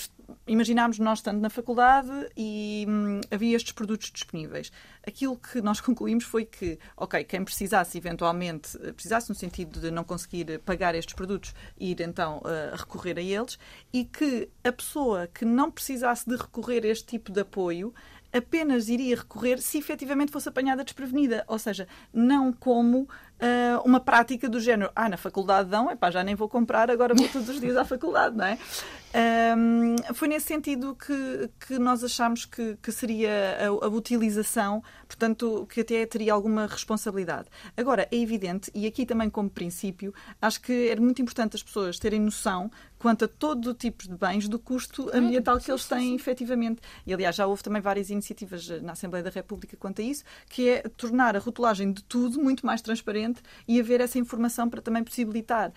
imaginámos 0.46 0.98
nós 0.98 1.18
estando 1.18 1.40
na 1.40 1.50
faculdade 1.50 2.10
e 2.36 2.86
hum, 2.88 3.20
havia 3.30 3.56
estes 3.56 3.72
produtos 3.72 4.10
disponíveis. 4.10 4.70
Aquilo 5.06 5.36
que 5.36 5.60
nós 5.60 5.80
concluímos 5.82 6.24
foi 6.24 6.44
que, 6.44 6.78
ok, 6.96 7.24
quem 7.24 7.44
precisasse 7.44 7.96
eventualmente, 7.98 8.78
precisasse 8.92 9.28
no 9.28 9.34
sentido 9.34 9.80
de 9.80 9.90
não 9.90 10.04
conseguir 10.04 10.58
pagar 10.60 10.94
estes 10.94 11.14
produtos, 11.14 11.54
ir 11.78 12.00
então 12.00 12.38
uh, 12.38 12.76
recorrer 12.76 12.97
recorrer 12.98 13.18
a 13.18 13.22
eles 13.22 13.58
e 13.92 14.04
que 14.04 14.48
a 14.64 14.72
pessoa 14.72 15.28
que 15.28 15.44
não 15.44 15.70
precisasse 15.70 16.28
de 16.28 16.36
recorrer 16.36 16.84
a 16.84 16.88
este 16.88 17.06
tipo 17.06 17.30
de 17.30 17.40
apoio 17.40 17.94
apenas 18.32 18.88
iria 18.88 19.16
recorrer 19.16 19.58
se 19.60 19.78
efetivamente 19.78 20.30
fosse 20.32 20.48
apanhada 20.48 20.84
desprevenida. 20.84 21.44
Ou 21.48 21.58
seja, 21.58 21.88
não 22.12 22.52
como 22.52 23.02
uh, 23.02 23.08
uma 23.84 24.00
prática 24.00 24.48
do 24.48 24.60
género, 24.60 24.90
ah, 24.94 25.08
na 25.08 25.16
faculdade 25.16 25.70
dão, 25.70 25.90
epá, 25.90 26.10
já 26.10 26.22
nem 26.22 26.34
vou 26.34 26.48
comprar, 26.48 26.90
agora 26.90 27.14
vou 27.14 27.28
todos 27.28 27.48
os 27.48 27.60
dias 27.60 27.76
à 27.76 27.84
faculdade, 27.84 28.36
não 28.36 28.44
é? 28.44 28.58
Um, 29.56 29.96
foi 30.12 30.28
nesse 30.28 30.46
sentido 30.46 30.94
que, 30.94 31.50
que 31.66 31.78
nós 31.78 32.04
achamos 32.04 32.44
que, 32.44 32.76
que 32.82 32.92
seria 32.92 33.56
a, 33.58 33.86
a, 33.86 33.88
utilização, 33.88 34.82
portanto, 35.06 35.66
que 35.72 35.80
até 35.80 36.04
teria 36.04 36.34
alguma 36.34 36.66
responsabilidade. 36.66 37.48
Agora, 37.74 38.06
é 38.12 38.16
evidente, 38.16 38.70
e 38.74 38.86
aqui 38.86 39.06
também 39.06 39.30
como 39.30 39.48
princípio, 39.48 40.12
acho 40.42 40.60
que 40.60 40.90
é 40.90 40.96
muito 40.96 41.22
importante 41.22 41.56
as 41.56 41.62
pessoas 41.62 41.98
terem 41.98 42.20
noção 42.20 42.70
quanto 42.98 43.24
a 43.24 43.28
todo 43.28 43.70
o 43.70 43.74
tipo 43.74 44.08
de 44.08 44.16
bens 44.16 44.48
do 44.48 44.58
custo 44.58 45.10
ambiental 45.14 45.58
que 45.58 45.70
eles 45.70 45.86
têm 45.86 46.14
efetivamente. 46.14 46.80
E, 47.06 47.14
aliás, 47.14 47.36
já 47.36 47.46
houve 47.46 47.62
também 47.62 47.80
várias 47.80 48.10
iniciativas 48.10 48.68
na 48.82 48.92
Assembleia 48.92 49.22
da 49.22 49.30
República 49.30 49.76
quanto 49.76 50.00
a 50.00 50.04
isso, 50.04 50.24
que 50.48 50.68
é 50.68 50.82
tornar 50.96 51.36
a 51.36 51.38
rotulagem 51.38 51.92
de 51.92 52.02
tudo 52.02 52.42
muito 52.42 52.66
mais 52.66 52.82
transparente 52.82 53.40
e 53.66 53.78
haver 53.78 54.00
essa 54.00 54.18
informação 54.18 54.68
para 54.68 54.82
também 54.82 55.04
possibilitar 55.04 55.70
uh, 55.70 55.72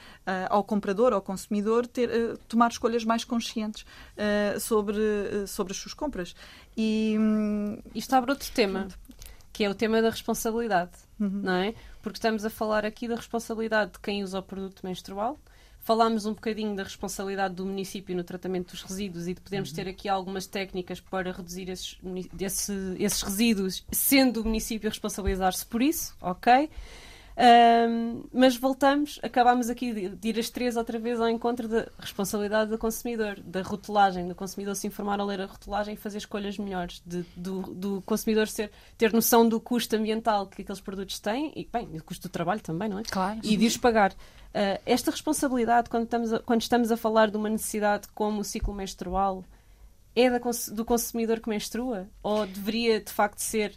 ao 0.49 0.63
comprador, 0.63 1.13
ao 1.13 1.21
consumidor, 1.21 1.85
ter, 1.85 2.09
uh, 2.09 2.37
tomar 2.47 2.71
escolhas 2.71 3.05
mais 3.05 3.23
conscientes 3.23 3.83
uh, 3.83 4.59
sobre, 4.59 4.99
sobre 5.47 5.71
as 5.73 5.77
suas 5.77 5.93
compras. 5.93 6.35
E, 6.75 7.15
um, 7.19 7.77
Isto 7.93 8.13
abre 8.15 8.31
outro 8.31 8.49
tema 8.51 8.87
que 9.53 9.65
é 9.65 9.69
o 9.69 9.75
tema 9.75 10.01
da 10.01 10.09
responsabilidade, 10.09 10.91
uhum. 11.19 11.41
não 11.43 11.53
é? 11.53 11.73
Porque 12.01 12.17
estamos 12.17 12.45
a 12.45 12.49
falar 12.49 12.85
aqui 12.85 13.07
da 13.07 13.15
responsabilidade 13.15 13.91
de 13.91 13.99
quem 13.99 14.23
usa 14.23 14.39
o 14.39 14.43
produto 14.43 14.81
menstrual, 14.83 15.37
Falámos 15.83 16.27
um 16.27 16.33
bocadinho 16.33 16.75
da 16.75 16.83
responsabilidade 16.83 17.55
do 17.55 17.65
município 17.65 18.15
no 18.15 18.23
tratamento 18.23 18.71
dos 18.71 18.83
resíduos 18.83 19.27
e 19.27 19.33
de 19.33 19.41
podermos 19.41 19.69
uhum. 19.69 19.75
ter 19.75 19.87
aqui 19.87 20.07
algumas 20.07 20.45
técnicas 20.45 20.99
para 20.99 21.31
reduzir 21.31 21.69
esses, 21.69 21.97
esse, 22.39 22.73
esses 22.99 23.21
resíduos, 23.23 23.83
sendo 23.91 24.41
o 24.41 24.43
município 24.43 24.87
responsabilizar-se 24.87 25.65
por 25.65 25.81
isso, 25.81 26.15
ok? 26.21 26.69
Um, 27.37 28.23
mas 28.33 28.57
voltamos, 28.57 29.19
acabámos 29.23 29.69
aqui 29.69 29.93
de, 29.93 30.09
de 30.09 30.29
ir 30.29 30.39
as 30.39 30.49
três 30.49 30.75
outra 30.75 30.99
vez 30.99 31.19
ao 31.19 31.29
encontro 31.29 31.67
da 31.67 31.87
responsabilidade 31.97 32.69
do 32.69 32.77
consumidor, 32.77 33.39
da 33.39 33.61
rotulagem, 33.61 34.27
do 34.27 34.35
consumidor 34.35 34.75
se 34.75 34.87
informar 34.87 35.19
a 35.19 35.23
ler 35.23 35.41
a 35.41 35.45
rotulagem 35.45 35.93
e 35.93 35.97
fazer 35.97 36.17
escolhas 36.17 36.57
melhores, 36.57 37.01
de, 37.05 37.23
do, 37.35 37.61
do, 37.73 38.01
consumidor 38.01 38.47
ser, 38.47 38.71
ter 38.97 39.13
noção 39.13 39.47
do 39.47 39.59
custo 39.59 39.95
ambiental 39.95 40.45
que 40.47 40.61
aqueles 40.61 40.81
produtos 40.81 41.19
têm 41.19 41.53
e, 41.55 41.67
bem, 41.71 41.85
do 41.85 42.03
custo 42.03 42.27
do 42.27 42.31
trabalho 42.31 42.61
também, 42.61 42.89
não 42.89 42.99
é? 42.99 43.03
Claro. 43.03 43.39
E 43.43 43.55
de 43.55 43.65
os 43.65 43.77
pagar. 43.77 44.11
Uh, 44.11 44.81
esta 44.85 45.11
responsabilidade, 45.11 45.89
quando 45.89 46.03
estamos, 46.03 46.33
a, 46.33 46.39
quando 46.39 46.61
estamos 46.61 46.91
a 46.91 46.97
falar 46.97 47.31
de 47.31 47.37
uma 47.37 47.49
necessidade 47.49 48.07
como 48.13 48.41
o 48.41 48.43
ciclo 48.43 48.73
menstrual, 48.73 49.45
é 50.13 50.29
da, 50.29 50.39
do 50.73 50.83
consumidor 50.83 51.39
que 51.39 51.49
menstrua? 51.49 52.07
Ou 52.21 52.45
deveria, 52.45 52.99
de 52.99 53.11
facto, 53.11 53.39
ser 53.39 53.73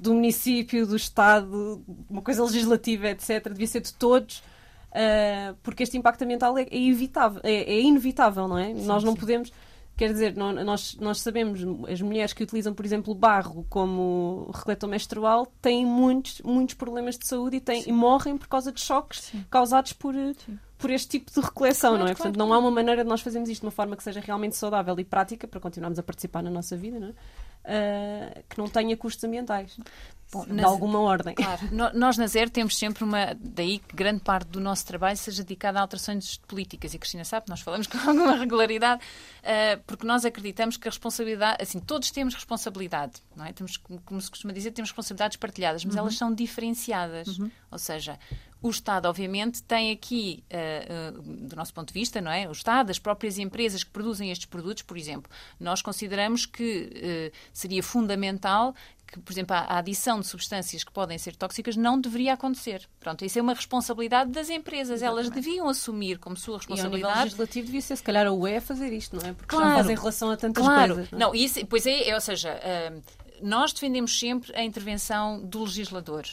do 0.00 0.14
município, 0.14 0.86
do 0.86 0.96
Estado, 0.96 1.82
uma 2.08 2.22
coisa 2.22 2.42
legislativa, 2.42 3.08
etc., 3.08 3.48
devia 3.50 3.66
ser 3.66 3.80
de 3.80 3.92
todos, 3.94 4.38
uh, 4.38 5.54
porque 5.62 5.82
este 5.82 5.96
impacto 5.96 6.22
ambiental 6.22 6.56
é, 6.56 6.62
é, 6.62 6.88
evitável, 6.88 7.40
é, 7.44 7.62
é 7.62 7.80
inevitável, 7.80 8.48
não 8.48 8.58
é? 8.58 8.74
Sim, 8.74 8.86
nós 8.86 9.04
não 9.04 9.12
sim. 9.12 9.20
podemos. 9.20 9.52
Quer 9.96 10.12
dizer, 10.12 10.34
não, 10.34 10.52
nós, 10.64 10.96
nós 10.96 11.20
sabemos, 11.20 11.60
as 11.86 12.00
mulheres 12.00 12.32
que 12.32 12.42
utilizam, 12.42 12.72
por 12.72 12.86
exemplo, 12.86 13.14
barro 13.14 13.66
como 13.68 14.50
recoletor 14.54 14.88
menstrual 14.88 15.46
têm 15.60 15.84
muitos, 15.84 16.40
muitos 16.40 16.74
problemas 16.74 17.18
de 17.18 17.26
saúde 17.26 17.56
e, 17.56 17.60
têm, 17.60 17.84
e 17.86 17.92
morrem 17.92 18.38
por 18.38 18.48
causa 18.48 18.72
de 18.72 18.80
choques 18.80 19.24
sim. 19.24 19.44
causados 19.50 19.92
por, 19.92 20.14
por 20.78 20.90
este 20.90 21.18
tipo 21.18 21.30
de 21.30 21.38
recoleção, 21.38 21.90
claro, 21.90 22.04
não 22.04 22.10
é? 22.10 22.14
Claro, 22.14 22.32
Portanto, 22.32 22.38
não 22.38 22.54
há 22.54 22.58
uma 22.58 22.70
maneira 22.70 23.04
de 23.04 23.10
nós 23.10 23.20
fazermos 23.20 23.50
isto 23.50 23.60
de 23.60 23.66
uma 23.66 23.70
forma 23.70 23.94
que 23.94 24.02
seja 24.02 24.20
realmente 24.20 24.56
saudável 24.56 24.98
e 24.98 25.04
prática 25.04 25.46
para 25.46 25.60
continuarmos 25.60 25.98
a 25.98 26.02
participar 26.02 26.42
na 26.42 26.50
nossa 26.50 26.78
vida, 26.78 26.98
não 26.98 27.08
é? 27.08 27.12
Uh, 27.64 28.42
que 28.48 28.58
não 28.58 28.68
tenha 28.68 28.96
custos 28.96 29.24
ambientais. 29.24 29.76
Bom, 30.32 30.46
de 30.46 30.62
alguma 30.62 31.00
ordem. 31.00 31.34
Claro, 31.34 31.68
nós 31.92 32.16
na 32.16 32.26
Zero 32.28 32.50
temos 32.50 32.78
sempre 32.78 33.02
uma. 33.02 33.36
Daí 33.40 33.80
que 33.80 33.96
grande 33.96 34.20
parte 34.20 34.46
do 34.46 34.60
nosso 34.60 34.86
trabalho 34.86 35.16
seja 35.16 35.42
dedicada 35.42 35.80
a 35.80 35.82
alterações 35.82 36.36
políticas. 36.46 36.94
E 36.94 36.96
a 36.96 37.00
Cristina 37.00 37.24
sabe, 37.24 37.46
nós 37.48 37.60
falamos 37.60 37.86
com 37.88 37.98
alguma 37.98 38.36
regularidade, 38.36 39.02
uh, 39.02 39.82
porque 39.86 40.06
nós 40.06 40.24
acreditamos 40.24 40.76
que 40.76 40.86
a 40.86 40.90
responsabilidade. 40.90 41.60
Assim, 41.60 41.80
todos 41.80 42.12
temos 42.12 42.34
responsabilidade, 42.34 43.14
não 43.34 43.44
é? 43.44 43.52
Temos, 43.52 43.76
como 43.76 44.20
se 44.20 44.30
costuma 44.30 44.52
dizer, 44.52 44.70
temos 44.70 44.90
responsabilidades 44.90 45.36
partilhadas, 45.36 45.84
mas 45.84 45.94
uhum. 45.94 46.00
elas 46.00 46.16
são 46.16 46.32
diferenciadas. 46.32 47.38
Uhum. 47.38 47.50
Ou 47.68 47.78
seja, 47.78 48.16
o 48.62 48.68
Estado, 48.68 49.06
obviamente, 49.06 49.62
tem 49.62 49.90
aqui, 49.90 50.44
uh, 50.52 51.18
uh, 51.18 51.22
do 51.22 51.56
nosso 51.56 51.72
ponto 51.72 51.88
de 51.88 51.94
vista, 51.94 52.20
não 52.20 52.30
é? 52.30 52.46
O 52.46 52.52
Estado, 52.52 52.90
as 52.90 52.98
próprias 52.98 53.38
empresas 53.38 53.82
que 53.82 53.90
produzem 53.90 54.30
estes 54.30 54.46
produtos, 54.46 54.82
por 54.82 54.98
exemplo, 54.98 55.30
nós 55.58 55.80
consideramos 55.80 56.44
que 56.44 57.32
uh, 57.32 57.36
seria 57.52 57.82
fundamental 57.82 58.74
que, 59.06 59.18
por 59.18 59.32
exemplo, 59.32 59.56
a 59.56 59.78
adição 59.78 60.20
de 60.20 60.26
substâncias 60.26 60.84
que 60.84 60.92
podem 60.92 61.18
ser 61.18 61.34
tóxicas 61.34 61.76
não 61.76 62.00
deveria 62.00 62.34
acontecer. 62.34 62.88
Pronto, 63.00 63.24
isso 63.24 63.38
é 63.38 63.42
uma 63.42 63.54
responsabilidade 63.54 64.30
das 64.30 64.48
empresas. 64.48 65.02
Exatamente. 65.02 65.26
Elas 65.26 65.34
deviam 65.34 65.68
assumir 65.68 66.18
como 66.18 66.36
sua 66.36 66.58
responsabilidade. 66.58 67.02
E 67.02 67.04
ao 67.04 67.10
nível 67.10 67.24
legislativo 67.24 67.66
devia 67.66 67.80
ser, 67.80 67.96
se 67.96 68.02
calhar, 68.02 68.26
a 68.26 68.32
UE 68.32 68.56
a 68.56 68.60
fazer 68.60 68.92
isto, 68.92 69.16
não 69.16 69.28
é? 69.28 69.32
Porque 69.32 69.48
claro, 69.48 69.70
já 69.70 69.76
fazem 69.78 69.96
relação 69.96 70.30
a 70.30 70.36
tantas 70.36 70.64
claro. 70.64 70.94
coisas. 70.94 71.10
Não, 71.10 71.18
é? 71.18 71.20
não 71.22 71.34
isso, 71.34 71.66
pois 71.66 71.86
é, 71.86 72.10
é, 72.10 72.14
ou 72.14 72.20
seja, 72.20 72.60
nós 73.42 73.72
defendemos 73.72 74.16
sempre 74.16 74.54
a 74.54 74.62
intervenção 74.62 75.40
do 75.40 75.64
legislador 75.64 76.24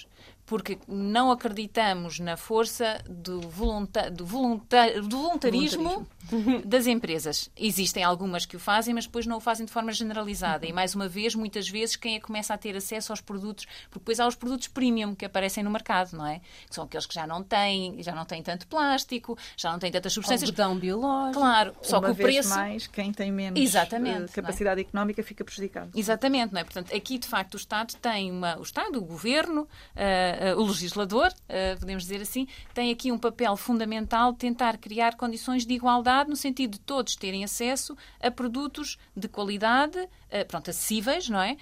porque 0.48 0.80
não 0.88 1.30
acreditamos 1.30 2.20
na 2.20 2.38
força 2.38 3.04
do, 3.08 3.42
volunta 3.42 4.10
do, 4.10 4.26
volunta 4.26 5.02
do 5.02 5.18
voluntarismo, 5.18 6.08
voluntarismo, 6.32 6.64
das 6.66 6.88
empresas. 6.88 7.52
Existem 7.56 8.02
algumas 8.02 8.46
que 8.46 8.56
o 8.56 8.60
fazem, 8.60 8.94
mas 8.94 9.06
depois 9.06 9.28
não 9.28 9.38
o 9.38 9.40
fazem 9.42 9.66
de 9.66 9.74
forma 9.74 9.92
generalizada. 9.92 10.66
E, 10.66 10.72
mais 10.72 10.96
uma 10.96 11.10
vez, 11.10 11.36
muitas 11.36 11.68
vezes, 11.68 11.98
quem 11.98 12.16
é 12.16 12.20
que 12.20 12.26
começa 12.26 12.54
a 12.54 12.58
ter 12.58 12.78
acesso 12.78 13.12
aos 13.12 13.20
produtos, 13.20 13.66
porque 13.90 14.00
depois 14.00 14.22
há 14.22 14.26
os 14.26 14.36
produtos 14.36 14.70
premium 14.70 15.14
que 15.14 15.26
aparecem 15.26 15.66
no 15.66 15.70
mercado, 15.70 16.14
não 16.14 16.26
é? 16.26 16.40
Que 16.70 16.74
são 16.74 16.86
aqueles 16.86 17.06
que 17.06 17.14
já 17.14 17.28
não 17.28 17.44
têm, 17.44 18.02
já 18.02 18.16
não 18.16 18.24
têm 18.24 18.42
tanto 18.42 18.68
plástico, 18.68 19.38
já 19.58 19.70
não 19.70 19.80
têm 19.80 19.92
tantas 19.92 20.14
substâncias. 20.14 20.50
Algodão 20.50 20.80
biológico. 20.80 21.42
Claro, 21.42 21.76
só 21.82 22.00
que 22.00 22.12
o 22.12 22.16
preço... 22.16 22.50
mais, 22.50 22.88
quem 22.88 23.12
tem 23.12 23.34
menos 23.34 23.60
Exatamente, 23.60 24.32
eh, 24.32 24.34
capacidade 24.34 24.80
é? 24.80 24.84
económica 24.84 25.22
fica 25.22 25.44
prejudicado. 25.44 25.92
Exatamente, 25.94 26.54
não 26.54 26.62
é? 26.62 26.64
Portanto, 26.64 26.96
aqui, 26.96 27.18
de 27.18 27.28
facto, 27.28 27.56
o 27.56 27.58
Estado 27.58 27.96
tem 27.98 28.32
uma... 28.32 28.58
O 28.58 28.62
Estado, 28.62 28.98
o 28.98 29.02
Governo... 29.04 29.64
Uh, 29.94 30.37
o 30.58 30.64
legislador, 30.64 31.28
uh, 31.28 31.80
podemos 31.80 32.04
dizer 32.04 32.22
assim, 32.22 32.48
tem 32.74 32.92
aqui 32.92 33.12
um 33.12 33.18
papel 33.18 33.56
fundamental 33.58 34.32
de 34.32 34.40
tentar 34.40 34.78
criar 34.78 35.16
condições 35.16 35.66
de 35.66 35.74
igualdade 35.74 36.30
no 36.30 36.36
sentido 36.36 36.74
de 36.74 36.80
todos 36.80 37.16
terem 37.16 37.44
acesso 37.44 37.98
a 38.22 38.30
produtos 38.30 38.98
de 39.16 39.28
qualidade, 39.28 39.98
uh, 39.98 40.46
pronto, 40.48 40.70
acessíveis, 40.70 41.30
não 41.30 41.42
é? 41.42 41.58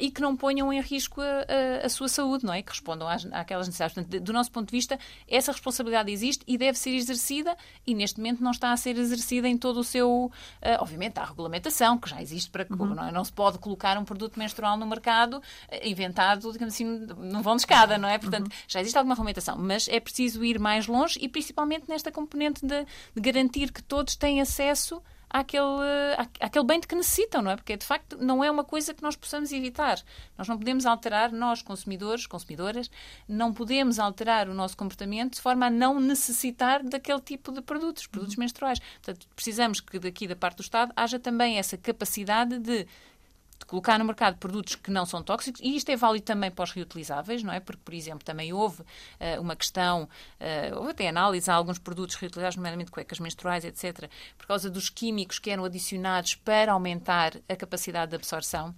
E 0.00 0.10
que 0.10 0.20
não 0.20 0.36
ponham 0.36 0.72
em 0.72 0.80
risco 0.80 1.20
a, 1.20 1.24
a, 1.24 1.86
a, 1.86 1.88
sua 1.88 2.08
saúde, 2.08 2.44
não 2.44 2.52
é? 2.52 2.62
Que 2.62 2.70
respondam 2.70 3.08
às, 3.08 3.24
àquelas 3.26 3.66
necessidades. 3.66 3.94
Portanto, 3.94 4.20
do 4.22 4.32
nosso 4.32 4.50
ponto 4.50 4.68
de 4.68 4.72
vista, 4.72 4.98
essa 5.28 5.52
responsabilidade 5.52 6.10
existe 6.10 6.44
e 6.46 6.58
deve 6.58 6.78
ser 6.78 6.90
exercida 6.90 7.56
e 7.86 7.94
neste 7.94 8.18
momento 8.18 8.42
não 8.42 8.50
está 8.50 8.72
a 8.72 8.76
ser 8.76 8.98
exercida 8.98 9.48
em 9.48 9.56
todo 9.56 9.80
o 9.80 9.84
seu. 9.84 10.30
obviamente, 10.80 11.18
há 11.18 11.24
regulamentação 11.24 11.96
que 11.96 12.10
já 12.10 12.20
existe 12.20 12.50
para 12.50 12.64
que 12.64 12.72
uhum. 12.72 12.94
não, 12.94 13.08
é? 13.08 13.12
não 13.12 13.24
se 13.24 13.32
pode 13.32 13.58
colocar 13.58 13.96
um 13.96 14.04
produto 14.04 14.38
menstrual 14.38 14.76
no 14.76 14.86
mercado 14.86 15.40
inventado, 15.82 16.52
digamos 16.52 16.74
assim, 16.74 16.84
não 17.18 17.42
vão 17.42 17.56
de 17.56 17.62
escada, 17.62 17.96
não 17.96 18.08
é? 18.08 18.17
Portanto, 18.18 18.46
uhum. 18.46 18.58
já 18.66 18.80
existe 18.80 18.96
alguma 18.96 19.14
regulamentação, 19.14 19.56
mas 19.58 19.88
é 19.88 20.00
preciso 20.00 20.44
ir 20.44 20.58
mais 20.58 20.86
longe 20.86 21.18
e 21.20 21.28
principalmente 21.28 21.88
nesta 21.88 22.10
componente 22.10 22.64
de, 22.64 22.84
de 23.14 23.20
garantir 23.20 23.72
que 23.72 23.82
todos 23.82 24.16
têm 24.16 24.40
acesso 24.40 25.02
àquele, 25.30 25.64
àquele 26.40 26.64
bem 26.64 26.80
de 26.80 26.86
que 26.86 26.94
necessitam, 26.94 27.42
não 27.42 27.50
é? 27.50 27.56
Porque 27.56 27.76
de 27.76 27.84
facto 27.84 28.16
não 28.18 28.42
é 28.42 28.50
uma 28.50 28.64
coisa 28.64 28.94
que 28.94 29.02
nós 29.02 29.16
possamos 29.16 29.52
evitar. 29.52 30.00
Nós 30.36 30.48
não 30.48 30.56
podemos 30.56 30.86
alterar, 30.86 31.32
nós 31.32 31.62
consumidores, 31.62 32.26
consumidoras, 32.26 32.90
não 33.28 33.52
podemos 33.52 33.98
alterar 33.98 34.48
o 34.48 34.54
nosso 34.54 34.76
comportamento 34.76 35.34
de 35.34 35.40
forma 35.40 35.66
a 35.66 35.70
não 35.70 36.00
necessitar 36.00 36.82
daquele 36.82 37.20
tipo 37.20 37.52
de 37.52 37.60
produtos, 37.60 38.06
produtos 38.06 38.36
uhum. 38.36 38.40
menstruais. 38.40 38.78
Portanto, 38.78 39.26
precisamos 39.34 39.80
que 39.80 39.98
daqui 39.98 40.26
da 40.26 40.36
parte 40.36 40.56
do 40.56 40.62
Estado 40.62 40.92
haja 40.96 41.18
também 41.18 41.58
essa 41.58 41.76
capacidade 41.76 42.58
de 42.58 42.86
de 43.58 43.66
colocar 43.66 43.98
no 43.98 44.04
mercado 44.04 44.38
produtos 44.38 44.74
que 44.74 44.90
não 44.90 45.04
são 45.04 45.22
tóxicos, 45.22 45.60
e 45.62 45.76
isto 45.76 45.90
é 45.90 45.96
válido 45.96 46.24
também 46.24 46.50
para 46.50 46.62
os 46.62 46.72
reutilizáveis, 46.72 47.42
não 47.42 47.52
é? 47.52 47.60
Porque, 47.60 47.80
por 47.84 47.94
exemplo, 47.94 48.24
também 48.24 48.52
houve 48.52 48.82
uh, 48.82 49.40
uma 49.40 49.56
questão, 49.56 50.04
uh, 50.04 50.76
houve 50.76 50.90
até 50.90 51.08
análise 51.08 51.50
a 51.50 51.54
alguns 51.54 51.78
produtos 51.78 52.16
reutilizáveis, 52.16 52.56
nomeadamente 52.56 52.90
cuecas 52.90 53.18
menstruais, 53.18 53.64
etc., 53.64 54.08
por 54.36 54.46
causa 54.46 54.70
dos 54.70 54.88
químicos 54.88 55.38
que 55.38 55.50
eram 55.50 55.64
adicionados 55.64 56.34
para 56.34 56.72
aumentar 56.72 57.32
a 57.48 57.56
capacidade 57.56 58.10
de 58.10 58.16
absorção 58.16 58.74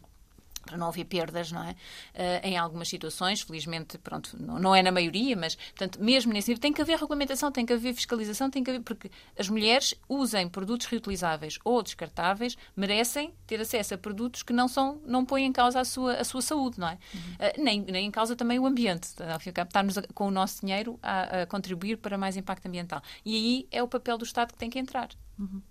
não 0.77 0.89
haver 0.89 1.05
perdas, 1.05 1.51
não 1.51 1.63
é? 1.63 1.71
Uh, 1.71 2.47
em 2.47 2.59
algumas 2.59 2.89
situações, 2.89 3.41
felizmente, 3.41 3.99
pronto, 3.99 4.37
não, 4.41 4.59
não, 4.59 4.75
é 4.75 4.83
na 4.83 4.93
maioria, 4.93 5.37
mas, 5.37 5.55
portanto, 5.55 6.03
mesmo 6.03 6.33
nesse 6.33 6.49
nível, 6.49 6.61
tem 6.61 6.73
que 6.73 6.81
haver 6.81 6.99
regulamentação, 6.99 7.51
tem 7.51 7.67
que 7.67 7.73
haver 7.73 7.95
fiscalização, 7.95 8.51
tem 8.51 8.63
que 8.63 8.71
haver, 8.71 8.83
porque 8.83 9.11
as 9.39 9.49
mulheres 9.49 9.95
usem 10.09 10.49
produtos 10.49 10.87
reutilizáveis 10.87 11.59
ou 11.65 11.83
descartáveis, 11.83 12.57
merecem 12.77 13.33
ter 13.47 13.61
acesso 13.61 13.95
a 13.95 13.99
produtos 13.99 14.43
que 14.43 14.53
não 14.53 14.69
são, 14.69 15.01
não 15.05 15.25
põem 15.25 15.47
em 15.47 15.53
causa 15.53 15.81
a 15.81 15.85
sua, 15.85 16.15
a 16.15 16.25
sua 16.25 16.43
saúde, 16.43 16.79
não 16.79 16.89
é? 16.89 16.99
Uhum. 17.15 17.21
Uh, 17.21 17.63
nem, 17.63 17.81
nem 17.81 18.07
em 18.07 18.11
causa 18.11 18.37
também 18.37 18.59
o 18.59 18.67
ambiente, 18.67 19.09
estarmos 19.09 19.95
com 20.15 20.27
o 20.27 20.31
nosso 20.31 20.61
dinheiro 20.61 20.99
a, 21.03 21.43
a, 21.43 21.47
contribuir 21.47 21.97
para 21.97 22.17
mais 22.17 22.37
impacto 22.37 22.67
ambiental. 22.67 23.03
E 23.25 23.37
aí 23.37 23.69
é 23.71 23.83
o 23.83 23.89
papel 23.89 24.19
do 24.19 24.25
Estado 24.25 24.53
que 24.53 24.59
tem 24.59 24.71
que 24.71 24.79
entrar. 24.79 25.09
Uhum. 25.39 25.63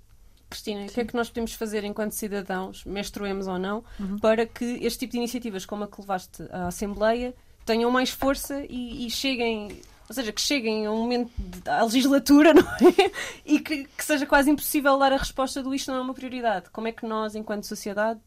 Cristina, 0.49 0.85
o 0.85 0.89
que 0.89 1.01
é 1.01 1.05
que 1.05 1.15
nós 1.15 1.29
podemos 1.29 1.53
fazer 1.53 1.83
enquanto 1.83 2.13
cidadãos, 2.13 2.83
menstruemos 2.83 3.47
ou 3.47 3.59
não, 3.59 3.83
uhum. 3.99 4.17
para 4.17 4.45
que 4.45 4.65
este 4.81 4.99
tipo 4.99 5.11
de 5.11 5.17
iniciativas, 5.17 5.65
como 5.65 5.83
a 5.83 5.87
que 5.87 6.01
levaste 6.01 6.43
à 6.51 6.67
Assembleia, 6.67 7.35
tenham 7.65 7.91
mais 7.91 8.09
força 8.09 8.65
e, 8.67 9.05
e 9.05 9.09
cheguem 9.11 9.79
ou 10.09 10.15
seja, 10.15 10.31
que 10.31 10.41
cheguem 10.41 10.87
a 10.87 10.91
um 10.91 10.97
momento 10.97 11.31
da 11.37 11.83
legislatura 11.83 12.51
não 12.55 12.63
é? 12.63 13.11
e 13.45 13.59
que, 13.59 13.85
que, 13.85 14.03
seja 14.03 14.25
quase 14.25 14.49
impossível 14.49 14.97
dar 14.97 15.13
a 15.13 15.17
resposta 15.17 15.61
do 15.61 15.73
isto 15.73 15.91
não 15.91 15.99
é 15.99 16.01
uma 16.01 16.15
prioridade. 16.15 16.71
Como 16.71 16.87
é 16.87 16.91
que 16.91 17.05
nós, 17.05 17.35
enquanto 17.35 17.67
sociedade, 17.67 18.19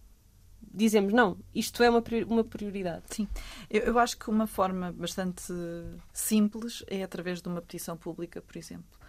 dizemos 0.63 1.13
não, 1.13 1.37
isto 1.53 1.83
é 1.83 1.91
uma, 1.91 2.01
uma 2.29 2.45
prioridade? 2.45 3.03
Sim, 3.11 3.27
eu, 3.69 3.81
eu 3.83 3.99
acho 3.99 4.17
que 4.17 4.31
uma 4.31 4.47
forma 4.47 4.93
bastante 4.93 5.53
simples 6.13 6.85
é 6.87 7.03
através 7.03 7.43
de 7.43 7.49
uma 7.49 7.61
petição 7.61 7.97
pública, 7.97 8.41
por 8.41 8.57
exemplo 8.57 9.02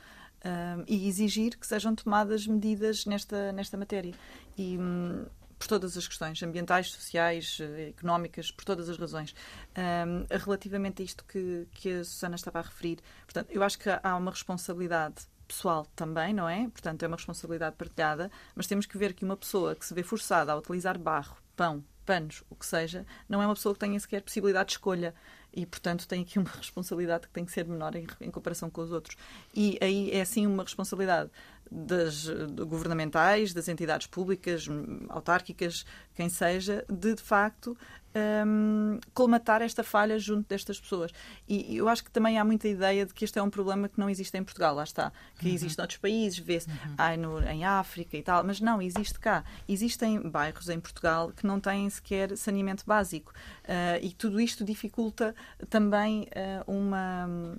e 0.88 1.08
exigir 1.08 1.58
que 1.58 1.65
sejam 1.65 1.95
tomadas 1.95 2.45
medidas 2.45 3.06
nesta, 3.06 3.51
nesta 3.51 3.77
matéria. 3.77 4.13
E 4.58 4.77
um, 4.77 5.25
por 5.63 5.67
todas 5.67 5.97
as 5.97 6.06
questões 6.06 6.43
ambientais, 6.43 6.91
sociais, 6.91 7.58
eh, 7.62 7.89
económicas, 7.89 8.51
por 8.51 8.65
todas 8.65 8.89
as 8.89 8.97
razões. 8.97 9.34
Um, 9.77 10.25
relativamente 10.29 11.01
a 11.01 11.06
isto 11.06 11.23
que, 11.23 11.65
que 11.71 11.89
a 11.93 12.03
Susana 12.03 12.36
estava 12.36 12.60
a 12.60 12.62
referir, 12.63 12.99
portanto, 13.23 13.49
eu 13.49 13.63
acho 13.63 13.79
que 13.79 13.89
há 13.89 14.15
uma 14.17 14.32
responsabilidade 14.32 15.25
pessoal 15.47 15.88
também, 15.95 16.34
não 16.34 16.49
é? 16.49 16.67
Portanto, 16.67 17.03
é 17.03 17.08
uma 17.08 17.15
responsabilidade 17.15 17.77
partilhada, 17.77 18.29
mas 18.56 18.67
temos 18.67 18.86
que 18.86 18.97
ver 18.97 19.13
que 19.13 19.23
uma 19.23 19.38
pessoa 19.38 19.73
que 19.73 19.86
se 19.86 19.93
vê 19.93 20.03
forçada 20.03 20.51
a 20.51 20.58
utilizar 20.58 20.97
barro, 20.97 21.38
pão, 21.56 21.84
panos, 22.06 22.43
o 22.49 22.56
que 22.56 22.65
seja, 22.65 23.06
não 23.29 23.41
é 23.41 23.45
uma 23.45 23.56
pessoa 23.56 23.73
que 23.73 23.79
tenha 23.79 23.99
sequer 23.99 24.21
possibilidade 24.21 24.67
de 24.67 24.73
escolha 24.73 25.15
e, 25.53 25.65
portanto, 25.65 26.07
tem 26.07 26.21
aqui 26.21 26.39
uma 26.39 26.49
responsabilidade 26.57 27.27
que 27.27 27.33
tem 27.33 27.45
que 27.45 27.51
ser 27.51 27.65
menor 27.65 27.95
em, 27.95 28.07
em 28.19 28.31
comparação 28.31 28.69
com 28.69 28.81
os 28.81 28.91
outros. 28.91 29.15
E 29.53 29.77
aí 29.81 30.11
é 30.11 30.25
sim 30.25 30.47
uma 30.47 30.63
responsabilidade 30.63 31.30
das 31.74 32.28
governamentais, 32.67 33.53
das 33.53 33.67
entidades 33.67 34.05
públicas, 34.07 34.67
autárquicas, 35.09 35.86
quem 36.13 36.30
seja, 36.30 36.86
de 36.88 37.15
de 37.15 37.21
facto 37.21 37.78
um, 38.15 38.99
colmatar 39.13 39.61
esta 39.61 39.84
falha 39.84 40.17
junto 40.19 40.47
destas 40.47 40.80
pessoas. 40.80 41.11
E 41.47 41.78
eu 41.78 41.89
acho 41.89 42.03
que 42.03 42.11
também 42.11 42.38
há 42.38 42.45
muita 42.45 42.67
ideia 42.67 43.05
de 43.05 43.13
que 43.13 43.26
este 43.26 43.39
é 43.39 43.41
um 43.41 43.49
problema 43.49 43.89
que 43.89 43.99
não 43.99 44.09
existe 44.09 44.38
em 44.38 44.43
Portugal, 44.43 44.76
lá 44.76 44.84
está, 44.84 45.11
que 45.39 45.47
uhum. 45.47 45.53
existe 45.53 45.78
noutros 45.78 45.97
países, 45.97 46.39
vê-se 46.39 46.69
uhum. 46.69 47.47
em 47.49 47.65
África 47.65 48.15
e 48.15 48.24
tal, 48.24 48.43
mas 48.43 48.59
não, 48.59 48.82
existe 48.82 49.19
cá. 49.19 49.43
Existem 49.67 50.19
bairros 50.21 50.69
em 50.69 50.80
Portugal 50.80 51.32
que 51.36 51.45
não 51.45 51.59
têm 51.59 51.89
sequer 51.89 52.38
saneamento 52.38 52.84
básico 52.86 53.32
uh, 53.63 53.99
e 54.01 54.11
tudo 54.13 54.39
isto 54.39 54.63
dificulta 54.63 55.36
também 55.69 56.28
uh, 56.67 56.71
uma 56.71 57.57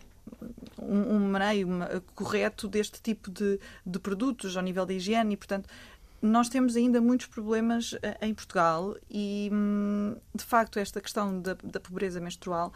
um, 0.78 1.16
um 1.16 1.30
maneio 1.30 1.68
correto 2.14 2.68
deste 2.68 3.00
tipo 3.00 3.30
de, 3.30 3.58
de 3.84 3.98
produtos 3.98 4.56
ao 4.56 4.62
nível 4.62 4.84
da 4.84 4.92
higiene 4.92 5.34
e, 5.34 5.36
portanto, 5.36 5.68
nós 6.20 6.48
temos 6.48 6.74
ainda 6.76 7.00
muitos 7.00 7.26
problemas 7.26 7.94
eh, 8.02 8.16
em 8.22 8.32
Portugal 8.32 8.96
e, 9.10 9.50
hum, 9.52 10.16
de 10.34 10.44
facto, 10.44 10.78
esta 10.78 11.00
questão 11.00 11.40
da, 11.40 11.54
da 11.62 11.78
pobreza 11.78 12.20
menstrual 12.20 12.72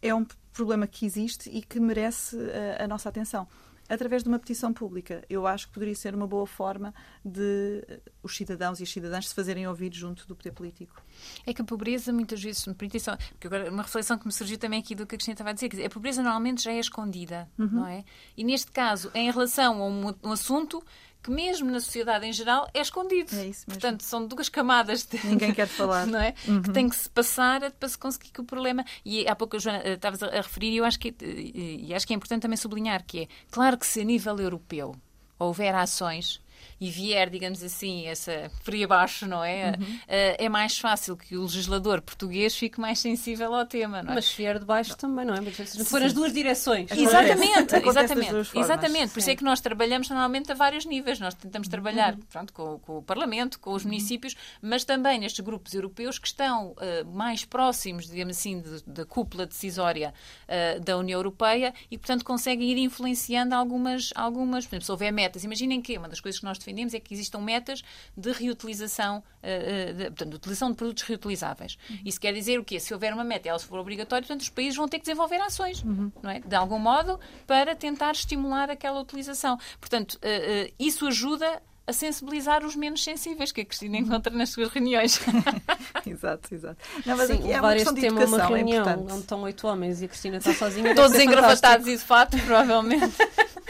é 0.00 0.14
um 0.14 0.24
problema 0.52 0.86
que 0.86 1.04
existe 1.04 1.50
e 1.50 1.60
que 1.60 1.80
merece 1.80 2.36
a, 2.36 2.40
eh, 2.40 2.84
a 2.84 2.88
nossa 2.88 3.08
atenção 3.08 3.48
através 3.88 4.22
de 4.22 4.28
uma 4.28 4.38
petição 4.38 4.72
pública. 4.72 5.24
Eu 5.28 5.46
acho 5.46 5.68
que 5.68 5.74
poderia 5.74 5.94
ser 5.94 6.14
uma 6.14 6.26
boa 6.26 6.46
forma 6.46 6.94
de 7.24 7.84
eh, 7.88 8.00
os 8.22 8.36
cidadãos 8.36 8.80
e 8.80 8.82
as 8.82 8.90
cidadãs 8.90 9.28
se 9.28 9.34
fazerem 9.34 9.66
ouvir 9.66 9.92
junto 9.94 10.26
do 10.26 10.36
poder 10.36 10.52
político. 10.52 11.02
É 11.46 11.54
que 11.54 11.62
a 11.62 11.64
pobreza, 11.64 12.12
muitas 12.12 12.42
vezes, 12.42 12.64
petição, 12.76 13.16
porque 13.30 13.46
agora 13.46 13.70
uma 13.70 13.82
reflexão 13.82 14.18
que 14.18 14.26
me 14.26 14.32
surgiu 14.32 14.58
também 14.58 14.80
aqui 14.80 14.94
do 14.94 15.06
que 15.06 15.14
a 15.14 15.18
Cristina 15.18 15.34
estava 15.34 15.50
a 15.50 15.52
dizer, 15.52 15.68
que 15.68 15.82
a 15.84 15.90
pobreza 15.90 16.22
normalmente 16.22 16.62
já 16.62 16.72
é 16.72 16.78
escondida, 16.78 17.48
uhum. 17.58 17.68
não 17.72 17.86
é? 17.86 18.04
E 18.36 18.44
neste 18.44 18.70
caso, 18.70 19.10
em 19.14 19.30
relação 19.30 19.82
a 19.82 19.86
um, 19.86 20.14
um 20.22 20.32
assunto 20.32 20.82
que 21.22 21.30
mesmo 21.30 21.70
na 21.70 21.80
sociedade 21.80 22.26
em 22.26 22.32
geral 22.32 22.68
é 22.72 22.80
escondido. 22.80 23.34
É 23.34 23.46
isso 23.46 23.64
mesmo. 23.66 23.80
Portanto, 23.80 24.02
são 24.02 24.26
duas 24.26 24.48
camadas 24.48 25.04
de... 25.04 25.24
Ninguém 25.26 25.52
quer 25.52 25.66
falar. 25.66 26.06
Não 26.08 26.20
é? 26.20 26.34
Uhum. 26.46 26.62
Que 26.62 26.70
tem 26.70 26.88
que 26.88 26.96
se 26.96 27.08
passar 27.08 27.70
para 27.72 27.88
se 27.88 27.98
conseguir 27.98 28.30
que 28.30 28.40
o 28.40 28.44
problema... 28.44 28.84
E 29.04 29.26
há 29.26 29.34
pouco, 29.34 29.58
Joana, 29.58 29.80
eh, 29.84 29.94
estavas 29.94 30.22
a 30.22 30.28
referir 30.28 30.72
e 30.72 30.76
eu 30.78 30.84
acho 30.84 30.98
que, 30.98 31.08
eh, 31.08 31.86
e 31.86 31.94
acho 31.94 32.06
que 32.06 32.12
é 32.12 32.16
importante 32.16 32.42
também 32.42 32.56
sublinhar 32.56 33.04
que 33.04 33.22
é, 33.22 33.28
claro 33.50 33.76
que 33.76 33.86
se 33.86 34.00
a 34.00 34.04
nível 34.04 34.38
europeu 34.38 34.94
houver 35.38 35.74
ações 35.74 36.40
e 36.80 36.90
vier, 36.90 37.28
digamos 37.28 37.62
assim, 37.62 38.06
essa 38.06 38.50
fria 38.62 38.84
abaixo, 38.84 39.26
não 39.26 39.42
é? 39.42 39.72
Uhum. 39.78 39.84
Uh, 39.84 39.98
é 40.38 40.48
mais 40.48 40.78
fácil 40.78 41.16
que 41.16 41.36
o 41.36 41.42
legislador 41.42 42.00
português 42.00 42.56
fique 42.56 42.80
mais 42.80 42.98
sensível 42.98 43.54
ao 43.54 43.66
tema, 43.66 44.02
não 44.02 44.12
é? 44.12 44.14
Mas 44.14 44.26
se 44.26 44.36
vier 44.36 44.58
de 44.58 44.64
baixo 44.64 44.96
também, 44.96 45.24
não 45.24 45.34
é? 45.34 45.38
Se 45.50 45.84
for 45.84 46.02
as 46.02 46.12
duas 46.12 46.32
direções. 46.32 46.90
Exatamente, 46.90 47.74
exatamente. 47.74 48.58
exatamente. 48.58 49.12
Por 49.12 49.18
isso 49.18 49.30
é 49.30 49.36
que 49.36 49.44
nós 49.44 49.60
trabalhamos 49.60 50.08
normalmente 50.08 50.52
a 50.52 50.54
vários 50.54 50.84
níveis. 50.84 51.18
Nós 51.18 51.34
tentamos 51.34 51.68
trabalhar 51.68 52.14
uhum. 52.14 52.20
pronto, 52.30 52.52
com, 52.52 52.78
com, 52.78 52.98
o 52.98 53.02
Parlamento, 53.02 53.58
com 53.58 53.72
os 53.72 53.82
uhum. 53.82 53.90
municípios, 53.90 54.36
mas 54.62 54.84
também 54.84 55.18
nestes 55.18 55.40
grupos 55.40 55.74
europeus 55.74 56.18
que 56.18 56.28
estão 56.28 56.72
uh, 56.72 56.76
mais 57.12 57.44
próximos, 57.44 58.06
digamos 58.06 58.36
assim, 58.36 58.62
da 58.86 59.04
cúpula 59.04 59.46
decisória 59.46 60.14
uh, 60.48 60.80
da 60.80 60.96
União 60.96 61.18
Europeia 61.18 61.74
e, 61.90 61.98
portanto, 61.98 62.24
conseguem 62.24 62.70
ir 62.70 62.78
influenciando 62.78 63.54
algumas, 63.54 64.12
algumas. 64.14 64.64
Por 64.64 64.74
exemplo, 64.74 64.86
se 64.86 64.92
houver 64.92 65.12
metas, 65.12 65.44
imaginem 65.44 65.80
que 65.80 65.98
uma 65.98 66.08
das 66.08 66.20
coisas 66.20 66.38
que 66.38 66.44
nós 66.44 66.58
defendemos 66.68 66.94
é 66.94 67.00
que 67.00 67.14
existam 67.14 67.38
metas 67.40 67.82
de 68.16 68.30
reutilização, 68.30 69.18
uh, 69.18 69.94
de, 69.94 70.04
portanto, 70.04 70.30
de 70.30 70.36
utilização 70.36 70.70
de 70.70 70.76
produtos 70.76 71.02
reutilizáveis. 71.04 71.78
Uhum. 71.88 71.98
Isso 72.04 72.20
quer 72.20 72.32
dizer 72.32 72.58
o 72.58 72.64
quê? 72.64 72.78
Se 72.78 72.92
houver 72.92 73.12
uma 73.14 73.24
meta 73.24 73.48
e 73.48 73.50
ela 73.50 73.58
for 73.58 73.78
obrigatória, 73.78 74.26
portanto, 74.26 74.42
os 74.42 74.50
países 74.50 74.76
vão 74.76 74.86
ter 74.86 74.98
que 74.98 75.04
desenvolver 75.04 75.40
ações, 75.40 75.82
uhum. 75.82 76.12
não 76.22 76.30
é? 76.30 76.40
De 76.40 76.54
algum 76.54 76.78
modo, 76.78 77.18
para 77.46 77.74
tentar 77.74 78.12
estimular 78.12 78.70
aquela 78.70 79.00
utilização. 79.00 79.58
Portanto, 79.80 80.14
uh, 80.14 80.66
uh, 80.68 80.74
isso 80.78 81.06
ajuda 81.06 81.62
a 81.88 81.92
sensibilizar 81.92 82.66
os 82.66 82.76
menos 82.76 83.02
sensíveis 83.02 83.50
que 83.50 83.62
a 83.62 83.64
Cristina 83.64 83.96
encontra 83.96 84.30
nas 84.36 84.50
suas 84.50 84.68
reuniões. 84.68 85.18
exato, 86.06 86.54
exato. 86.54 86.76
Não, 87.06 87.16
mas 87.16 87.28
Sim, 87.28 87.38
aqui 87.38 87.52
é 87.52 87.60
uma 87.60 87.72
questão 87.72 87.94
de 87.94 88.08
uma 88.10 88.22
educação, 88.22 88.48
reunião 88.48 88.86
é 88.86 88.94
onde 88.94 89.20
estão 89.20 89.42
oito 89.42 89.66
homens 89.66 90.02
e 90.02 90.04
a 90.04 90.08
Cristina 90.08 90.36
está 90.36 90.52
sozinha. 90.52 90.92
Todos 90.94 91.18
engravatados 91.18 91.86
e 91.86 91.96
de 91.96 92.04
fato, 92.04 92.36
provavelmente. 92.44 93.16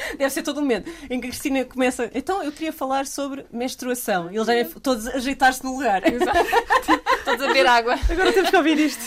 Deve 0.18 0.30
ser 0.30 0.42
todo 0.42 0.58
um 0.58 0.62
momento 0.62 0.90
em 1.10 1.20
que 1.20 1.26
a 1.26 1.30
Cristina 1.30 1.64
começa. 1.64 2.10
Então, 2.14 2.42
eu 2.42 2.52
queria 2.52 2.72
falar 2.72 3.06
sobre 3.06 3.46
menstruação. 3.52 4.30
E 4.30 4.36
eles 4.36 4.46
devem 4.46 4.72
todos 4.80 5.06
ajeitar-se 5.08 5.64
no 5.64 5.76
lugar. 5.76 6.06
Exato. 6.06 6.38
todos 7.24 7.44
a 7.44 7.48
beber 7.48 7.66
água. 7.66 7.94
Agora 8.10 8.32
temos 8.32 8.50
que 8.50 8.56
ouvir 8.56 8.78
isto. 8.78 9.02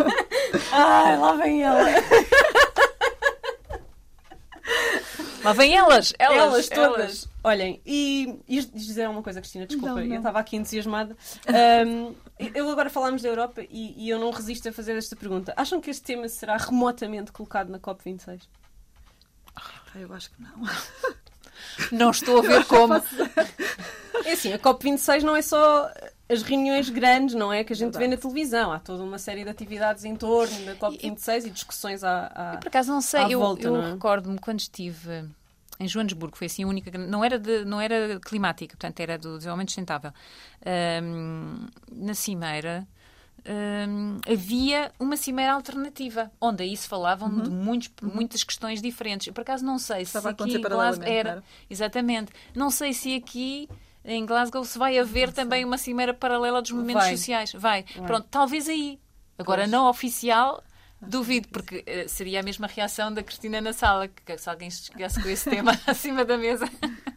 Ai, 0.72 1.16
lá 1.16 1.32
vem 1.34 1.62
ela. 1.62 1.84
Lá 5.46 5.52
vem 5.52 5.76
elas, 5.76 6.12
elas, 6.18 6.38
elas 6.38 6.68
todas. 6.68 6.98
Elas. 6.98 7.28
Olhem, 7.44 7.80
e 7.86 8.40
ias 8.48 8.68
dizer 8.68 9.08
uma 9.08 9.22
coisa, 9.22 9.40
Cristina, 9.40 9.64
desculpa, 9.64 9.94
não, 9.94 10.04
não. 10.04 10.14
eu 10.14 10.16
estava 10.16 10.40
aqui 10.40 10.56
entusiasmada. 10.56 11.16
Um, 11.86 12.12
eu 12.52 12.68
agora 12.68 12.90
falámos 12.90 13.22
da 13.22 13.28
Europa 13.28 13.62
e, 13.70 13.94
e, 13.96 14.10
eu 14.10 14.18
não 14.18 14.32
resisto 14.32 14.68
a 14.68 14.72
fazer 14.72 14.96
esta 14.96 15.14
pergunta. 15.14 15.54
Acham 15.56 15.80
que 15.80 15.88
este 15.88 16.02
tema 16.02 16.28
será 16.28 16.56
remotamente 16.56 17.30
colocado 17.30 17.68
na 17.68 17.78
COP26? 17.78 18.40
Eu 19.94 20.12
acho 20.12 20.30
que 20.30 20.42
não. 20.42 20.50
Não 21.90 22.10
estou 22.10 22.38
a 22.38 22.42
ver 22.42 22.64
como. 22.66 22.94
É 24.24 24.32
assim, 24.32 24.52
a 24.52 24.58
COP26 24.58 25.22
não 25.22 25.36
é 25.36 25.42
só 25.42 25.90
as 26.28 26.42
reuniões 26.42 26.88
grandes, 26.90 27.34
não 27.34 27.52
é? 27.52 27.64
Que 27.64 27.72
a 27.72 27.76
gente 27.76 27.92
Verdade. 27.92 28.10
vê 28.10 28.16
na 28.16 28.20
televisão. 28.20 28.72
Há 28.72 28.78
toda 28.78 29.02
uma 29.02 29.18
série 29.18 29.44
de 29.44 29.50
atividades 29.50 30.04
em 30.04 30.16
torno 30.16 30.64
da 30.64 30.74
COP26 30.76 31.44
e, 31.44 31.46
e 31.46 31.50
discussões 31.50 32.02
à, 32.02 32.32
à 32.34 32.54
eu, 32.54 32.60
Por 32.60 32.68
acaso 32.68 32.92
não 32.92 33.00
sei, 33.00 33.26
eu, 33.30 33.40
volta, 33.40 33.66
eu 33.66 33.76
é? 33.76 33.92
recordo-me 33.92 34.38
quando 34.38 34.60
estive 34.60 35.28
em 35.78 35.86
Joanesburgo, 35.86 36.36
foi 36.36 36.46
assim 36.46 36.64
a 36.64 36.66
única, 36.66 36.96
não 36.96 37.24
era, 37.24 37.38
de, 37.38 37.64
não 37.64 37.80
era 37.80 38.18
climática, 38.20 38.76
portanto 38.76 38.98
era 39.00 39.18
do 39.18 39.36
desenvolvimento 39.36 39.70
sustentável. 39.70 40.12
Um, 41.02 41.66
na 41.92 42.14
Cimeira 42.14 42.86
um, 43.48 44.18
havia 44.30 44.92
uma 44.98 45.16
cimeira 45.16 45.52
alternativa, 45.52 46.30
onde 46.40 46.62
aí 46.62 46.76
se 46.76 46.88
falavam 46.88 47.28
uhum. 47.28 47.42
de 47.42 47.50
muitos, 47.50 47.90
uhum. 48.02 48.10
muitas 48.14 48.42
questões 48.42 48.82
diferentes. 48.82 49.26
Eu, 49.26 49.32
por 49.32 49.42
acaso 49.42 49.64
não 49.64 49.78
sei 49.78 50.02
Estava 50.02 50.30
se 50.30 50.42
aqui 50.42 50.56
em 50.56 50.60
Glasgow 50.60 51.06
era, 51.06 51.42
exatamente, 51.70 52.32
não 52.54 52.70
sei 52.70 52.92
se 52.92 53.14
aqui 53.14 53.68
em 54.04 54.24
Glasgow 54.24 54.64
se 54.64 54.78
vai 54.78 54.98
haver 54.98 55.32
também 55.32 55.64
uma 55.64 55.78
cimeira 55.78 56.14
paralela 56.14 56.62
dos 56.62 56.70
movimentos 56.70 57.04
vai. 57.04 57.16
sociais. 57.16 57.52
Vai. 57.52 57.84
vai. 57.96 58.06
Pronto, 58.06 58.26
talvez 58.30 58.68
aí. 58.68 58.98
Agora, 59.38 59.62
pois. 59.62 59.70
não 59.70 59.88
oficial, 59.88 60.62
Duvido, 60.98 61.48
porque 61.48 61.84
uh, 61.86 62.08
seria 62.08 62.40
a 62.40 62.42
mesma 62.42 62.66
reação 62.66 63.12
da 63.12 63.22
Cristina 63.22 63.60
na 63.60 63.72
sala, 63.72 64.08
que 64.08 64.38
se 64.38 64.48
alguém 64.48 64.70
chegasse 64.70 65.22
com 65.22 65.28
esse 65.28 65.44
tema 65.50 65.78
acima 65.86 66.24
da 66.24 66.38
mesa. 66.38 66.66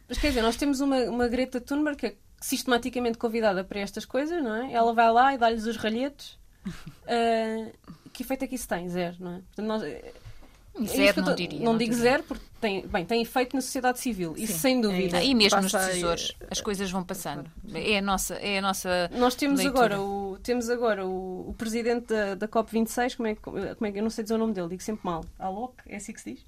Mas 0.07 0.17
quer 0.17 0.29
dizer, 0.29 0.41
nós 0.41 0.57
temos 0.57 0.81
uma, 0.81 0.97
uma 1.03 1.27
Greta 1.27 1.61
Thunberg 1.61 1.97
que 1.97 2.05
é 2.07 2.15
sistematicamente 2.39 3.17
convidada 3.17 3.63
para 3.63 3.79
estas 3.79 4.05
coisas, 4.05 4.43
não 4.43 4.55
é? 4.55 4.71
Ela 4.71 4.93
vai 4.93 5.11
lá 5.11 5.33
e 5.33 5.37
dá-lhes 5.37 5.65
os 5.65 5.77
ralhetes. 5.77 6.37
Uh, 6.65 7.71
que 8.13 8.23
efeito 8.23 8.43
é 8.43 8.47
que 8.47 8.55
isso 8.55 8.67
tem? 8.67 8.87
Zero, 8.89 9.17
não 9.19 9.31
é? 9.35 9.41
Portanto, 9.41 9.65
nós, 9.65 9.83
Zero, 10.85 11.21
não 11.21 11.35
diria. 11.35 11.59
Não, 11.59 11.71
não 11.73 11.77
digo 11.77 11.91
diria. 11.93 12.11
zero, 12.11 12.23
porque 12.23 12.43
tem, 12.61 12.87
bem, 12.87 13.05
tem 13.05 13.21
efeito 13.21 13.55
na 13.55 13.61
sociedade 13.61 13.99
civil, 13.99 14.35
Sim. 14.35 14.43
isso 14.43 14.59
sem 14.59 14.79
dúvida. 14.79 15.17
É, 15.17 15.25
e 15.25 15.35
mesmo 15.35 15.61
nos 15.61 15.71
decisores, 15.71 16.33
as 16.49 16.61
coisas 16.61 16.89
vão 16.89 17.03
passando. 17.03 17.49
É 17.73 17.97
a 17.97 18.01
nossa, 18.01 18.35
é 18.35 18.59
a 18.59 18.61
nossa 18.61 19.09
Nós 19.13 19.35
temos 19.35 19.59
leitura. 19.59 19.95
agora 19.95 20.01
o 20.01 20.37
temos 20.41 20.69
agora 20.69 21.05
o, 21.05 21.49
o 21.49 21.53
presidente 21.57 22.07
da, 22.07 22.35
da 22.35 22.47
COP26, 22.47 23.17
como 23.17 23.27
é, 23.27 23.35
como 23.35 23.85
é 23.87 23.91
que 23.91 23.99
eu 23.99 24.03
não 24.03 24.09
sei 24.09 24.23
dizer 24.23 24.35
o 24.35 24.37
nome 24.37 24.53
dele, 24.53 24.69
digo 24.69 24.81
sempre 24.81 25.01
mal. 25.03 25.25
Alok, 25.37 25.73
é 25.85 25.97
assim 25.97 26.13
que 26.13 26.21
se 26.21 26.33
diz? 26.33 26.45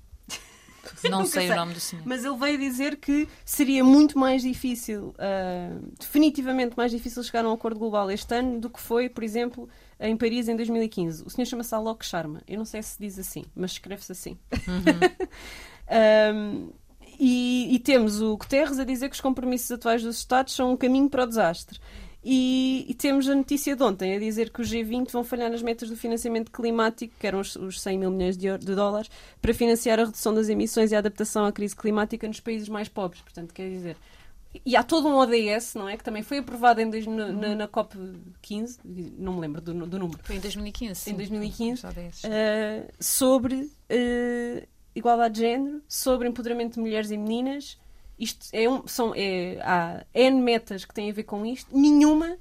Não 1.09 1.25
sei, 1.25 1.47
sei, 1.47 1.51
o 1.51 1.55
nome 1.55 1.73
do 1.73 1.79
senhor. 1.79 2.03
Mas 2.05 2.23
ele 2.23 2.37
veio 2.37 2.57
dizer 2.57 2.97
que 2.97 3.27
seria 3.45 3.83
muito 3.83 4.17
mais 4.17 4.41
difícil, 4.41 5.13
uh, 5.17 5.91
definitivamente 5.99 6.75
mais 6.77 6.91
difícil 6.91 7.23
chegar 7.23 7.45
a 7.45 7.49
um 7.49 7.53
acordo 7.53 7.79
global 7.79 8.09
este 8.11 8.33
ano 8.35 8.59
do 8.59 8.69
que 8.69 8.79
foi, 8.79 9.09
por 9.09 9.23
exemplo, 9.23 9.69
em 9.99 10.15
Paris 10.17 10.47
em 10.47 10.55
2015. 10.55 11.23
O 11.25 11.29
senhor 11.29 11.45
chama-se 11.45 11.73
Alok 11.73 12.05
Sharma. 12.05 12.41
Eu 12.47 12.57
não 12.57 12.65
sei 12.65 12.81
se 12.81 12.97
diz 12.99 13.19
assim, 13.19 13.45
mas 13.55 13.71
escreve-se 13.71 14.11
assim. 14.11 14.37
Uhum. 14.67 16.35
um, 16.35 16.69
e, 17.19 17.75
e, 17.75 17.79
temos 17.79 18.19
o 18.19 18.35
Guterres 18.35 18.79
a 18.79 18.83
dizer 18.83 19.07
que 19.07 19.15
os 19.15 19.21
compromissos 19.21 19.71
atuais 19.71 20.01
dos 20.01 20.17
Estados 20.17 20.55
são 20.55 20.71
um 20.71 20.77
caminho 20.77 21.07
para 21.07 21.23
o 21.23 21.27
desastre. 21.27 21.79
E, 22.23 22.85
e, 22.87 22.93
temos 22.93 23.27
a 23.27 23.33
notícia 23.33 23.75
de 23.75 23.81
ontem 23.81 24.15
a 24.15 24.19
dizer 24.19 24.51
que 24.51 24.61
os 24.61 24.71
G20 24.71 25.11
vão 25.11 25.23
falhar 25.23 25.49
nas 25.49 25.63
metas 25.63 25.89
do 25.89 25.97
financiamento 25.97 26.51
climático, 26.51 27.15
que 27.19 27.25
eram 27.25 27.39
os, 27.39 27.55
os 27.55 27.81
100 27.81 27.97
mil 27.97 28.11
milhões 28.11 28.37
de, 28.37 28.55
de, 28.59 28.75
dólares, 28.75 29.09
para 29.41 29.53
financiar 29.55 29.99
a 29.99 30.05
redução 30.05 30.31
das 30.31 30.47
emissões 30.47 30.91
e 30.91 30.95
a 30.95 30.99
adaptação 30.99 31.45
à 31.45 31.51
crise 31.51 31.75
climática 31.75 32.27
nos 32.27 32.39
países 32.39 32.69
mais 32.69 32.87
pobres. 32.87 33.21
Portanto, 33.21 33.51
quer 33.51 33.67
dizer, 33.69 33.97
e 34.65 34.75
há 34.75 34.83
todo 34.83 35.07
um 35.07 35.15
ODS, 35.15 35.75
não 35.75 35.87
é? 35.89 35.97
Que 35.97 36.03
também 36.03 36.21
foi 36.21 36.39
aprovado 36.39 36.79
em 36.79 36.89
dois, 36.89 37.07
na, 37.07 37.31
na, 37.31 37.55
na, 37.55 37.67
COP 37.67 37.97
15, 38.41 38.79
não 39.17 39.33
me 39.35 39.41
lembro 39.41 39.61
do, 39.61 39.73
do 39.73 39.97
número. 39.97 40.19
Foi 40.23 40.35
em 40.35 40.39
2015. 40.39 40.99
Sim. 40.99 41.11
Em 41.11 41.15
2015, 41.15 41.87
uh, 41.87 41.91
sobre 42.99 43.55
uh, 43.55 44.67
igualdade 44.93 45.35
de 45.35 45.41
género, 45.41 45.81
sobre 45.87 46.27
empoderamento 46.27 46.75
de 46.75 46.81
mulheres 46.81 47.09
e 47.09 47.17
meninas. 47.17 47.79
Isto 48.21 48.49
é 48.53 48.69
um, 48.69 48.87
são, 48.87 49.13
é, 49.15 49.59
há 49.63 50.05
N 50.13 50.39
metas 50.43 50.85
que 50.85 50.93
têm 50.93 51.09
a 51.09 51.13
ver 51.13 51.23
com 51.23 51.43
isto, 51.43 51.75
nenhuma 51.75 52.37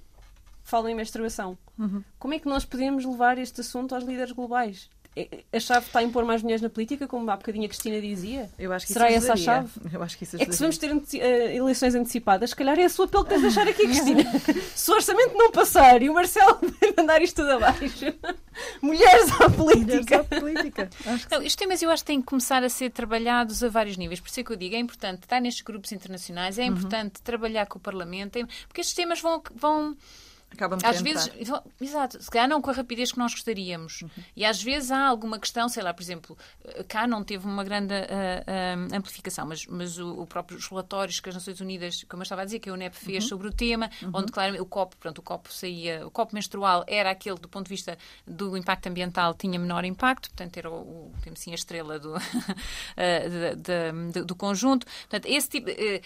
falam 0.63 0.91
em 0.91 0.95
menstruação. 0.95 1.57
Uhum. 1.79 2.05
Como 2.19 2.35
é 2.35 2.39
que 2.39 2.47
nós 2.47 2.67
podemos 2.67 3.03
levar 3.07 3.39
este 3.39 3.63
assunto 3.63 3.95
aos 3.95 4.05
líderes 4.05 4.33
globais? 4.33 4.91
É- 5.17 5.29
A 5.53 5.59
chave 5.59 5.87
está 5.87 5.99
a 5.99 6.03
impor 6.05 6.25
mais 6.25 6.41
mulheres 6.41 6.63
na 6.63 6.71
política, 6.71 7.09
como 7.09 7.29
há 7.31 7.37
bocadinho 7.37 7.65
a 7.65 7.69
Cristina 7.69 8.01
dizia? 8.01 8.49
Eu 8.59 8.73
acho 8.73 8.87
que 8.87 8.93
Será 8.93 9.09
isso 9.11 9.25
essa 9.25 9.33
a 9.33 9.37
chave? 9.37 9.69
Eu 9.93 10.03
acho 10.03 10.17
que 10.17 10.23
isso 10.25 10.37
É 10.41 10.47
que 10.47 10.53
se 10.53 10.61
vamos 10.61 10.79
ter 10.79 10.91
eh, 11.19 11.57
eleições 11.57 11.95
antecipadas, 11.97 12.51
se 12.51 12.57
calhar 12.57 12.79
é 12.79 12.85
a 12.85 12.89
sua 12.89 13.07
apelo 13.07 13.25
que 13.25 13.31
tens 13.31 13.39
de 13.41 13.47
deixar 13.49 13.67
aqui, 13.69 13.83
Cristina. 13.89 14.23
se 14.75 14.91
o 14.91 14.95
orçamento 14.95 15.35
não 15.37 15.51
passar 15.51 16.01
e 16.01 16.09
o 16.09 16.15
Marcelo 16.15 16.61
mandar 16.97 17.21
isto 17.23 17.37
tudo 17.43 17.51
abaixo, 17.53 17.83
mulheres 18.81 19.31
à 19.41 19.49
Mulheres 19.49 19.57
política. 19.57 20.21
à 20.21 20.25
política. 20.25 20.91
Não, 21.31 21.39
estes 21.43 21.57
temas 21.57 21.83
eu 21.83 21.91
acho 21.91 22.03
que 22.05 22.07
têm 22.07 22.21
que 22.21 22.27
começar 22.27 22.63
a 22.63 22.69
ser 22.69 22.91
trabalhados 22.91 23.63
a 23.65 23.69
vários 23.69 23.97
níveis. 23.97 24.21
Por 24.21 24.29
isso 24.29 24.41
é 24.41 24.45
que 24.45 24.53
eu 24.53 24.57
digo, 24.57 24.75
é 24.77 24.79
importante 24.79 25.23
estar 25.25 25.41
nestes 25.41 25.63
grupos 25.63 25.91
internacionais, 25.93 26.57
Uhum. 26.57 26.65
é 26.65 26.67
importante 26.67 27.21
trabalhar 27.23 27.67
com 27.67 27.79
o 27.79 27.81
Parlamento, 27.83 28.37
é- 28.37 28.45
porque 28.69 28.81
estes 28.81 28.95
temas 28.95 29.21
vão, 29.21 29.43
vão 29.55 29.97
acaba 30.53 30.77
por 30.77 30.87
às 30.87 31.01
entrar. 31.01 31.15
vezes, 31.25 31.49
vão- 31.49 31.63
exato, 31.81 32.23
se 32.23 32.31
calhar 32.31 32.49
não 32.49 32.61
com 32.61 32.71
a 32.71 32.73
rapidez 32.73 33.13
que 33.13 33.19
nós 33.19 33.33
gostaríamos. 33.33 34.03
E 34.37 34.45
às 34.45 34.63
vezes 34.63 34.91
há 34.91 35.07
alguma 35.07 35.39
questão, 35.39 35.69
sei 35.69 35.83
lá, 35.83 35.93
por 35.95 36.03
exemplo, 36.03 36.37
eh, 36.65 36.83
cá 36.85 37.07
não 37.07 37.23
teve 37.25 37.47
uma 37.47 37.63
grande 37.65 37.95
ah, 37.95 38.45
ah, 38.47 38.97
amplificação, 38.97 39.47
mas, 39.47 39.67
mas 39.67 39.99
o, 39.99 40.23
o 40.23 40.27
próprio 40.27 40.59
os 40.59 40.67
relatórios 40.69 41.21
que 41.21 41.29
as 41.29 41.35
Nações 41.35 41.61
Unidas, 41.61 42.05
como 42.09 42.23
eu 42.23 42.25
estava 42.25 42.43
a 42.43 42.45
dizer, 42.45 42.59
que 42.59 42.69
a 42.69 42.73
UNEP 42.73 42.95
fez 42.97 43.25
sobre 43.25 43.47
o 43.49 43.53
tema, 43.53 43.91
onde 44.13 44.33
claramente 44.33 44.63
o 44.63 44.67
copo, 44.67 44.97
pronto, 44.97 45.19
o 45.19 45.23
copo 45.23 45.53
saía, 45.53 46.07
o 46.07 46.11
copo 46.11 46.35
menstrual 46.35 46.85
era 46.87 47.11
aquele 47.11 47.37
do 47.39 47.49
ponto 47.49 47.67
de 47.67 47.71
vista 47.71 47.97
do 48.27 48.57
impacto 48.57 48.87
ambiental 48.89 49.35
tinha 49.35 49.59
menor 49.59 49.85
impacto, 49.85 50.29
portanto 50.31 50.57
era 50.57 50.71
o, 50.71 50.75
o 50.75 51.13
temos 51.23 51.41
assim 51.41 51.53
a 51.53 51.55
estrela 51.55 51.99
do, 51.99 52.15
eh, 52.97 53.55
de- 53.55 54.13
de- 54.13 54.23
do 54.25 54.35
conjunto. 54.35 54.87
Portanto, 55.09 55.27
esse 55.27 55.49
tipo 55.49 55.67
de 55.67 56.03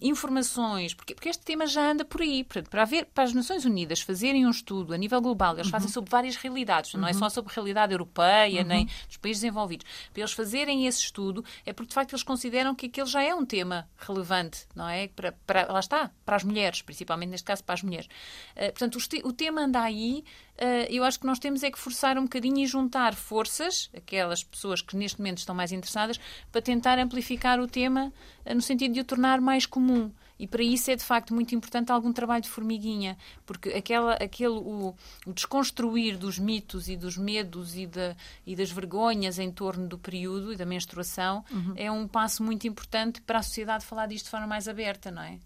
informações, 0.00 0.94
porque, 0.94 1.14
porque 1.14 1.28
este 1.28 1.44
tema 1.44 1.66
já 1.66 1.90
anda 1.92 2.04
por 2.04 2.20
aí, 2.22 2.44
portanto, 2.44 2.68
para 2.70 2.82
haver 2.82 3.06
para 3.06 3.24
as 3.24 3.32
Nações 3.34 3.64
Unidas 3.64 3.67
fazerem 4.02 4.46
um 4.46 4.50
estudo 4.50 4.94
a 4.94 4.96
nível 4.96 5.20
global, 5.20 5.54
eles 5.54 5.70
fazem 5.70 5.88
sobre 5.88 6.10
várias 6.10 6.36
realidades, 6.36 6.94
não 6.94 7.06
é 7.06 7.12
só 7.12 7.28
sobre 7.28 7.52
a 7.52 7.54
realidade 7.54 7.92
europeia, 7.92 8.64
nem 8.64 8.86
dos 9.06 9.16
países 9.16 9.42
desenvolvidos. 9.42 9.86
Para 10.12 10.20
eles 10.20 10.32
fazerem 10.32 10.86
esse 10.86 11.00
estudo, 11.00 11.44
é 11.64 11.72
porque 11.72 11.88
de 11.88 11.94
facto 11.94 12.12
eles 12.12 12.22
consideram 12.22 12.74
que 12.74 12.86
aquele 12.86 13.06
já 13.06 13.22
é 13.22 13.34
um 13.34 13.44
tema 13.44 13.88
relevante, 13.96 14.66
não 14.74 14.88
é? 14.88 15.08
Para, 15.08 15.32
para, 15.46 15.72
lá 15.72 15.80
está, 15.80 16.10
para 16.24 16.36
as 16.36 16.44
mulheres, 16.44 16.82
principalmente 16.82 17.30
neste 17.30 17.44
caso 17.44 17.64
para 17.64 17.74
as 17.74 17.82
mulheres. 17.82 18.08
Eh, 18.56 18.70
portanto, 18.70 18.96
o, 18.96 19.28
o 19.28 19.32
tema 19.32 19.62
anda 19.62 19.80
aí, 19.80 20.24
eh, 20.56 20.88
eu 20.90 21.04
acho 21.04 21.20
que 21.20 21.26
nós 21.26 21.38
temos 21.38 21.62
é 21.62 21.70
que 21.70 21.78
forçar 21.78 22.18
um 22.18 22.22
bocadinho 22.22 22.58
e 22.58 22.66
juntar 22.66 23.14
forças, 23.14 23.90
aquelas 23.96 24.42
pessoas 24.42 24.82
que 24.82 24.96
neste 24.96 25.18
momento 25.18 25.38
estão 25.38 25.54
mais 25.54 25.72
interessadas, 25.72 26.18
para 26.50 26.60
tentar 26.60 26.98
amplificar 26.98 27.60
o 27.60 27.66
tema 27.66 28.12
eh, 28.44 28.54
no 28.54 28.60
sentido 28.60 28.94
de 28.94 29.00
o 29.00 29.04
tornar 29.04 29.40
mais 29.40 29.66
comum. 29.66 30.10
E 30.38 30.46
para 30.46 30.62
isso 30.62 30.90
é 30.90 30.96
de 30.96 31.04
facto 31.04 31.34
muito 31.34 31.54
importante 31.54 31.90
algum 31.90 32.12
trabalho 32.12 32.42
de 32.42 32.48
formiguinha, 32.48 33.16
porque 33.44 33.70
aquela, 33.70 34.14
aquele, 34.14 34.54
o, 34.54 34.94
o 35.26 35.32
desconstruir 35.32 36.16
dos 36.16 36.38
mitos 36.38 36.88
e 36.88 36.96
dos 36.96 37.16
medos 37.16 37.76
e, 37.76 37.86
da, 37.86 38.16
e 38.46 38.54
das 38.54 38.70
vergonhas 38.70 39.38
em 39.38 39.50
torno 39.50 39.88
do 39.88 39.98
período 39.98 40.52
e 40.52 40.56
da 40.56 40.64
menstruação 40.64 41.44
é 41.76 41.90
um 41.90 42.06
passo 42.06 42.42
muito 42.42 42.66
importante 42.68 43.20
para 43.22 43.40
a 43.40 43.42
sociedade 43.42 43.84
falar 43.84 44.06
disto 44.06 44.26
de 44.26 44.30
forma 44.30 44.46
mais 44.46 44.68
aberta, 44.68 45.10
não 45.10 45.22
é? 45.22 45.38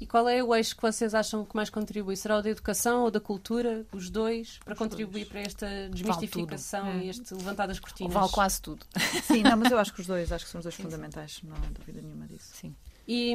E 0.00 0.06
qual 0.06 0.28
é 0.28 0.42
o 0.42 0.54
eixo 0.54 0.76
que 0.76 0.82
vocês 0.82 1.12
acham 1.12 1.44
que 1.44 1.56
mais 1.56 1.68
contribui? 1.70 2.16
Será 2.16 2.38
o 2.38 2.42
da 2.42 2.50
educação 2.50 3.02
ou 3.02 3.10
da 3.10 3.18
cultura? 3.18 3.84
Os 3.92 4.08
dois? 4.08 4.60
Para 4.64 4.76
contribuir 4.76 5.26
para 5.26 5.40
esta 5.40 5.66
desmistificação 5.88 7.00
e 7.00 7.08
este 7.08 7.34
levantar 7.34 7.66
das 7.66 7.80
cortinas? 7.80 8.12
Vale 8.12 8.30
quase 8.30 8.62
tudo. 8.62 8.86
Sim, 9.24 9.42
não, 9.42 9.56
mas 9.56 9.72
eu 9.72 9.78
acho 9.78 9.92
que 9.92 10.00
os 10.00 10.06
dois, 10.06 10.30
acho 10.30 10.44
que 10.44 10.50
são 10.52 10.60
os 10.60 10.64
dois 10.64 10.76
fundamentais, 10.76 11.40
não 11.42 11.56
há 11.56 11.70
dúvida 11.72 12.00
nenhuma 12.00 12.28
disso. 12.28 12.50
Sim. 12.54 12.76
E 13.08 13.34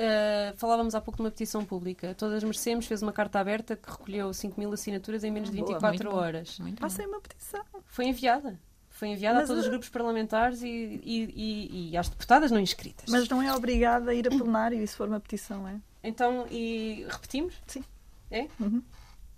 uh, 0.00 0.56
falávamos 0.56 0.94
há 0.94 1.00
pouco 1.00 1.16
de 1.18 1.22
uma 1.22 1.30
petição 1.30 1.64
pública. 1.64 2.14
Todas 2.14 2.42
merecemos, 2.42 2.86
fez 2.86 3.02
uma 3.02 3.12
carta 3.12 3.38
aberta 3.38 3.76
que 3.76 3.90
recolheu 3.90 4.32
5 4.32 4.58
mil 4.58 4.72
assinaturas 4.72 5.22
em 5.24 5.30
menos 5.30 5.50
de 5.50 5.56
Boa, 5.58 5.68
24 5.74 5.96
muito 6.04 6.10
bom. 6.14 6.16
horas. 6.22 6.58
Muito 6.58 6.76
bom. 6.76 6.80
Passem 6.80 7.06
uma 7.06 7.20
petição. 7.20 7.62
Foi 7.86 8.06
enviada. 8.06 8.58
Foi 8.88 9.08
enviada 9.08 9.38
Mas, 9.40 9.44
a 9.44 9.46
todos 9.48 9.64
os 9.64 9.70
grupos 9.70 9.88
parlamentares 9.88 10.62
e, 10.62 10.66
e- 10.68 11.32
e- 11.34 11.90
e 11.90 11.96
às 11.96 12.08
deputadas 12.08 12.50
não 12.50 12.60
inscritas. 12.60 13.06
Mas 13.08 13.28
não 13.28 13.40
é 13.40 13.54
obrigada 13.54 14.10
a 14.10 14.14
ir 14.14 14.26
a 14.26 14.30
plenário 14.30 14.82
e 14.82 14.86
se 14.86 14.94
for 14.96 15.08
uma 15.08 15.20
petição, 15.20 15.66
é? 15.66 15.80
Então, 16.02 16.46
e 16.50 17.06
repetimos? 17.08 17.54
Sim. 17.66 17.84
É? 18.30 18.46
Uhum. 18.60 18.82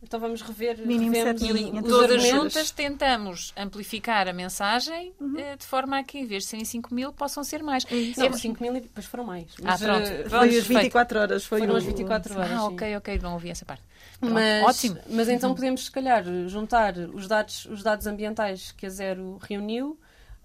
Então 0.03 0.19
vamos 0.19 0.43
rever 0.43 0.79
Mínimo 0.85 1.15
sete 1.15 1.45
Todas 1.89 2.23
juntas 2.27 2.71
tentamos 2.73 3.53
amplificar 3.57 4.27
a 4.27 4.33
mensagem 4.33 5.13
eh, 5.39 5.57
de 5.57 5.65
forma 5.65 5.99
a 5.99 6.03
que, 6.03 6.19
em 6.19 6.27
vez 6.27 6.43
de 6.43 6.49
serem 6.51 6.65
5 6.65 6.93
mil, 6.93 7.13
possam 7.13 7.45
ser 7.45 7.63
mais. 7.63 7.87
É 7.91 7.95
isso. 7.95 8.19
Não, 8.21 8.33
5 8.33 8.61
mil 8.63 8.77
e 8.77 8.81
depois 8.81 9.07
foram 9.07 9.25
mais. 9.25 9.47
Ah, 9.65 9.79
pronto. 9.79 10.03
eh, 10.07 10.17
Pronto, 10.25 10.29
Foi 10.31 10.49
as 10.49 10.55
perfeito. 10.55 10.81
24 10.83 11.19
horas. 11.21 11.45
Foi 11.45 11.59
foram 11.61 11.75
o- 11.75 11.77
as 11.77 11.85
24 11.85 12.35
horas. 12.35 12.51
Ah, 12.53 12.59
sim. 12.69 12.75
ok, 12.75 12.97
ok, 12.97 13.19
não 13.23 13.35
ouvi 13.35 13.51
essa 13.51 13.65
parte. 13.65 13.83
Pronto, 14.19 14.35
Mas, 14.35 14.65
Ótimo. 14.65 14.99
mas 15.09 15.29
então 15.29 15.55
podemos, 15.55 15.85
se 15.85 15.91
calhar, 15.91 16.25
juntar 16.49 16.99
os 16.99 17.29
dados, 17.29 17.67
os 17.67 17.83
dados 17.83 18.07
ambientais 18.07 18.73
que 18.73 18.87
a 18.87 18.91
Zero 18.91 19.39
reuniu, 19.41 19.99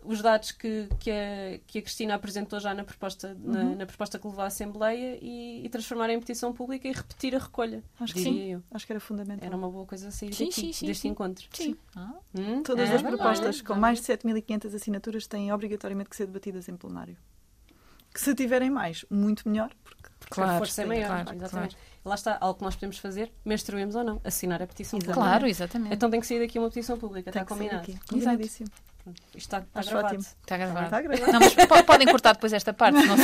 os 0.08 0.22
dados 0.22 0.52
que, 0.52 0.88
que, 1.00 1.12
a, 1.12 1.60
que 1.68 1.80
a 1.80 1.82
Cristina 1.82 2.16
apresentou 2.16 2.60
já 2.60 2.74
na 2.74 2.84
proposta, 2.84 3.36
na, 3.40 3.60
Uhum. 3.60 3.76
na 3.76 3.86
proposta 3.86 4.18
que 4.18 4.26
levou 4.28 4.42
à 4.44 4.48
Assembleia 4.48 5.18
e, 5.22 5.66
e 5.66 5.70
transformar 5.70 6.10
em 6.10 6.20
petição 6.20 6.54
pública 6.54 6.88
e 6.88 6.92
repetir 6.94 7.36
a 7.36 7.40
recolha. 7.40 7.84
Acho 8.00 8.14
que 8.14 8.24
diria 8.24 8.34
sim. 8.34 8.52
eu. 8.54 8.64
Acho 8.72 8.86
que 8.86 8.94
era 8.94 9.00
fundamental. 9.00 9.46
Era 9.46 9.56
uma 9.58 9.70
boa 9.70 9.86
coisa 9.86 10.08
a 10.08 10.12
sair 10.12 10.34
Sim, 10.34 10.46
daqui, 10.46 10.62
sim, 10.62 10.74
sim, 10.74 10.86
deste 10.88 11.02
sim. 11.02 11.08
encontro. 11.10 11.46
Sim. 11.54 11.76
Ah, 11.96 12.14
Hum? 12.36 12.64
Todas 12.64 12.90
Ah, 12.90 12.96
as 12.96 13.02
propostas 13.02 13.62
com 13.62 13.76
mais 13.76 14.00
de 14.00 14.06
7.500 14.08 14.76
assinaturas 14.76 15.28
têm 15.28 15.52
obrigatoriamente 15.52 16.10
que 16.10 16.16
ser 16.16 16.26
debatidas 16.28 16.68
em 16.70 16.76
plenário. 16.78 17.18
Que 18.14 18.22
se 18.22 18.34
tiverem 18.34 18.70
mais, 18.72 19.06
muito 19.12 19.48
melhor, 19.48 19.70
porque 19.84 20.10
Porque 20.20 20.42
a 20.42 20.58
força 20.58 20.82
é 20.82 20.86
maior. 20.86 21.08
claro, 21.24 21.36
exatamente. 21.38 21.78
Lá 22.04 22.16
está, 22.16 22.38
algo 22.40 22.58
que 22.58 22.64
nós 22.64 22.74
podemos 22.76 22.98
fazer, 22.98 23.32
menstruemos 23.46 23.94
ou 23.96 24.04
não, 24.04 24.22
assinar 24.24 24.62
a 24.62 24.66
petição 24.68 24.98
pública. 24.98 25.14
Claro, 25.20 25.46
exatamente. 25.46 25.94
Então 25.94 26.10
tem 26.10 26.20
que 26.20 26.26
sair 26.26 26.40
daqui 26.40 26.58
uma 26.58 26.70
petição 26.70 26.98
pública, 26.98 27.32
tem 27.32 27.42
está 27.42 27.54
combinado. 27.54 27.80
aqui. 27.82 28.00
Combinadíssimo. 28.08 28.70
Isto 29.36 29.38
está, 29.38 29.58
está 29.60 29.80
Acho 29.80 29.90
gravado. 29.92 30.16
ótimo. 30.16 30.30
Está 30.42 30.58
gravado. 30.58 30.86
Está 30.86 31.02
gravado. 31.02 31.32
Não, 31.32 31.40
mas 31.40 31.54
po- 31.54 31.84
podem 31.84 32.08
cortar 32.08 32.34
depois 32.34 32.54
esta 32.54 32.74
parte, 32.74 33.00
se 33.02 33.06
não 33.08 33.18
se. 33.18 33.24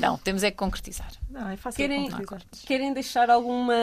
Não, 0.00 0.16
temos 0.18 0.42
é 0.42 0.50
que 0.50 0.56
concretizar. 0.56 1.10
Não, 1.30 1.48
é 1.48 1.56
fácil 1.56 1.76
Querem, 1.76 2.08
querem 2.66 2.92
deixar 2.92 3.30
alguma, 3.30 3.74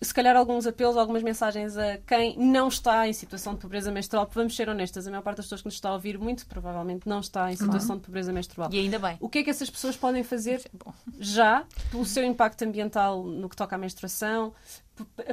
se 0.00 0.12
calhar 0.12 0.36
alguns 0.36 0.66
apelos, 0.66 0.96
algumas 0.96 1.22
mensagens 1.22 1.76
a 1.76 1.98
quem 1.98 2.36
não 2.38 2.68
está 2.68 3.08
em 3.08 3.12
situação 3.12 3.54
de 3.54 3.60
pobreza 3.60 3.90
menstrual? 3.90 4.26
Porque 4.26 4.38
vamos 4.38 4.54
ser 4.54 4.68
honestas, 4.68 5.06
a 5.06 5.10
maior 5.10 5.22
parte 5.22 5.38
das 5.38 5.46
pessoas 5.46 5.62
que 5.62 5.66
nos 5.66 5.74
está 5.74 5.90
a 5.90 5.94
ouvir, 5.94 6.18
muito 6.18 6.46
provavelmente 6.46 7.08
não 7.08 7.20
está 7.20 7.50
em 7.52 7.56
situação 7.56 7.96
de 7.96 8.02
pobreza 8.02 8.32
menstrual. 8.32 8.70
E 8.72 8.78
ainda 8.78 8.98
bem. 8.98 9.16
O 9.20 9.28
que 9.28 9.38
é 9.38 9.42
que 9.42 9.50
essas 9.50 9.70
pessoas 9.70 9.96
podem 9.96 10.22
fazer 10.22 10.62
Bom, 10.72 10.92
já 11.18 11.64
pelo 11.90 12.04
seu 12.04 12.24
impacto 12.24 12.62
ambiental 12.62 13.22
no 13.22 13.48
que 13.48 13.56
toca 13.56 13.76
à 13.76 13.78
menstruação, 13.78 14.52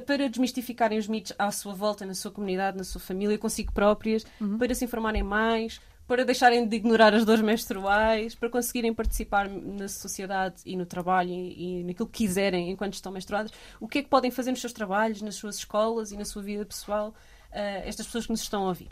para 0.05 0.29
desmistificarem 0.29 0.97
os 0.97 1.07
mitos 1.07 1.33
à 1.37 1.51
sua 1.51 1.73
volta, 1.73 2.05
na 2.05 2.13
sua 2.13 2.31
comunidade, 2.31 2.77
na 2.77 2.83
sua 2.83 3.01
família, 3.01 3.37
consigo 3.37 3.71
próprias, 3.71 4.25
para 4.59 4.75
se 4.75 4.85
informarem 4.85 5.23
mais, 5.23 5.79
para 6.07 6.23
deixarem 6.23 6.67
de 6.67 6.75
ignorar 6.75 7.13
as 7.13 7.25
dores 7.25 7.41
menstruais, 7.41 8.35
para 8.35 8.49
conseguirem 8.49 8.93
participar 8.93 9.49
na 9.49 9.87
sociedade 9.87 10.61
e 10.65 10.75
no 10.75 10.85
trabalho 10.85 11.31
e, 11.31 11.83
naquilo 11.83 12.07
que 12.07 12.25
quiserem 12.25 12.69
enquanto 12.69 12.93
estão 12.93 13.11
menstruadas. 13.11 13.51
O 13.79 13.87
que 13.87 13.99
é 13.99 14.03
que 14.03 14.09
podem 14.09 14.29
fazer 14.29 14.51
nos 14.51 14.61
seus 14.61 14.73
trabalhos, 14.73 15.21
nas 15.21 15.35
suas 15.35 15.57
escolas 15.57 16.11
e 16.11 16.17
na 16.17 16.25
sua 16.25 16.43
vida 16.43 16.65
pessoal, 16.65 17.13
eh, 17.51 17.87
estas 17.87 18.05
pessoas 18.05 18.25
que 18.25 18.31
nos 18.31 18.41
estão 18.41 18.65
a 18.65 18.67
ouvir? 18.67 18.89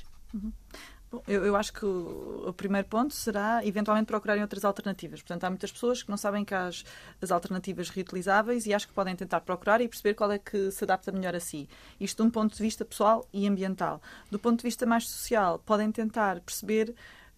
Eu, 1.28 1.46
eu 1.46 1.56
acho 1.56 1.74
que 1.74 1.86
o, 1.86 2.46
o 2.48 2.54
primeiro 2.54 2.88
ponto 2.88 3.14
será 3.14 3.66
eventualmente 3.66 4.08
procurarem 4.08 4.42
outras 4.42 4.64
alternativas. 4.66 5.22
Portanto, 5.22 5.44
há 5.44 5.50
muitas 5.50 5.72
pessoas 5.72 6.04
que 6.04 6.10
não 6.10 6.18
sabem 6.18 6.46
que 6.46 6.54
há 6.54 6.68
as, 6.68 6.84
as 7.22 7.32
alternativas 7.32 7.90
reutilizáveis 7.90 8.66
e 8.66 8.74
acho 8.74 8.88
que 8.88 8.94
podem 8.94 9.16
tentar 9.16 9.42
procurar 9.42 9.82
e 9.82 9.88
perceber 9.88 10.14
qual 10.14 10.32
é 10.32 10.40
que 10.40 10.72
se 10.72 10.84
adapta 10.84 11.12
melhor 11.12 11.36
a 11.36 11.40
si. 11.40 11.68
Isto 12.00 12.24
de 12.24 12.28
um 12.28 12.32
ponto 12.32 12.56
de 12.56 12.62
vista 12.62 12.86
pessoal 12.86 13.28
e 13.34 13.48
ambiental. 13.48 14.02
Do 14.32 14.40
ponto 14.40 14.60
de 14.60 14.64
vista 14.64 14.86
mais 14.86 15.08
social, 15.08 15.60
podem 15.60 15.92
tentar 15.92 16.40
perceber 16.42 16.94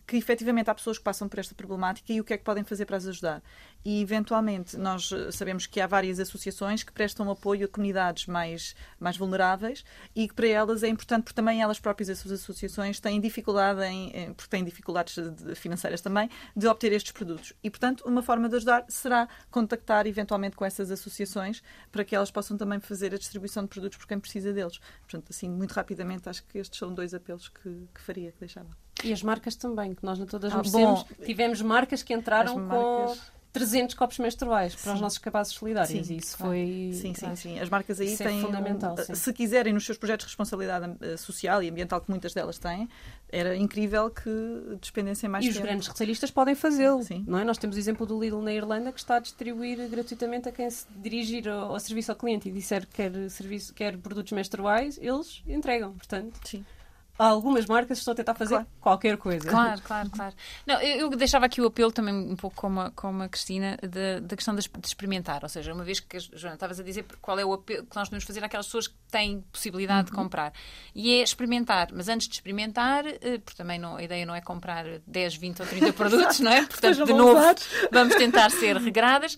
que 0.07 0.17
efetivamente 0.17 0.69
há 0.69 0.75
pessoas 0.75 0.97
que 0.97 1.03
passam 1.03 1.27
por 1.27 1.39
esta 1.39 1.55
problemática 1.55 2.13
e 2.13 2.21
o 2.21 2.23
que 2.23 2.33
é 2.33 2.37
que 2.37 2.43
podem 2.43 2.63
fazer 2.63 2.85
para 2.85 2.97
as 2.97 3.07
ajudar. 3.07 3.41
E 3.83 4.01
eventualmente 4.01 4.77
nós 4.77 5.11
eh, 5.11 5.31
sabemos 5.31 5.65
que 5.65 5.79
há 5.79 5.87
várias 5.87 6.19
associações 6.19 6.83
que 6.83 6.91
prestam 6.91 7.29
apoio 7.29 7.65
a 7.65 7.67
comunidades 7.67 8.25
mais, 8.27 8.75
mais 8.99 9.17
vulneráveis 9.17 9.83
e 10.15 10.27
que 10.27 10.33
para 10.33 10.47
elas 10.47 10.83
é 10.83 10.87
importante, 10.87 11.23
porque 11.23 11.35
também 11.35 11.61
elas 11.61 11.79
próprias, 11.79 12.09
as 12.09 12.19
suas 12.19 12.41
associações, 12.41 12.99
têm 12.99 13.19
dificuldade 13.19 13.83
em, 13.83 14.33
porque 14.33 14.49
têm 14.49 14.63
dificuldades 14.63 15.15
de- 15.15 15.55
financeiras 15.55 16.01
também, 16.01 16.29
de 16.55 16.67
obter 16.67 16.91
estes 16.91 17.11
produtos. 17.11 17.53
E, 17.63 17.69
portanto, 17.69 18.03
uma 18.05 18.21
forma 18.21 18.49
de 18.49 18.55
ajudar 18.57 18.85
será 18.89 19.27
contactar 19.51 20.07
eventualmente 20.07 20.55
com 20.55 20.65
essas 20.65 20.91
associações 20.91 21.61
para 21.91 22.03
que 22.03 22.15
elas 22.15 22.31
possam 22.31 22.57
também 22.57 22.79
fazer 22.79 23.13
a 23.13 23.17
distribuição 23.17 23.63
de 23.63 23.69
produtos 23.69 23.97
por 23.97 24.07
quem 24.07 24.19
precisa 24.19 24.53
deles. 24.53 24.79
Portanto, 25.01 25.29
assim, 25.29 25.49
muito 25.49 25.71
rapidamente, 25.73 26.29
acho 26.29 26.43
que 26.45 26.57
estes 26.57 26.77
são 26.77 26.93
dois 26.93 27.13
apelos 27.13 27.49
que, 27.49 27.87
que 27.93 28.01
faria, 28.01 28.31
que 28.31 28.39
deixava. 28.39 28.84
E 29.03 29.11
as 29.13 29.21
marcas 29.21 29.55
também, 29.55 29.93
que 29.93 30.03
nós 30.05 30.17
não 30.17 30.25
todas 30.25 30.51
Ah, 30.53 30.57
merecemos. 30.57 31.03
bom. 31.03 31.25
Tivemos 31.25 31.61
marcas 31.61 32.01
que 32.01 32.13
entraram 32.13 32.51
As 32.53 32.57
marcas- 32.57 33.19
com 33.19 33.35
300 33.51 33.95
copos 33.95 34.17
menstruais 34.19 34.75
para 34.75 34.91
os 34.91 34.97
Sim. 34.97 35.01
nossos 35.03 35.17
capazes 35.17 35.53
solidários. 35.53 36.05
Sim, 36.07 36.13
e 36.13 36.17
isso 36.17 36.35
claro. 36.37 36.51
foi. 36.53 36.91
Sim, 36.93 37.13
sim, 37.13 37.35
sim. 37.37 37.59
As 37.59 37.69
marcas 37.69 38.01
aí 38.01 38.13
é 38.13 38.17
têm. 38.17 38.39
um- 38.39 38.41
fundamental, 38.41 38.97
sim. 38.97 39.15
se 39.15 39.31
quiserem, 39.33 39.71
nos 39.73 39.85
seus 39.85 39.97
projetos 39.97 40.25
de 40.25 40.29
responsabilidade 40.29 40.93
eh, 41.01 41.15
social 41.17 41.63
e 41.63 41.69
ambiental, 41.69 42.01
que 42.01 42.09
muitas 42.09 42.33
delas 42.33 42.57
têm, 42.57 42.89
era 43.29 43.55
incrível 43.55 44.09
que 44.09 44.29
despendessem 44.81 45.29
mais 45.29 45.45
E 45.45 45.49
os 45.49 45.55
tempo. 45.55 45.67
grandes 45.67 45.87
retalhistas 45.87 46.31
podem 46.31 46.53
fazê-lo. 46.55 47.01
Sim. 47.03 47.23
Não 47.27 47.37
é? 47.39 47.43
Nós 47.45 47.57
temos 47.57 47.75
o 47.77 47.79
exemplo 47.79 48.05
do 48.05 48.19
Lidl 48.19 48.41
na 48.41 48.51
Irlanda 48.53 48.91
que 48.91 48.99
está 48.99 49.17
a 49.17 49.19
distribuir 49.19 49.87
gratuitamente 49.89 50.49
a 50.49 50.51
quem 50.51 50.69
se 50.69 50.85
dirigir 50.97 51.47
ao, 51.47 51.73
ao 51.73 51.79
serviço 51.79 52.11
ao 52.11 52.17
cliente 52.17 52.49
e 52.49 52.51
disser 52.51 52.85
que 52.85 52.93
quer, 52.93 53.29
serviço, 53.29 53.73
quer 53.73 53.97
produtos 53.97 54.33
menstruais, 54.33 54.97
eles 55.01 55.41
entregam. 55.47 55.93
Portanto, 55.93 56.37
Sim. 56.43 56.65
Algumas 57.17 57.65
marcas 57.65 57.97
estão 57.99 58.11
a 58.13 58.15
tentar 58.15 58.33
fazer 58.35 58.55
Claro. 58.55 58.67
qualquer 58.81 59.17
coisa. 59.17 59.49
Claro, 59.49 59.81
claro, 59.85 60.09
claro. 60.09 60.33
Não, 60.65 60.81
eu, 60.81 61.09
eu 61.11 61.17
deixava 61.17 61.45
aqui 61.45 61.61
o 61.61 61.65
apelo 61.67 61.91
também 61.91 62.13
um 62.13 62.35
pouco 62.35 62.55
como 62.55 62.81
a, 62.81 62.91
como 62.91 63.23
a 63.23 63.29
Cristina 63.29 63.77
da, 63.81 64.19
da 64.21 64.35
questão 64.35 64.53
de, 64.55 64.61
de 64.61 64.87
experimentar. 64.87 65.39
Ou 65.43 65.49
seja, 65.49 65.73
uma 65.73 65.83
vez 65.83 65.99
que, 65.99 66.17
a 66.17 66.19
Joana, 66.19 66.55
estavas 66.55 66.79
a 66.79 66.83
dizer 66.83 67.05
qual 67.21 67.39
é 67.39 67.45
o 67.45 67.53
apelo 67.53 67.85
que 67.85 67.95
nós 67.95 68.07
devemos 68.09 68.25
fazer 68.25 68.43
àquelas 68.43 68.65
pessoas 68.65 68.87
que 68.87 68.95
têm 69.11 69.41
possibilidade 69.51 69.95
Uhum. 69.99 70.05
de 70.05 70.11
comprar. 70.11 70.53
E 70.93 71.11
é 71.19 71.23
experimentar. 71.23 71.89
Mas 71.93 72.07
antes 72.09 72.27
de 72.27 72.33
experimentar, 72.35 73.05
eh, 73.05 73.37
porque 73.43 73.57
também 73.57 73.79
não, 73.79 73.95
a 73.97 74.03
ideia 74.03 74.25
não 74.25 74.35
é 74.35 74.41
comprar 74.41 74.85
10, 75.07 75.35
20 75.35 75.59
ou 75.61 75.65
30 75.67 75.93
produtos, 75.93 76.39
não 76.39 76.51
é? 76.51 76.65
Portanto, 76.65 77.05
de 77.05 77.13
novo, 77.13 77.39
vamos 77.91 78.15
tentar 78.15 78.49
ser 78.51 78.75
regradas. 78.77 79.37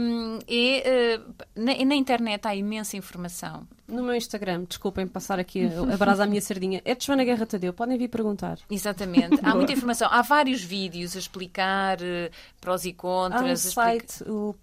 Hum, 0.00 0.38
é, 0.46 1.14
eh, 1.14 1.20
na, 1.56 1.84
na 1.84 1.94
internet 1.94 2.46
há 2.46 2.54
imensa 2.54 2.96
informação. 2.96 3.66
No 3.92 4.02
meu 4.02 4.14
Instagram, 4.14 4.64
desculpem 4.68 5.06
passar 5.06 5.38
aqui 5.38 5.66
a, 5.66 5.94
a 5.94 5.96
brasa 5.96 6.24
à 6.24 6.26
minha 6.26 6.40
sardinha, 6.40 6.80
é 6.84 6.94
de 6.94 7.04
Joana 7.04 7.24
Guerra 7.24 7.44
Tadeu, 7.46 7.72
podem 7.72 7.98
vir 7.98 8.08
perguntar. 8.08 8.58
Exatamente. 8.70 9.38
Há 9.42 9.52
muita 9.54 9.72
informação. 9.72 10.08
Há 10.10 10.22
vários 10.22 10.62
vídeos 10.62 11.14
a 11.14 11.18
explicar 11.18 11.98
eh, 12.02 12.30
prós 12.60 12.84
e 12.84 12.88
Há 12.88 12.92
um 12.92 12.94
contras. 12.96 13.66
a 13.66 13.68
explicar- 13.68 14.08
site, 14.08 14.24
o 14.30 14.54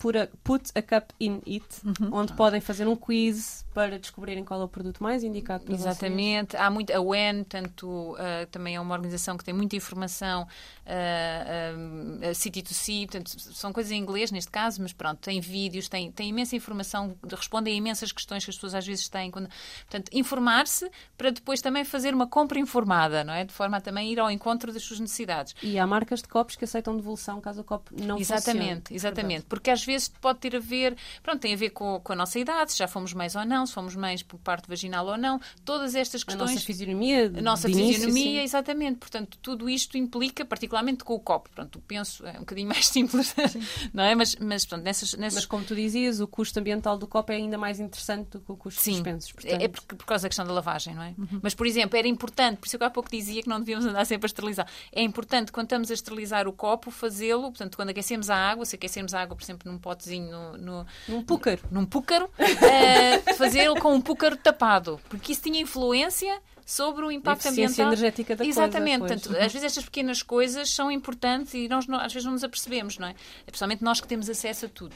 Put 0.44 0.72
a 0.76 0.82
Cup 0.82 1.12
in 1.20 1.42
It, 1.48 1.66
onde 2.12 2.34
podem 2.34 2.60
fazer 2.60 2.88
um 2.88 2.96
quiz 2.96 3.64
para 3.74 4.00
descobrirem 4.00 4.44
qual 4.44 4.62
é 4.62 4.64
o 4.64 4.68
produto 4.68 5.02
mais 5.02 5.24
indicado 5.24 5.64
para 5.64 5.76
vocês. 5.76 5.86
Exatamente. 5.86 6.58
Há 6.58 6.70
muito, 6.70 6.92
a 6.92 7.00
WEN, 7.00 7.44
tanto, 7.44 8.14
uh, 8.14 8.46
também 8.52 8.76
é 8.76 8.80
uma 8.82 8.94
organização 8.94 9.38
que 9.38 9.44
tem 9.44 9.54
muita 9.54 9.76
informação, 9.76 10.48
uh, 10.86 12.30
uh, 12.30 12.36
City 12.36 12.62
to 12.62 12.74
Sea, 12.74 13.08
portanto, 13.08 13.40
são 13.40 13.72
coisas 13.72 13.92
em 13.92 13.98
inglês 13.98 14.32
neste 14.32 14.52
caso, 14.52 14.82
mas 14.82 14.94
pronto, 14.94 15.20
tem 15.20 15.40
vídeos, 15.40 15.88
tem, 15.88 16.12
tem 16.12 16.30
imensa 16.30 16.56
informação, 16.56 17.16
respondem 17.30 17.74
a 17.74 17.78
imensas 17.78 18.12
questões 18.12 18.44
que 18.44 18.50
as 18.50 18.56
pessoas 18.56 18.76
às 18.76 18.86
vezes 18.86 19.08
têm. 19.08 19.32
Quando, 19.32 19.50
portanto, 19.82 20.10
informar-se 20.14 20.90
para 21.18 21.32
depois 21.32 21.62
também 21.62 21.84
fazer 21.84 22.14
uma 22.14 22.28
compra 22.28 22.60
informada, 22.60 23.24
não 23.24 23.34
é? 23.34 23.44
De 23.46 23.54
forma 23.54 23.78
a 23.78 23.82
também 23.82 24.12
ir 24.12 24.20
ao 24.20 24.30
encontro 24.32 24.74
das 24.74 24.84
suas 24.84 25.00
necessidades. 25.00 25.56
E 25.62 25.78
há 25.78 25.86
marcas 25.86 26.22
de 26.22 26.28
copos 26.28 26.56
que 26.56 26.66
aceitam 26.66 26.96
devolução 26.96 27.40
caso 27.40 27.62
o 27.62 27.64
copo 27.64 27.94
não 28.02 28.18
Exatamente, 28.18 28.90
funcione. 28.90 28.96
exatamente. 28.96 29.46
Porque 29.46 29.70
às 29.70 29.84
vezes 29.84 30.08
pode 30.08 30.40
ter 30.40 30.56
a 30.56 30.60
ver, 30.60 30.96
pronto, 31.22 31.40
tem 31.40 31.54
a 31.54 31.58
ver 31.58 31.70
com, 31.72 32.00
com 32.00 32.14
a 32.14 32.16
nossa 32.16 32.40
idade, 32.40 32.72
se 32.72 32.78
já 32.78 32.88
fomos 32.88 33.14
mães 33.14 33.36
ou 33.36 33.46
não, 33.46 33.66
se 33.70 33.74
fomos 33.74 33.96
mães 33.96 34.22
por 34.22 34.38
parte 34.40 34.68
vaginal 34.68 35.06
ou 35.08 35.18
não, 35.18 35.40
todas 35.64 35.96
estas 35.96 36.22
A 36.24 36.26
questões. 36.26 36.52
nossa 36.52 36.66
fisionomia, 36.66 37.32
A 37.38 37.42
nossa 37.42 37.70
início, 37.70 37.94
fisionomia, 37.94 38.40
sim. 38.40 38.44
exatamente. 38.44 38.98
Portanto, 38.98 39.38
tudo 39.42 39.70
isto 39.70 39.98
implica, 39.98 40.44
particularmente 40.44 41.04
com 41.06 41.14
o 41.14 41.20
copo. 41.20 41.50
Pronto, 41.56 41.82
penso, 41.88 42.26
é 42.28 42.32
um 42.36 42.40
bocadinho 42.40 42.68
mais 42.68 42.88
simples, 42.88 43.34
não 43.94 44.04
é? 44.04 44.14
Mas, 44.16 44.36
mas 44.36 44.66
pronto, 44.66 44.84
nessas. 44.84 45.14
nessas... 45.14 45.36
Mas 45.40 45.46
como 45.46 45.64
tu 45.64 45.76
dizias, 45.76 46.20
o 46.20 46.28
custo 46.28 46.60
ambiental 46.60 46.98
do 46.98 47.08
copo 47.08 47.32
é 47.32 47.36
ainda 47.36 47.58
mais 47.58 47.80
interessante 47.80 48.32
do 48.32 48.40
que 48.42 48.52
o 48.52 48.58
custo 48.58 48.82
Sim, 48.82 48.92
dos 48.94 49.02
pensos. 49.02 49.34
é, 49.46 49.64
é 49.64 49.68
por, 49.70 49.82
por 49.84 50.06
causa 50.06 50.24
da 50.24 50.30
questão 50.30 50.46
da 50.46 50.52
lavagem, 50.52 50.94
não 50.94 51.04
é? 51.04 51.14
Mas, 51.42 51.54
por 51.56 51.66
exemplo, 51.66 51.98
era 51.98 52.08
importante, 52.08 52.58
por 52.58 52.68
isso 52.68 52.78
que 52.78 52.84
eu 52.84 52.88
há 52.88 52.90
pouco 52.90 53.10
dizia 53.10 53.42
que 53.42 53.48
não 53.50 53.60
devíamos 53.60 53.86
andar 53.86 54.06
sempre 54.06 54.26
a 54.26 54.28
esterilizar. 54.28 54.68
É 54.92 55.02
importante, 55.02 55.52
quando 55.52 55.66
estamos 55.68 55.92
a 55.92 55.94
esterilizar 55.94 56.48
o 56.48 56.54
copo, 56.54 56.90
fazê-lo, 56.92 57.44
portanto, 57.52 57.76
quando 57.76 57.90
aquecemos 57.90 58.30
a 58.30 58.36
água, 58.36 58.66
se 58.66 58.76
aquecermos 58.76 59.14
a 59.14 59.22
água, 59.22 59.36
por 59.36 59.44
exemplo, 59.44 59.72
num 59.72 59.78
potezinho, 59.78 60.32
no, 60.32 60.58
no- 60.58 60.86
Num 61.08 61.24
púcaro. 61.24 61.62
num 61.72 61.86
púcaro, 61.86 62.30
eh, 62.40 63.20
fazê-lo 63.58 63.80
com 63.80 63.94
um 63.94 64.02
púcaro 64.02 64.36
tapado, 64.38 65.00
porque 65.10 65.32
isso 65.32 65.42
tinha 65.42 65.60
influência 65.60 66.42
sobre 66.66 67.04
o 67.04 67.12
impacto 67.12 67.48
ambiental. 67.48 67.88
energética 67.88 68.36
da 68.36 68.44
coisa, 68.44 68.62
Exatamente. 68.62 69.00
pois. 69.00 69.12
Portanto, 69.12 69.38
às 69.38 69.52
vezes 69.52 69.64
estas 69.64 69.86
pequenas 69.86 70.22
coisas 70.22 70.70
são 70.70 70.92
importantes 70.92 71.54
e 71.56 71.68
nós 71.68 71.90
às 71.90 72.14
vezes 72.14 72.26
não 72.26 72.34
nos 72.34 72.44
apercebemos, 72.44 72.98
não 72.98 73.08
é? 73.08 73.12
É 73.12 73.46
Principalmente 73.46 73.84
nós 73.84 74.00
que 74.00 74.08
temos 74.08 74.30
acesso 74.30 74.68
a 74.68 74.70
tudo. 74.70 74.96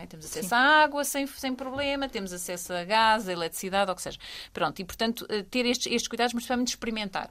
É? 0.00 0.06
Temos 0.06 0.24
acesso 0.24 0.54
à 0.54 0.58
água 0.58 1.04
sem, 1.04 1.26
sem 1.26 1.54
problema, 1.54 2.08
temos 2.08 2.32
acesso 2.32 2.72
a 2.72 2.82
gás, 2.82 3.28
a 3.28 3.32
eletricidade, 3.32 3.90
ou 3.90 3.92
o 3.92 3.96
que 3.96 4.02
seja. 4.02 4.18
Pronto, 4.52 4.80
e 4.80 4.84
portanto, 4.84 5.26
eh, 5.28 5.42
ter 5.42 5.66
estes, 5.66 5.92
estes 5.92 6.08
cuidados, 6.08 6.32
mas 6.32 6.42
principalmente 6.42 6.68
experimentar. 6.68 7.28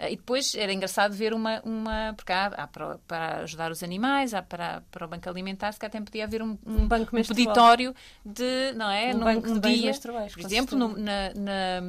Eh, 0.00 0.12
E 0.12 0.16
depois 0.16 0.54
era 0.54 0.72
engraçado 0.72 1.12
ver 1.14 1.32
uma. 1.34 1.60
uma 1.64 2.14
porque 2.16 2.32
há, 2.32 2.46
há 2.46 2.66
para, 2.66 2.98
para 3.06 3.36
ajudar 3.42 3.70
os 3.70 3.82
animais, 3.82 4.32
há 4.34 4.40
para, 4.42 4.82
para 4.90 5.04
o 5.04 5.08
banco 5.08 5.28
alimentar, 5.28 5.70
se 5.72 5.78
calhar 5.78 5.90
até 5.94 6.00
podia 6.04 6.24
haver 6.24 6.42
um, 6.42 6.56
Um 6.66 6.88
banco 6.88 7.14
um 7.16 7.22
peditório 7.22 7.94
de. 8.24 8.72
Não 8.74 8.90
é? 8.90 9.14
Um 9.14 9.18
Num- 9.18 9.24
banco 9.24 9.52
de 9.52 9.60
bens 9.60 9.80
dia, 9.80 9.92
Por 10.32 10.40
exemplo, 10.40 10.78
no- 10.78 10.96
na- 10.96 11.32
na, 11.34 11.80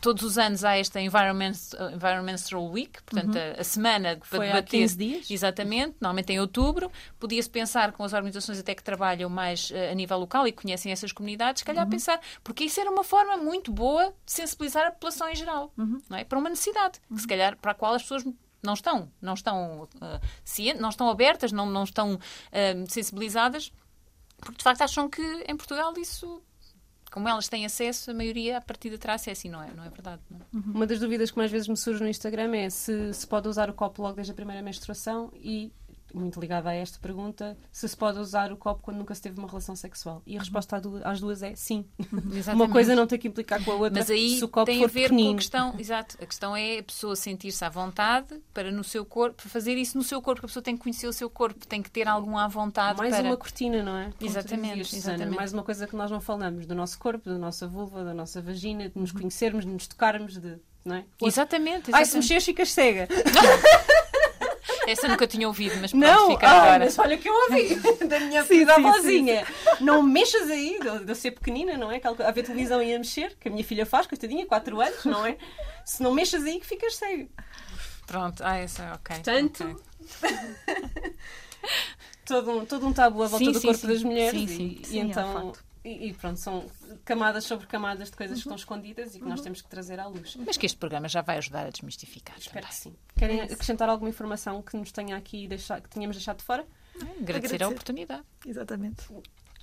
todos 0.00 0.22
os 0.22 0.38
anos 0.38 0.64
há 0.64 0.76
esta 0.76 1.00
Environment, 1.00 1.52
Environmental 1.94 2.70
Week, 2.70 3.02
portanto, 3.02 3.36
a, 3.36 3.60
a 3.60 3.64
semana 3.64 4.16
para 4.16 4.26
Foi 4.26 4.48
há 4.48 4.54
debater. 4.54 4.80
15 4.80 4.96
dias. 4.96 5.30
Exatamente, 5.30 5.96
normalmente 6.00 6.32
em 6.32 6.40
outubro. 6.40 6.90
Podia-se 7.18 7.48
pensar 7.48 7.92
com 7.92 8.04
as 8.04 8.12
organizações 8.12 8.58
até 8.58 8.74
que 8.74 8.82
trabalham 8.82 9.30
mais 9.30 9.70
eh, 9.70 9.90
a 9.90 9.94
nível 9.94 10.18
local 10.18 10.46
e 10.46 10.52
que 10.52 10.62
conhecem 10.62 10.92
essas 10.92 11.12
comunidades, 11.12 11.60
se 11.60 11.64
calhar 11.64 11.88
pensar, 11.88 12.20
porque 12.44 12.64
isso 12.64 12.80
era 12.80 12.90
uma 12.90 13.04
forma 13.04 13.36
muito 13.36 13.72
boa 13.72 14.14
de 14.24 14.32
sensibilizar 14.32 14.86
a 14.86 14.90
população 14.90 15.28
em 15.28 15.34
geral, 15.34 15.72
não 16.08 16.16
é? 16.16 16.24
Para 16.24 16.38
uma 16.38 16.48
necessidade, 16.48 17.00
que 17.08 17.20
se 17.20 17.26
calhar 17.26 17.56
para 17.56 17.72
a 17.72 17.74
qual 17.74 17.94
as 17.94 18.02
pessoas 18.02 18.24
não 18.62 18.74
estão, 18.74 19.10
não 19.20 19.34
estão 19.34 19.88
eh, 20.00 20.20
cientes, 20.44 20.80
não 20.80 20.90
estão 20.90 21.08
abertas, 21.08 21.52
não, 21.52 21.66
não 21.66 21.84
estão 21.84 22.18
eh, 22.52 22.84
sensibilizadas, 22.88 23.72
porque 24.38 24.58
de 24.58 24.64
facto 24.64 24.82
acham 24.82 25.08
que 25.08 25.22
em 25.46 25.56
Portugal 25.56 25.92
isso 25.96 26.42
como 27.10 27.28
elas 27.28 27.48
têm 27.48 27.66
acesso, 27.66 28.10
a 28.10 28.14
maioria 28.14 28.58
a 28.58 28.60
partir 28.60 28.90
de 28.90 28.98
trás 28.98 29.26
é 29.26 29.32
assim, 29.32 29.48
não 29.48 29.62
é? 29.62 29.72
Não 29.72 29.84
é 29.84 29.88
verdade? 29.90 30.22
Não 30.30 30.38
é? 30.38 30.42
Uma 30.74 30.86
das 30.86 31.00
dúvidas 31.00 31.30
que 31.30 31.36
mais 31.36 31.50
vezes 31.50 31.68
me 31.68 31.76
surge 31.76 32.02
no 32.02 32.08
Instagram 32.08 32.54
é 32.56 32.70
se 32.70 33.12
se 33.12 33.26
pode 33.26 33.48
usar 33.48 33.68
o 33.68 33.74
copo 33.74 34.02
logo 34.02 34.14
desde 34.14 34.32
a 34.32 34.34
primeira 34.34 34.62
menstruação 34.62 35.32
e, 35.34 35.72
muito 36.14 36.40
ligada 36.40 36.70
a 36.70 36.74
esta 36.74 36.98
pergunta, 36.98 37.56
se 37.72 37.88
se 37.88 37.96
pode 37.96 38.18
usar 38.18 38.52
o 38.52 38.56
copo 38.56 38.82
quando 38.82 38.98
nunca 38.98 39.14
se 39.14 39.22
teve 39.22 39.38
uma 39.38 39.48
relação 39.48 39.74
sexual. 39.76 40.22
E 40.26 40.36
a 40.36 40.40
resposta 40.40 40.76
à 40.76 40.80
du- 40.80 41.00
às 41.04 41.20
duas 41.20 41.42
é 41.42 41.54
sim. 41.54 41.84
Uma 42.12 42.36
Exatamente. 42.36 42.72
coisa 42.72 42.94
não 42.94 43.06
tem 43.06 43.18
que 43.18 43.28
implicar 43.28 43.62
com 43.64 43.72
a 43.72 43.74
outra 43.74 43.98
Mas 44.00 44.10
aí 44.10 44.36
se 44.38 44.44
o 44.44 44.48
copo 44.48 44.66
tem 44.66 44.78
for 44.78 44.84
a 44.84 44.88
ver 44.88 45.02
pequenino. 45.04 45.30
com 45.30 45.34
a 45.34 45.38
questão, 45.38 45.74
exato, 45.78 46.16
a 46.20 46.26
questão 46.26 46.56
é 46.56 46.78
a 46.78 46.82
pessoa 46.82 47.14
sentir-se 47.16 47.64
à 47.64 47.68
vontade 47.68 48.40
para 48.54 48.70
no 48.70 48.82
seu 48.84 49.04
corpo, 49.04 49.36
para 49.42 49.50
fazer 49.50 49.76
isso 49.76 49.96
no 49.98 50.04
seu 50.04 50.20
corpo, 50.22 50.40
a 50.44 50.48
pessoa 50.48 50.62
tem 50.62 50.76
que 50.76 50.82
conhecer 50.82 51.06
o 51.06 51.12
seu 51.12 51.28
corpo, 51.30 51.66
tem 51.66 51.82
que 51.82 51.90
ter 51.90 52.06
algum 52.08 52.36
à 52.38 52.46
vontade 52.48 52.98
Mais 52.98 53.14
para 53.14 53.24
uma 53.24 53.36
cortina, 53.36 53.82
não 53.82 53.96
é? 53.96 54.10
Como 54.16 54.30
Exatamente, 54.30 54.78
dizias, 54.82 54.92
exatamente. 55.04 55.36
Mais 55.36 55.52
uma 55.52 55.62
coisa 55.62 55.86
que 55.86 55.96
nós 55.96 56.10
não 56.10 56.20
falamos 56.20 56.66
do 56.66 56.74
nosso 56.74 56.98
corpo, 56.98 57.28
da 57.28 57.38
nossa 57.38 57.66
vulva, 57.68 58.04
da 58.04 58.14
nossa 58.14 58.40
vagina, 58.42 58.88
de 58.88 58.98
nos 58.98 59.12
conhecermos, 59.12 59.64
de 59.64 59.70
nos 59.70 59.86
tocarmos, 59.86 60.38
de. 60.38 60.56
Não 60.82 60.96
é? 60.96 61.04
Exatamente, 61.22 61.90
Ai, 61.92 62.04
se 62.06 62.12
exatamente. 62.12 62.14
mexeres, 62.16 62.44
ficas 62.44 62.72
cega. 62.72 63.06
Essa 64.90 65.08
nunca 65.08 65.26
tinha 65.26 65.46
ouvido, 65.46 65.76
mas 65.80 65.90
pronto, 65.90 66.04
Não, 66.04 66.30
fica 66.32 66.46
ah, 66.48 66.62
agora. 66.62 66.84
mas 66.84 66.98
olha 66.98 67.16
que 67.16 67.28
eu 67.28 67.34
ouvi 67.34 67.74
da 68.06 68.20
minha 68.20 68.44
filha 68.44 68.74
avózinha. 68.74 69.46
Não 69.80 70.02
mexas 70.02 70.50
aí, 70.50 70.78
de 70.80 71.04
de 71.04 71.10
eu 71.10 71.14
ser 71.14 71.30
pequenina, 71.32 71.76
não 71.76 71.90
é? 71.90 72.00
A 72.04 72.30
ver 72.30 72.42
televisão 72.42 72.82
e 72.82 72.94
a 72.94 72.98
mexer, 72.98 73.36
que 73.38 73.48
a 73.48 73.50
minha 73.50 73.64
filha 73.64 73.86
faz, 73.86 74.06
coitadinha, 74.06 74.46
4 74.46 74.80
anos, 74.80 75.04
não 75.04 75.24
é? 75.24 75.36
Se 75.84 76.02
não 76.02 76.12
mexas 76.12 76.44
aí, 76.44 76.60
que 76.60 76.66
ficas 76.66 76.96
cego. 76.96 77.28
Pronto, 78.06 78.42
ah, 78.44 78.56
essa, 78.56 78.92
ok. 78.94 79.16
Portanto, 79.16 79.80
ok. 80.22 80.36
todo 82.26 82.50
um, 82.50 82.64
todo 82.64 82.86
um 82.86 82.92
tabu 82.92 83.22
à 83.22 83.26
volta 83.28 83.52
do 83.52 83.60
corpo 83.60 83.86
das 83.86 84.02
mulheres. 84.02 84.40
Sim, 84.40 84.44
e, 84.44 84.48
sim. 84.48 84.78
e 84.80 84.86
Sim, 84.86 85.00
é 85.00 85.02
então. 85.04 85.52
E, 85.82 86.08
e 86.08 86.12
pronto, 86.12 86.38
são 86.38 86.66
camadas 87.04 87.44
sobre 87.44 87.66
camadas 87.66 88.10
de 88.10 88.16
coisas 88.16 88.36
que 88.36 88.40
estão 88.40 88.56
escondidas 88.56 89.14
e 89.14 89.18
que 89.18 89.24
nós 89.24 89.40
temos 89.40 89.62
que 89.62 89.68
trazer 89.68 89.98
à 89.98 90.06
luz. 90.06 90.36
Mas 90.44 90.56
que 90.56 90.66
este 90.66 90.76
programa 90.78 91.08
já 91.08 91.22
vai 91.22 91.38
ajudar 91.38 91.66
a 91.66 91.70
desmistificar. 91.70 92.36
Espero 92.38 92.66
que 92.66 92.82
também. 92.82 92.94
sim. 92.94 92.96
Querem 93.16 93.40
acrescentar 93.40 93.88
alguma 93.88 94.10
informação 94.10 94.60
que 94.62 94.76
nos 94.76 94.92
tenha 94.92 95.16
aqui 95.16 95.48
deixado, 95.48 95.82
que 95.82 95.88
tínhamos 95.88 96.16
deixado 96.16 96.38
de 96.38 96.44
fora? 96.44 96.66
Agradecer 96.96 97.32
a 97.32 97.36
Agradecer. 97.36 97.64
oportunidade. 97.64 98.22
Exatamente. 98.46 99.04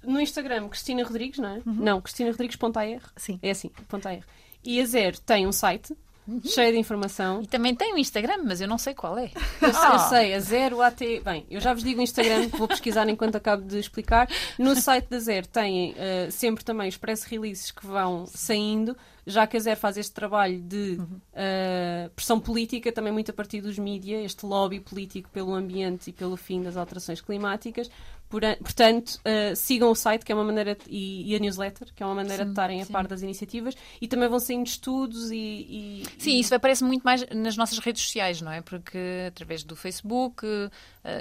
No 0.03 0.19
Instagram, 0.19 0.69
Cristina 0.69 1.03
Rodrigues, 1.03 1.37
não 1.39 1.49
é? 1.49 1.61
Não, 1.65 2.01
Cristina 2.01 2.31
Rodrigues.ar. 2.31 3.11
Sim. 3.15 3.39
É 3.41 3.51
assim, 3.51 3.69
ponto 3.87 4.07
.ar. 4.07 4.19
E 4.63 4.81
a 4.81 4.85
Zero 4.85 5.19
tem 5.21 5.45
um 5.45 5.51
site 5.51 5.95
cheio 6.43 6.71
de 6.73 6.77
informação. 6.79 7.41
E 7.41 7.47
também 7.47 7.73
tem 7.75 7.93
o 7.93 7.97
Instagram, 7.97 8.39
mas 8.45 8.59
eu 8.61 8.67
não 8.67 8.77
sei 8.77 8.93
qual 8.93 9.17
é. 9.17 9.31
Eu, 9.61 9.73
sei- 9.73 9.89
eu 9.93 9.99
sei, 9.99 10.33
a 10.33 10.39
Zero 10.39 10.81
AT. 10.81 11.21
Bem, 11.23 11.45
eu 11.49 11.59
já 11.61 11.73
vos 11.73 11.83
digo 11.83 11.99
o 11.99 12.03
Instagram, 12.03 12.49
que 12.49 12.57
vou 12.57 12.67
pesquisar 12.67 13.07
enquanto 13.09 13.35
acabo 13.35 13.63
de 13.63 13.77
explicar. 13.79 14.29
No 14.57 14.75
site 14.75 15.07
da 15.09 15.19
Zero 15.19 15.47
têm 15.47 15.93
eh, 15.97 16.27
sempre 16.31 16.63
também 16.63 16.89
os 16.89 16.97
press 16.97 17.23
releases 17.23 17.71
que 17.71 17.85
vão 17.85 18.25
saindo. 18.27 18.95
Já 19.27 19.45
que 19.45 19.57
a 19.57 19.59
Zero 19.59 19.77
faz 19.77 19.97
este 19.97 20.13
trabalho 20.13 20.59
de 20.61 20.97
uh, 20.99 22.09
pressão 22.15 22.39
política, 22.39 22.91
também 22.91 23.11
muito 23.11 23.29
a 23.29 23.33
partir 23.33 23.59
dos 23.59 23.77
mídias, 23.77 24.23
este 24.23 24.45
lobby 24.45 24.79
político 24.79 25.29
pelo 25.29 25.53
ambiente 25.53 26.09
e 26.09 26.13
pelo 26.13 26.37
fim 26.37 26.63
das 26.63 26.77
alterações 26.77 27.19
climáticas. 27.19 27.89
Portanto, 28.29 29.21
uh, 29.21 29.55
sigam 29.55 29.89
o 29.89 29.95
site, 29.95 30.25
que 30.25 30.33
é 30.33 30.35
uma 30.35 30.43
maneira, 30.43 30.77
e, 30.87 31.31
e, 31.31 31.35
a 31.35 31.39
newsletter, 31.39 31.93
que 31.95 32.03
é 32.03 32.05
uma 32.05 32.15
maneira 32.15 32.43
sim, 32.43 32.45
de 32.45 32.49
estarem 32.49 32.81
a 32.81 32.85
par 32.85 33.07
das 33.07 33.21
iniciativas, 33.21 33.73
e 34.01 34.07
também 34.07 34.27
vão 34.27 34.37
saindo 34.37 34.67
estudos 34.67 35.31
e, 35.31 35.37
e, 35.37 36.03
Sim, 36.17 36.37
isso 36.37 36.53
aparece 36.53 36.83
muito 36.83 37.03
mais 37.03 37.25
nas 37.33 37.55
nossas 37.55 37.79
redes 37.79 38.01
sociais, 38.01 38.41
não 38.41 38.51
é? 38.51 38.61
Porque 38.61 38.97
através 39.29 39.63
do 39.63 39.77
Facebook, 39.77 40.45
uh, 40.45 40.69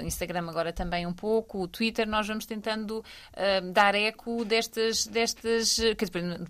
Instagram 0.03 0.49
agora 0.49 0.73
também 0.73 1.07
um 1.07 1.13
pouco, 1.13 1.61
o 1.61 1.67
Twitter, 1.67 2.05
nós 2.05 2.27
vamos 2.27 2.45
tentando 2.45 2.99
uh, 2.99 3.71
dar 3.71 3.95
eco 3.95 4.43
destas, 4.43 5.07
destas 5.07 5.77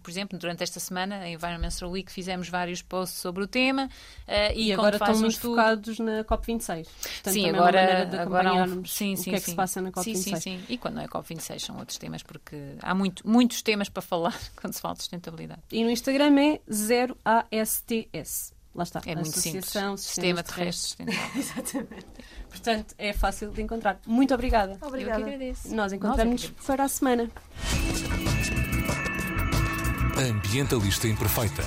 por 0.02 0.10
exemplo, 0.10 0.40
durante 0.40 0.64
esta 0.64 0.80
semana, 0.80 1.18
a 1.18 1.30
Environmental 1.48 1.90
Week, 1.90 2.12
fizemos 2.12 2.50
vários 2.50 2.82
posts 2.82 3.20
sobre 3.20 3.44
o 3.44 3.48
tema. 3.48 3.90
e, 4.56 4.72
agora 4.74 4.98
estão 4.98 5.16
muito 5.16 5.32
estudo... 5.32 5.56
focados 5.56 6.00
na 6.00 6.24
COP26. 6.24 6.86
Portanto, 6.86 7.34
sim, 7.34 7.50
agora, 7.50 7.80
é 7.80 7.84
uma 7.84 7.94
maneira 7.94 8.06
de 8.06 8.18
agora 8.18 8.64
um... 8.64 8.86
sim, 8.86 9.16
sim, 9.16 9.22
o 9.22 9.24
que 9.24 9.30
é 9.30 9.34
que 9.34 9.40
sim. 9.40 9.52
se 9.52 9.56
passa 9.56 9.82
na 9.82 9.92
COP26. 9.92 10.16
Sim, 10.16 10.36
sim, 10.36 10.40
Sim, 10.40 10.64
e 10.70 10.78
quando 10.78 10.96
não 10.96 11.02
é 11.02 11.08
COP26 11.08 11.60
são 11.60 11.78
outros 11.78 11.98
temas, 11.98 12.24
porque 12.24 12.56
há 12.82 12.94
muito, 12.94 13.28
muitos 13.28 13.62
temas 13.62 13.90
para 13.90 14.02
falar 14.02 14.38
quando 14.60 14.74
se 14.74 14.82
fala 14.82 14.94
de 14.96 15.02
sustentabilidade. 15.02 15.62
E 15.72 15.84
no 15.84 15.90
Instagram 15.90 16.40
é 16.40 16.62
0ASTS. 16.70 18.54
Lá 18.78 18.84
está. 18.84 19.02
É 19.08 19.16
muito 19.16 19.40
simples. 19.40 19.74
Sistema 19.98 20.44
Terrestre 20.44 20.90
Sustentável. 20.90 21.32
Exatamente. 21.42 22.06
Portanto, 22.48 22.94
é 23.00 23.12
fácil 23.12 23.50
de 23.50 23.62
encontrar. 23.64 24.00
Muito 24.06 24.34
obrigada. 24.36 24.78
Obrigada. 24.82 25.22
Eu 25.22 25.26
que 25.26 25.34
agradeço. 25.34 25.76
Nós 25.76 25.92
encontramos 25.92 26.46
para 26.64 26.84
a 26.84 26.88
semana. 26.88 27.28
Ambientalista 30.20 31.08
Imperfeita. 31.08 31.64